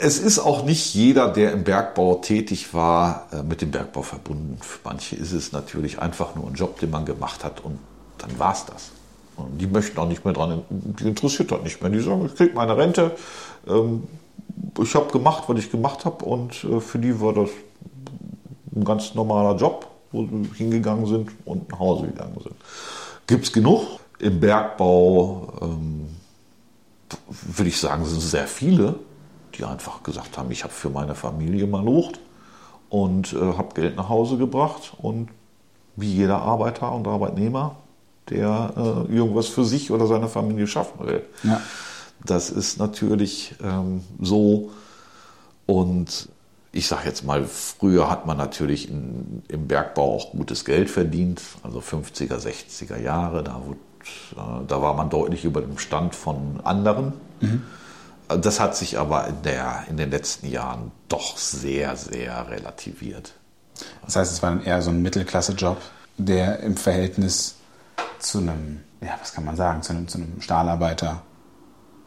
Es 0.00 0.18
ist 0.18 0.38
auch 0.38 0.64
nicht 0.64 0.94
jeder, 0.94 1.28
der 1.28 1.52
im 1.52 1.64
Bergbau 1.64 2.14
tätig 2.16 2.72
war, 2.72 3.26
äh, 3.32 3.42
mit 3.42 3.60
dem 3.60 3.70
Bergbau 3.70 4.02
verbunden. 4.02 4.58
Für 4.62 4.78
manche 4.84 5.16
ist 5.16 5.32
es 5.32 5.52
natürlich 5.52 5.98
einfach 5.98 6.34
nur 6.34 6.46
ein 6.46 6.54
Job, 6.54 6.78
den 6.80 6.90
man 6.90 7.04
gemacht 7.04 7.44
hat 7.44 7.60
und 7.60 7.78
dann 8.18 8.38
war 8.38 8.52
es 8.52 8.64
das. 8.64 8.90
Und 9.36 9.58
die 9.58 9.66
möchten 9.66 9.98
auch 9.98 10.08
nicht 10.08 10.24
mehr 10.24 10.32
dran, 10.32 10.62
die 10.70 11.08
interessiert 11.08 11.52
das 11.52 11.60
nicht 11.62 11.82
mehr. 11.82 11.90
Die 11.90 12.00
sagen, 12.00 12.24
ich 12.24 12.34
kriege 12.34 12.54
meine 12.54 12.76
Rente, 12.76 13.12
ähm, 13.68 14.04
ich 14.80 14.94
habe 14.94 15.10
gemacht, 15.12 15.44
was 15.48 15.58
ich 15.58 15.70
gemacht 15.70 16.04
habe 16.04 16.24
und 16.24 16.64
äh, 16.64 16.80
für 16.80 16.98
die 16.98 17.20
war 17.20 17.34
das 17.34 17.50
ein 18.74 18.84
ganz 18.84 19.14
normaler 19.14 19.58
Job 19.58 19.86
wo 20.12 20.26
sie 20.26 20.48
hingegangen 20.54 21.06
sind 21.06 21.30
und 21.44 21.70
nach 21.70 21.78
Hause 21.78 22.06
gegangen 22.06 22.36
sind. 22.42 22.54
Gibt 23.26 23.44
es 23.44 23.52
genug. 23.52 24.00
Im 24.18 24.40
Bergbau 24.40 25.52
ähm, 25.60 26.06
würde 27.30 27.68
ich 27.68 27.78
sagen, 27.78 28.04
sind 28.06 28.20
sehr 28.20 28.46
viele, 28.46 28.98
die 29.54 29.64
einfach 29.64 30.02
gesagt 30.02 30.38
haben, 30.38 30.50
ich 30.50 30.64
habe 30.64 30.72
für 30.72 30.90
meine 30.90 31.14
Familie 31.14 31.66
mal 31.66 31.84
Lucht 31.84 32.20
und 32.88 33.32
äh, 33.32 33.38
habe 33.38 33.74
Geld 33.74 33.96
nach 33.96 34.08
Hause 34.08 34.36
gebracht 34.36 34.94
und 34.98 35.28
wie 35.96 36.12
jeder 36.12 36.40
Arbeiter 36.42 36.92
und 36.92 37.06
Arbeitnehmer, 37.06 37.76
der 38.28 38.72
äh, 38.76 39.14
irgendwas 39.14 39.48
für 39.48 39.64
sich 39.64 39.90
oder 39.90 40.06
seine 40.06 40.28
Familie 40.28 40.66
schaffen 40.66 41.06
will. 41.06 41.24
Ja. 41.42 41.60
Das 42.24 42.50
ist 42.50 42.78
natürlich 42.78 43.54
ähm, 43.62 44.02
so 44.20 44.70
und 45.66 46.28
ich 46.76 46.88
sage 46.88 47.06
jetzt 47.06 47.24
mal, 47.24 47.44
früher 47.44 48.10
hat 48.10 48.26
man 48.26 48.36
natürlich 48.36 48.90
in, 48.90 49.42
im 49.48 49.66
Bergbau 49.66 50.16
auch 50.16 50.32
gutes 50.32 50.64
Geld 50.64 50.90
verdient, 50.90 51.40
also 51.62 51.80
50er, 51.80 52.36
60er 52.36 53.00
Jahre, 53.00 53.42
da, 53.42 53.60
äh, 54.32 54.66
da 54.66 54.82
war 54.82 54.94
man 54.94 55.08
deutlich 55.08 55.44
über 55.44 55.62
dem 55.62 55.78
Stand 55.78 56.14
von 56.14 56.60
anderen. 56.64 57.14
Mhm. 57.40 57.62
Das 58.28 58.60
hat 58.60 58.76
sich 58.76 58.98
aber 58.98 59.28
in, 59.28 59.42
der, 59.42 59.84
in 59.88 59.96
den 59.96 60.10
letzten 60.10 60.48
Jahren 60.48 60.90
doch 61.08 61.38
sehr, 61.38 61.96
sehr 61.96 62.50
relativiert. 62.50 63.34
Das 64.04 64.16
heißt, 64.16 64.32
es 64.32 64.42
war 64.42 64.50
dann 64.50 64.64
eher 64.64 64.82
so 64.82 64.90
ein 64.90 65.00
Mittelklasse-Job, 65.00 65.80
der 66.18 66.60
im 66.60 66.76
Verhältnis 66.76 67.56
zu 68.18 68.38
einem, 68.38 68.80
ja, 69.00 69.16
was 69.20 69.32
kann 69.32 69.44
man 69.44 69.56
sagen, 69.56 69.82
zu 69.82 69.92
einem, 69.92 70.08
zu 70.08 70.18
einem 70.18 70.40
Stahlarbeiter 70.40 71.22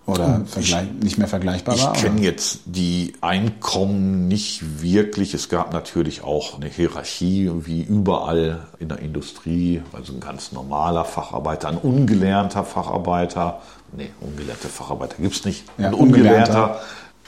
oder 0.09 0.41
ich, 0.59 0.75
nicht 1.01 1.17
mehr 1.17 1.27
vergleichbar 1.27 1.79
war? 1.79 1.95
Ich 1.95 2.01
kenne 2.01 2.21
jetzt 2.21 2.61
die 2.65 3.13
Einkommen 3.21 4.27
nicht 4.27 4.81
wirklich. 4.81 5.33
Es 5.33 5.49
gab 5.49 5.73
natürlich 5.73 6.23
auch 6.23 6.55
eine 6.55 6.67
Hierarchie, 6.67 7.51
wie 7.65 7.81
überall 7.81 8.67
in 8.79 8.89
der 8.89 8.99
Industrie. 8.99 9.81
Also 9.93 10.13
ein 10.13 10.19
ganz 10.19 10.51
normaler 10.51 11.05
Facharbeiter, 11.05 11.69
ein 11.69 11.77
ungelernter 11.77 12.63
Facharbeiter. 12.63 13.61
Nee, 13.95 14.11
ungelernte 14.21 14.67
Facharbeiter 14.67 15.15
gibt 15.19 15.35
es 15.35 15.45
nicht. 15.45 15.63
Ja, 15.77 15.87
ein 15.87 15.93
ungelernter, 15.93 16.35
ungelernter 16.35 16.81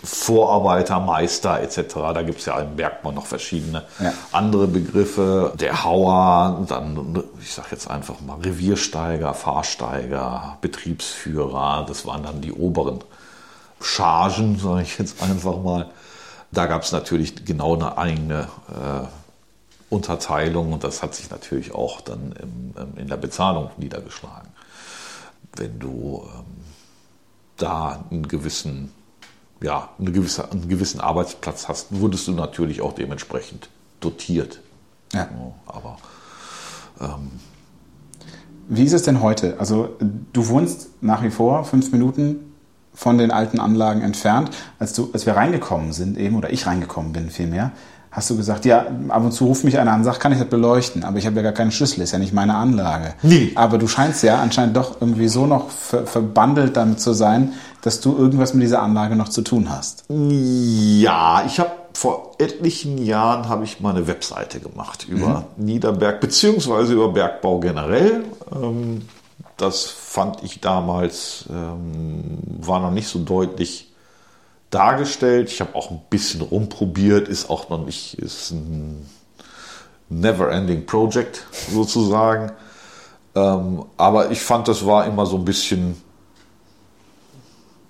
Vorarbeiter, 0.04 1.00
Meister 1.00 1.62
etc. 1.62 1.94
Da 2.14 2.24
gibt 2.24 2.40
es 2.40 2.46
ja 2.46 2.60
im 2.60 2.76
Bergbau 2.76 3.12
noch 3.12 3.28
verschiedene 3.28 3.84
ja. 4.00 4.14
andere 4.32 4.68
Begriffe. 4.68 5.54
Der 5.60 5.84
Hauer, 5.84 6.66
dann, 6.68 7.24
ich 7.40 7.54
sage 7.54 7.70
jetzt 7.72 7.90
einfach 7.90 8.20
mal 8.22 8.40
Reviersteiger, 8.40 9.34
Fahrsteiger, 9.36 10.58
Betriebsführer. 10.62 11.86
Das 11.88 12.06
waren 12.08 12.24
dann 12.24 12.42
die 12.42 12.52
oberen 12.52 13.04
Chargen, 13.80 14.58
sage 14.58 14.82
ich 14.82 14.98
jetzt 14.98 15.22
einfach 15.22 15.58
mal. 15.58 15.90
Da 16.52 16.66
gab 16.66 16.82
es 16.82 16.92
natürlich 16.92 17.46
genau 17.46 17.76
eine 17.76 17.98
eigene 17.98 18.48
äh, 18.70 19.06
Unterteilung 19.90 20.74
und 20.74 20.84
das 20.84 21.04
hat 21.04 21.14
sich 21.14 21.30
natürlich 21.30 21.76
auch 21.76 22.02
dann 22.02 22.34
im, 22.42 22.74
ähm, 22.78 22.94
in 22.98 23.08
der 23.08 23.18
Bezahlung 23.18 23.70
niedergeschlagen. 23.78 24.50
Wenn 25.56 25.80
du 25.80 26.28
ähm, 26.34 26.46
da 27.58 28.04
einen 28.10 28.28
gewissen 28.28 28.92
ja, 29.62 29.90
eine 30.00 30.12
gewisse, 30.12 30.52
einen 30.52 30.68
gewissen 30.68 31.00
Arbeitsplatz 31.00 31.68
hast, 31.68 31.88
wurdest 31.92 32.28
du 32.28 32.32
natürlich 32.32 32.82
auch 32.82 32.94
dementsprechend 32.94 33.70
dotiert. 34.00 34.60
Ja. 35.14 35.30
Aber 35.66 35.98
ähm, 37.00 37.32
wie 38.68 38.84
ist 38.84 38.94
es 38.94 39.04
denn 39.04 39.22
heute? 39.22 39.60
Also 39.60 39.98
du 40.00 40.48
wohnst 40.48 40.90
nach 41.02 41.24
wie 41.24 41.30
vor 41.30 41.64
fünf 41.66 41.92
Minuten 41.92 42.54
von 42.94 43.18
den 43.18 43.32
alten 43.32 43.60
Anlagen 43.60 44.02
entfernt. 44.02 44.52
Als, 44.80 44.94
du, 44.94 45.10
als 45.14 45.26
wir 45.26 45.36
reingekommen 45.36 45.94
sind 45.94 46.18
eben, 46.18 46.36
oder 46.36 46.52
ich 46.52 46.66
reingekommen 46.66 47.14
bin 47.14 47.30
vielmehr, 47.30 47.72
hast 48.12 48.30
du 48.30 48.36
gesagt, 48.36 48.66
ja, 48.66 48.86
ab 49.08 49.24
und 49.24 49.32
zu 49.32 49.46
ruft 49.46 49.64
mich 49.64 49.80
einer 49.80 49.92
an 49.94 50.00
und 50.00 50.04
sagt, 50.04 50.20
kann 50.20 50.34
ich 50.34 50.40
das 50.40 50.48
beleuchten? 50.48 51.04
Aber 51.06 51.18
ich 51.18 51.26
habe 51.26 51.38
ja 51.38 51.42
gar 51.42 51.54
keinen 51.54 51.72
Schlüssel, 51.72 52.02
ist 52.02 52.12
ja 52.12 52.20
nicht 52.20 52.34
meine 52.34 52.56
Anlage. 52.56 53.14
Nee. 53.24 53.54
Aber 53.56 53.78
du 53.78 53.88
scheinst 53.88 54.22
ja 54.24 54.42
anscheinend 54.42 54.76
doch 54.76 55.00
irgendwie 55.00 55.30
so 55.30 55.46
noch 55.46 55.70
ver 55.70 56.06
verbandelt 56.06 56.76
damit 56.76 57.00
zu 57.00 57.14
sein, 57.14 57.54
dass 57.82 58.02
du 58.02 58.16
irgendwas 58.18 58.54
mit 58.54 58.64
dieser 58.64 58.82
Anlage 58.82 59.16
noch 59.16 59.30
zu 59.30 59.42
tun 59.42 59.70
hast. 59.70 60.04
Ja, 60.10 61.44
ich 61.46 61.60
habe 61.60 61.72
vor 61.94 62.34
etlichen 62.38 62.98
Jahren 63.04 63.48
habe 63.48 63.64
ich 63.64 63.80
mal 63.80 63.96
eine 63.96 64.08
Webseite 64.08 64.60
gemacht 64.60 65.08
über 65.08 65.46
mhm. 65.56 65.66
Niederberg 65.66 66.20
beziehungsweise 66.20 66.94
über 66.94 67.10
Bergbau 67.10 67.60
generell. 67.60 68.24
Ähm, 68.54 69.04
das 69.58 69.86
fand 69.86 70.44
ich 70.44 70.60
damals 70.60 71.46
ähm, 71.50 72.40
war 72.46 72.80
noch 72.80 72.92
nicht 72.92 73.08
so 73.08 73.20
deutlich 73.20 73.91
dargestellt. 74.72 75.50
Ich 75.50 75.62
habe 75.62 75.76
auch 75.76 75.92
ein 75.92 76.02
bisschen 76.10 76.42
rumprobiert, 76.42 77.28
ist 77.28 77.50
auch 77.50 77.70
noch 77.70 77.86
nicht, 77.86 78.16
ist 78.16 78.52
ein 78.52 79.06
never-ending 80.10 80.86
Project 80.86 81.46
sozusagen. 81.70 82.52
Ähm, 83.36 83.86
aber 83.98 84.32
ich 84.32 84.42
fand, 84.42 84.68
das 84.68 84.86
war 84.86 85.06
immer 85.06 85.26
so 85.26 85.38
ein 85.38 85.46
bisschen 85.46 86.02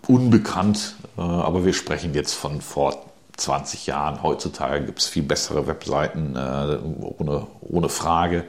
unbekannt. 0.08 0.96
Äh, 1.18 1.22
aber 1.22 1.66
wir 1.66 1.74
sprechen 1.74 2.14
jetzt 2.14 2.34
von 2.34 2.62
vor 2.62 3.06
20 3.38 3.88
Jahren. 3.88 4.22
Heutzutage 4.24 4.86
gibt 4.86 5.00
es 5.00 5.08
viel 5.08 5.24
bessere 5.24 5.68
Webseiten, 5.68 6.36
äh, 6.36 6.78
ohne, 7.18 7.48
ohne 7.62 7.90
Frage. 7.90 8.46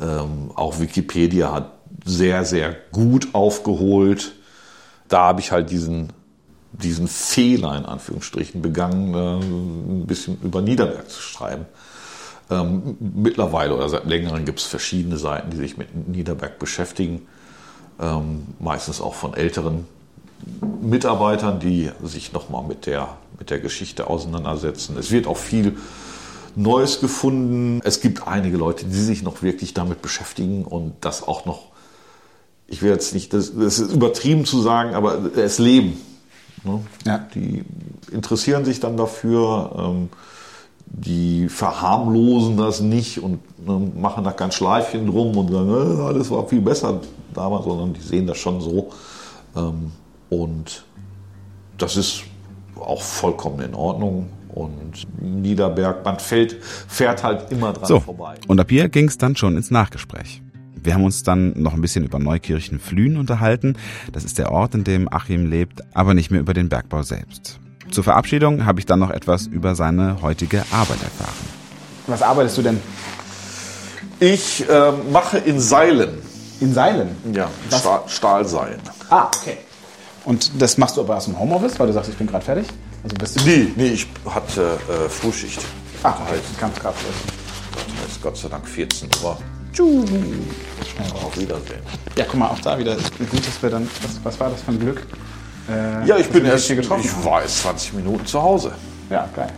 Ähm, 0.00 0.50
auch 0.54 0.78
Wikipedia 0.80 1.52
hat 1.52 1.72
sehr, 2.04 2.44
sehr 2.44 2.76
gut 2.92 3.28
aufgeholt. 3.32 4.32
Da 5.08 5.20
habe 5.20 5.40
ich 5.40 5.50
halt 5.50 5.70
diesen 5.70 6.12
diesen 6.72 7.08
Fehler 7.08 7.76
in 7.76 7.84
Anführungsstrichen 7.84 8.62
begangen, 8.62 9.14
äh, 9.14 9.38
ein 10.02 10.06
bisschen 10.06 10.38
über 10.42 10.60
Niederberg 10.60 11.10
zu 11.10 11.20
schreiben. 11.20 11.66
Ähm, 12.50 12.96
mittlerweile 13.00 13.74
oder 13.74 13.88
seit 13.88 14.06
längerem 14.06 14.44
gibt 14.44 14.60
es 14.60 14.66
verschiedene 14.66 15.18
Seiten, 15.18 15.50
die 15.50 15.58
sich 15.58 15.76
mit 15.76 16.08
Niederberg 16.08 16.58
beschäftigen, 16.58 17.26
ähm, 18.00 18.46
meistens 18.58 19.00
auch 19.00 19.14
von 19.14 19.34
älteren 19.34 19.86
Mitarbeitern, 20.80 21.60
die 21.60 21.90
sich 22.02 22.32
nochmal 22.32 22.64
mit 22.64 22.86
der, 22.86 23.18
mit 23.38 23.50
der 23.50 23.58
Geschichte 23.58 24.06
auseinandersetzen. 24.06 24.96
Es 24.98 25.10
wird 25.10 25.26
auch 25.26 25.36
viel 25.36 25.76
Neues 26.54 27.00
gefunden. 27.00 27.80
Es 27.84 28.00
gibt 28.00 28.26
einige 28.26 28.56
Leute, 28.56 28.86
die 28.86 29.00
sich 29.00 29.22
noch 29.22 29.42
wirklich 29.42 29.74
damit 29.74 30.00
beschäftigen 30.00 30.64
und 30.64 30.94
das 31.00 31.22
auch 31.22 31.44
noch, 31.44 31.66
ich 32.66 32.82
will 32.82 32.90
jetzt 32.90 33.14
nicht, 33.14 33.32
das, 33.32 33.52
das 33.54 33.78
ist 33.78 33.92
übertrieben 33.92 34.44
zu 34.44 34.60
sagen, 34.60 34.94
aber 34.94 35.36
es 35.36 35.58
leben. 35.58 36.00
Ne? 36.68 36.80
Ja. 37.06 37.26
Die 37.34 37.64
interessieren 38.12 38.64
sich 38.64 38.80
dann 38.80 38.96
dafür, 38.96 39.74
ähm, 39.76 40.08
die 40.86 41.48
verharmlosen 41.48 42.56
das 42.56 42.80
nicht 42.80 43.22
und 43.22 43.40
ne, 43.66 43.90
machen 43.96 44.24
da 44.24 44.32
kein 44.32 44.52
Schleifchen 44.52 45.06
drum 45.06 45.36
und 45.36 45.50
sagen, 45.50 45.68
äh, 45.70 46.02
alles 46.02 46.30
war 46.30 46.46
viel 46.46 46.60
besser 46.60 47.00
damals, 47.34 47.64
sondern 47.64 47.92
die 47.92 48.00
sehen 48.00 48.26
das 48.26 48.38
schon 48.38 48.60
so. 48.60 48.90
Ähm, 49.56 49.92
und 50.30 50.84
das 51.76 51.96
ist 51.96 52.22
auch 52.76 53.02
vollkommen 53.02 53.60
in 53.60 53.74
Ordnung. 53.74 54.28
Und 54.54 55.06
Niederberg, 55.20 56.04
man 56.04 56.18
fällt, 56.18 56.56
fährt 56.62 57.22
halt 57.22 57.52
immer 57.52 57.72
dran 57.72 57.86
so, 57.86 58.00
vorbei. 58.00 58.34
Und 58.48 58.58
ab 58.58 58.70
hier 58.70 58.88
ging 58.88 59.06
es 59.08 59.18
dann 59.18 59.36
schon 59.36 59.56
ins 59.56 59.70
Nachgespräch. 59.70 60.42
Wir 60.84 60.94
haben 60.94 61.04
uns 61.04 61.22
dann 61.22 61.52
noch 61.60 61.74
ein 61.74 61.80
bisschen 61.80 62.04
über 62.04 62.18
Neukirchen-Flühen 62.18 63.16
unterhalten. 63.16 63.76
Das 64.12 64.24
ist 64.24 64.38
der 64.38 64.52
Ort, 64.52 64.74
in 64.74 64.84
dem 64.84 65.12
Achim 65.12 65.46
lebt, 65.46 65.82
aber 65.94 66.14
nicht 66.14 66.30
mehr 66.30 66.40
über 66.40 66.54
den 66.54 66.68
Bergbau 66.68 67.02
selbst. 67.02 67.58
Zur 67.90 68.04
Verabschiedung 68.04 68.66
habe 68.66 68.80
ich 68.80 68.86
dann 68.86 68.98
noch 68.98 69.10
etwas 69.10 69.46
über 69.46 69.74
seine 69.74 70.20
heutige 70.22 70.64
Arbeit 70.70 71.02
erfahren. 71.02 71.34
Was 72.06 72.22
arbeitest 72.22 72.58
du 72.58 72.62
denn? 72.62 72.80
Ich 74.20 74.68
äh, 74.68 74.92
mache 75.12 75.38
in 75.38 75.60
Seilen. 75.60 76.10
In 76.60 76.74
Seilen? 76.74 77.10
Ja, 77.32 77.48
Stahl, 77.70 78.02
Stahlseilen. 78.06 78.80
Ah, 79.10 79.30
okay. 79.36 79.58
Und 80.24 80.60
das 80.60 80.76
machst 80.76 80.96
du 80.96 81.00
aber 81.02 81.16
aus 81.16 81.26
dem 81.26 81.38
Homeoffice, 81.38 81.78
weil 81.78 81.86
du 81.86 81.92
sagst, 81.92 82.10
ich 82.10 82.16
bin 82.16 82.26
gerade 82.26 82.44
fertig? 82.44 82.66
Also 83.04 83.16
bist 83.16 83.40
du 83.40 83.44
nee, 83.44 83.68
nee, 83.76 83.88
ich 83.88 84.06
hatte 84.26 84.78
äh, 84.88 85.08
Frühschicht. 85.08 85.60
Ach, 86.02 86.18
halt. 86.28 86.42
Ganz 86.60 86.78
krass. 86.78 86.94
Das 87.72 88.04
heißt 88.04 88.22
Gott 88.22 88.36
sei 88.36 88.48
Dank 88.48 88.66
14 88.66 89.08
Uhr. 89.22 89.38
Schnell 89.74 91.12
Auf 91.24 91.38
Wiedersehen. 91.38 91.80
Ja, 92.16 92.24
guck 92.24 92.34
mal, 92.34 92.48
auch 92.48 92.60
da 92.60 92.78
wieder. 92.78 92.94
Gut, 92.96 93.46
dass 93.46 93.62
wir 93.62 93.70
dann. 93.70 93.88
Was, 94.02 94.20
was 94.24 94.40
war 94.40 94.50
das 94.50 94.62
für 94.62 94.72
ein 94.72 94.80
Glück? 94.80 95.06
Äh, 95.68 96.06
ja, 96.06 96.16
ich 96.16 96.28
bin 96.28 96.44
erst. 96.44 96.66
Hier 96.66 96.76
getroffen 96.76 97.04
ich 97.04 97.24
war 97.24 97.42
jetzt 97.42 97.60
20 97.62 97.94
Minuten 97.94 98.26
zu 98.26 98.42
Hause. 98.42 98.72
Ja, 99.10 99.28
geil. 99.34 99.52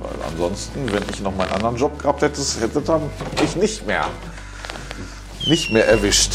Weil 0.00 0.30
ansonsten, 0.30 0.92
wenn 0.92 1.02
ich 1.10 1.20
noch 1.20 1.34
meinen 1.34 1.52
anderen 1.52 1.76
Job 1.76 1.98
gehabt 1.98 2.22
hätte, 2.22 2.40
hätte 2.60 2.80
dann 2.82 3.02
ich 3.42 3.56
nicht 3.56 3.86
mehr. 3.86 4.06
Nicht 5.46 5.72
mehr 5.72 5.88
erwischt. 5.88 6.32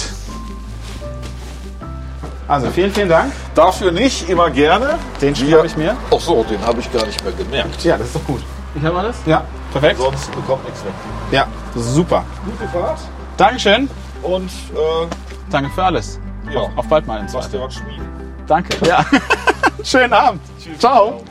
Also 2.48 2.72
vielen, 2.72 2.92
vielen 2.92 3.10
Dank. 3.10 3.32
Dafür 3.54 3.92
nicht, 3.92 4.28
immer 4.28 4.50
gerne. 4.50 4.98
Den 5.22 5.36
schreibe 5.36 5.68
ich 5.68 5.78
mir. 5.78 5.96
Ach 6.12 6.20
so, 6.20 6.44
den 6.44 6.60
habe 6.66 6.80
ich 6.80 6.92
gar 6.92 7.06
nicht 7.06 7.24
mehr 7.24 7.34
gemerkt. 7.34 7.84
Ja, 7.84 7.96
das 7.96 8.08
ist 8.08 8.16
doch 8.16 8.26
gut. 8.26 8.42
Ich 8.76 8.84
habe 8.84 8.98
alles? 8.98 9.16
Ja, 9.28 9.46
perfekt. 9.72 10.00
Sonst 10.00 10.32
bekommt 10.32 10.64
nichts 10.66 10.84
weg. 10.84 10.94
Ja, 11.32 11.48
super. 11.76 12.24
Gute 12.46 12.68
Fahrt. 12.70 13.00
Dankeschön. 13.38 13.90
Und 14.24 14.50
äh, 14.74 15.08
danke 15.50 15.70
für 15.70 15.84
alles. 15.84 16.20
Ja. 16.52 16.62
Auf, 16.62 16.78
auf 16.78 16.88
bald 16.88 17.08
mal. 17.08 17.26
Machst 17.32 17.54
du 17.54 17.60
was 17.60 17.76
schmieden. 17.76 18.06
Danke. 18.48 18.86
Ja. 18.86 19.06
Schönen 19.84 20.14
Abend. 20.14 20.42
Tschüss. 20.62 20.80
Ciao. 20.80 21.24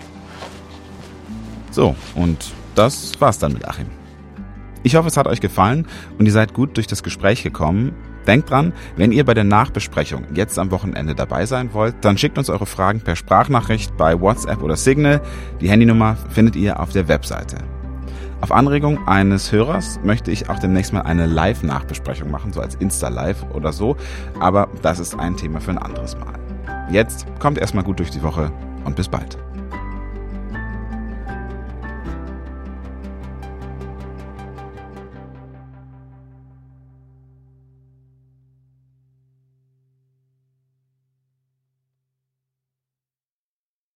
So, 1.70 1.95
und 2.14 2.53
das 2.74 3.12
war's 3.20 3.39
dann 3.39 3.53
mit 3.53 3.66
Achim. 3.66 3.86
Ich 4.82 4.95
hoffe, 4.95 5.09
es 5.09 5.16
hat 5.16 5.26
euch 5.26 5.41
gefallen 5.41 5.86
und 6.18 6.26
ihr 6.26 6.32
seid 6.32 6.55
gut 6.55 6.76
durch 6.76 6.86
das 6.86 7.03
Gespräch 7.03 7.43
gekommen. 7.43 7.95
Denkt 8.26 8.51
dran, 8.51 8.72
wenn 8.97 9.11
ihr 9.11 9.24
bei 9.24 9.34
der 9.34 9.45
Nachbesprechung 9.45 10.24
jetzt 10.34 10.59
am 10.59 10.70
Wochenende 10.70 11.14
dabei 11.14 11.47
sein 11.47 11.72
wollt, 11.72 11.97
dann 12.03 12.18
schickt 12.18 12.39
uns 12.39 12.51
eure 12.51 12.66
Fragen 12.66 13.01
per 13.01 13.16
Sprachnachricht 13.16 13.97
bei 13.97 14.20
WhatsApp 14.20 14.62
oder 14.62 14.76
Signal. 14.76 15.20
Die 15.61 15.68
Handynummer 15.68 16.16
findet 16.28 16.55
ihr 16.55 16.78
auf 16.80 16.91
der 16.91 17.09
Webseite. 17.09 17.57
Auf 18.41 18.53
Anregung 18.53 19.07
eines 19.09 19.51
Hörers 19.51 19.99
möchte 20.05 20.30
ich 20.30 20.49
auch 20.49 20.61
demnächst 20.61 20.93
mal 20.93 21.01
eine 21.01 21.26
Live-Nachbesprechung 21.26 22.30
machen, 22.30 22.53
so 22.53 22.61
als 22.61 22.76
Insta-Live 22.76 23.45
oder 23.53 23.72
so. 23.72 23.97
Aber 24.39 24.68
das 24.82 25.01
ist 25.01 25.18
ein 25.18 25.36
Thema 25.36 25.61
für 25.61 25.72
ein 25.72 25.78
anderes 25.78 26.16
Mal. 26.16 26.34
Jetzt 26.91 27.26
kommt 27.41 27.59
erstmal 27.59 27.82
gut 27.82 27.99
durch 27.99 28.11
die 28.11 28.22
Woche 28.22 28.53
und 28.84 28.95
bis 28.95 29.09
bald. 29.09 29.39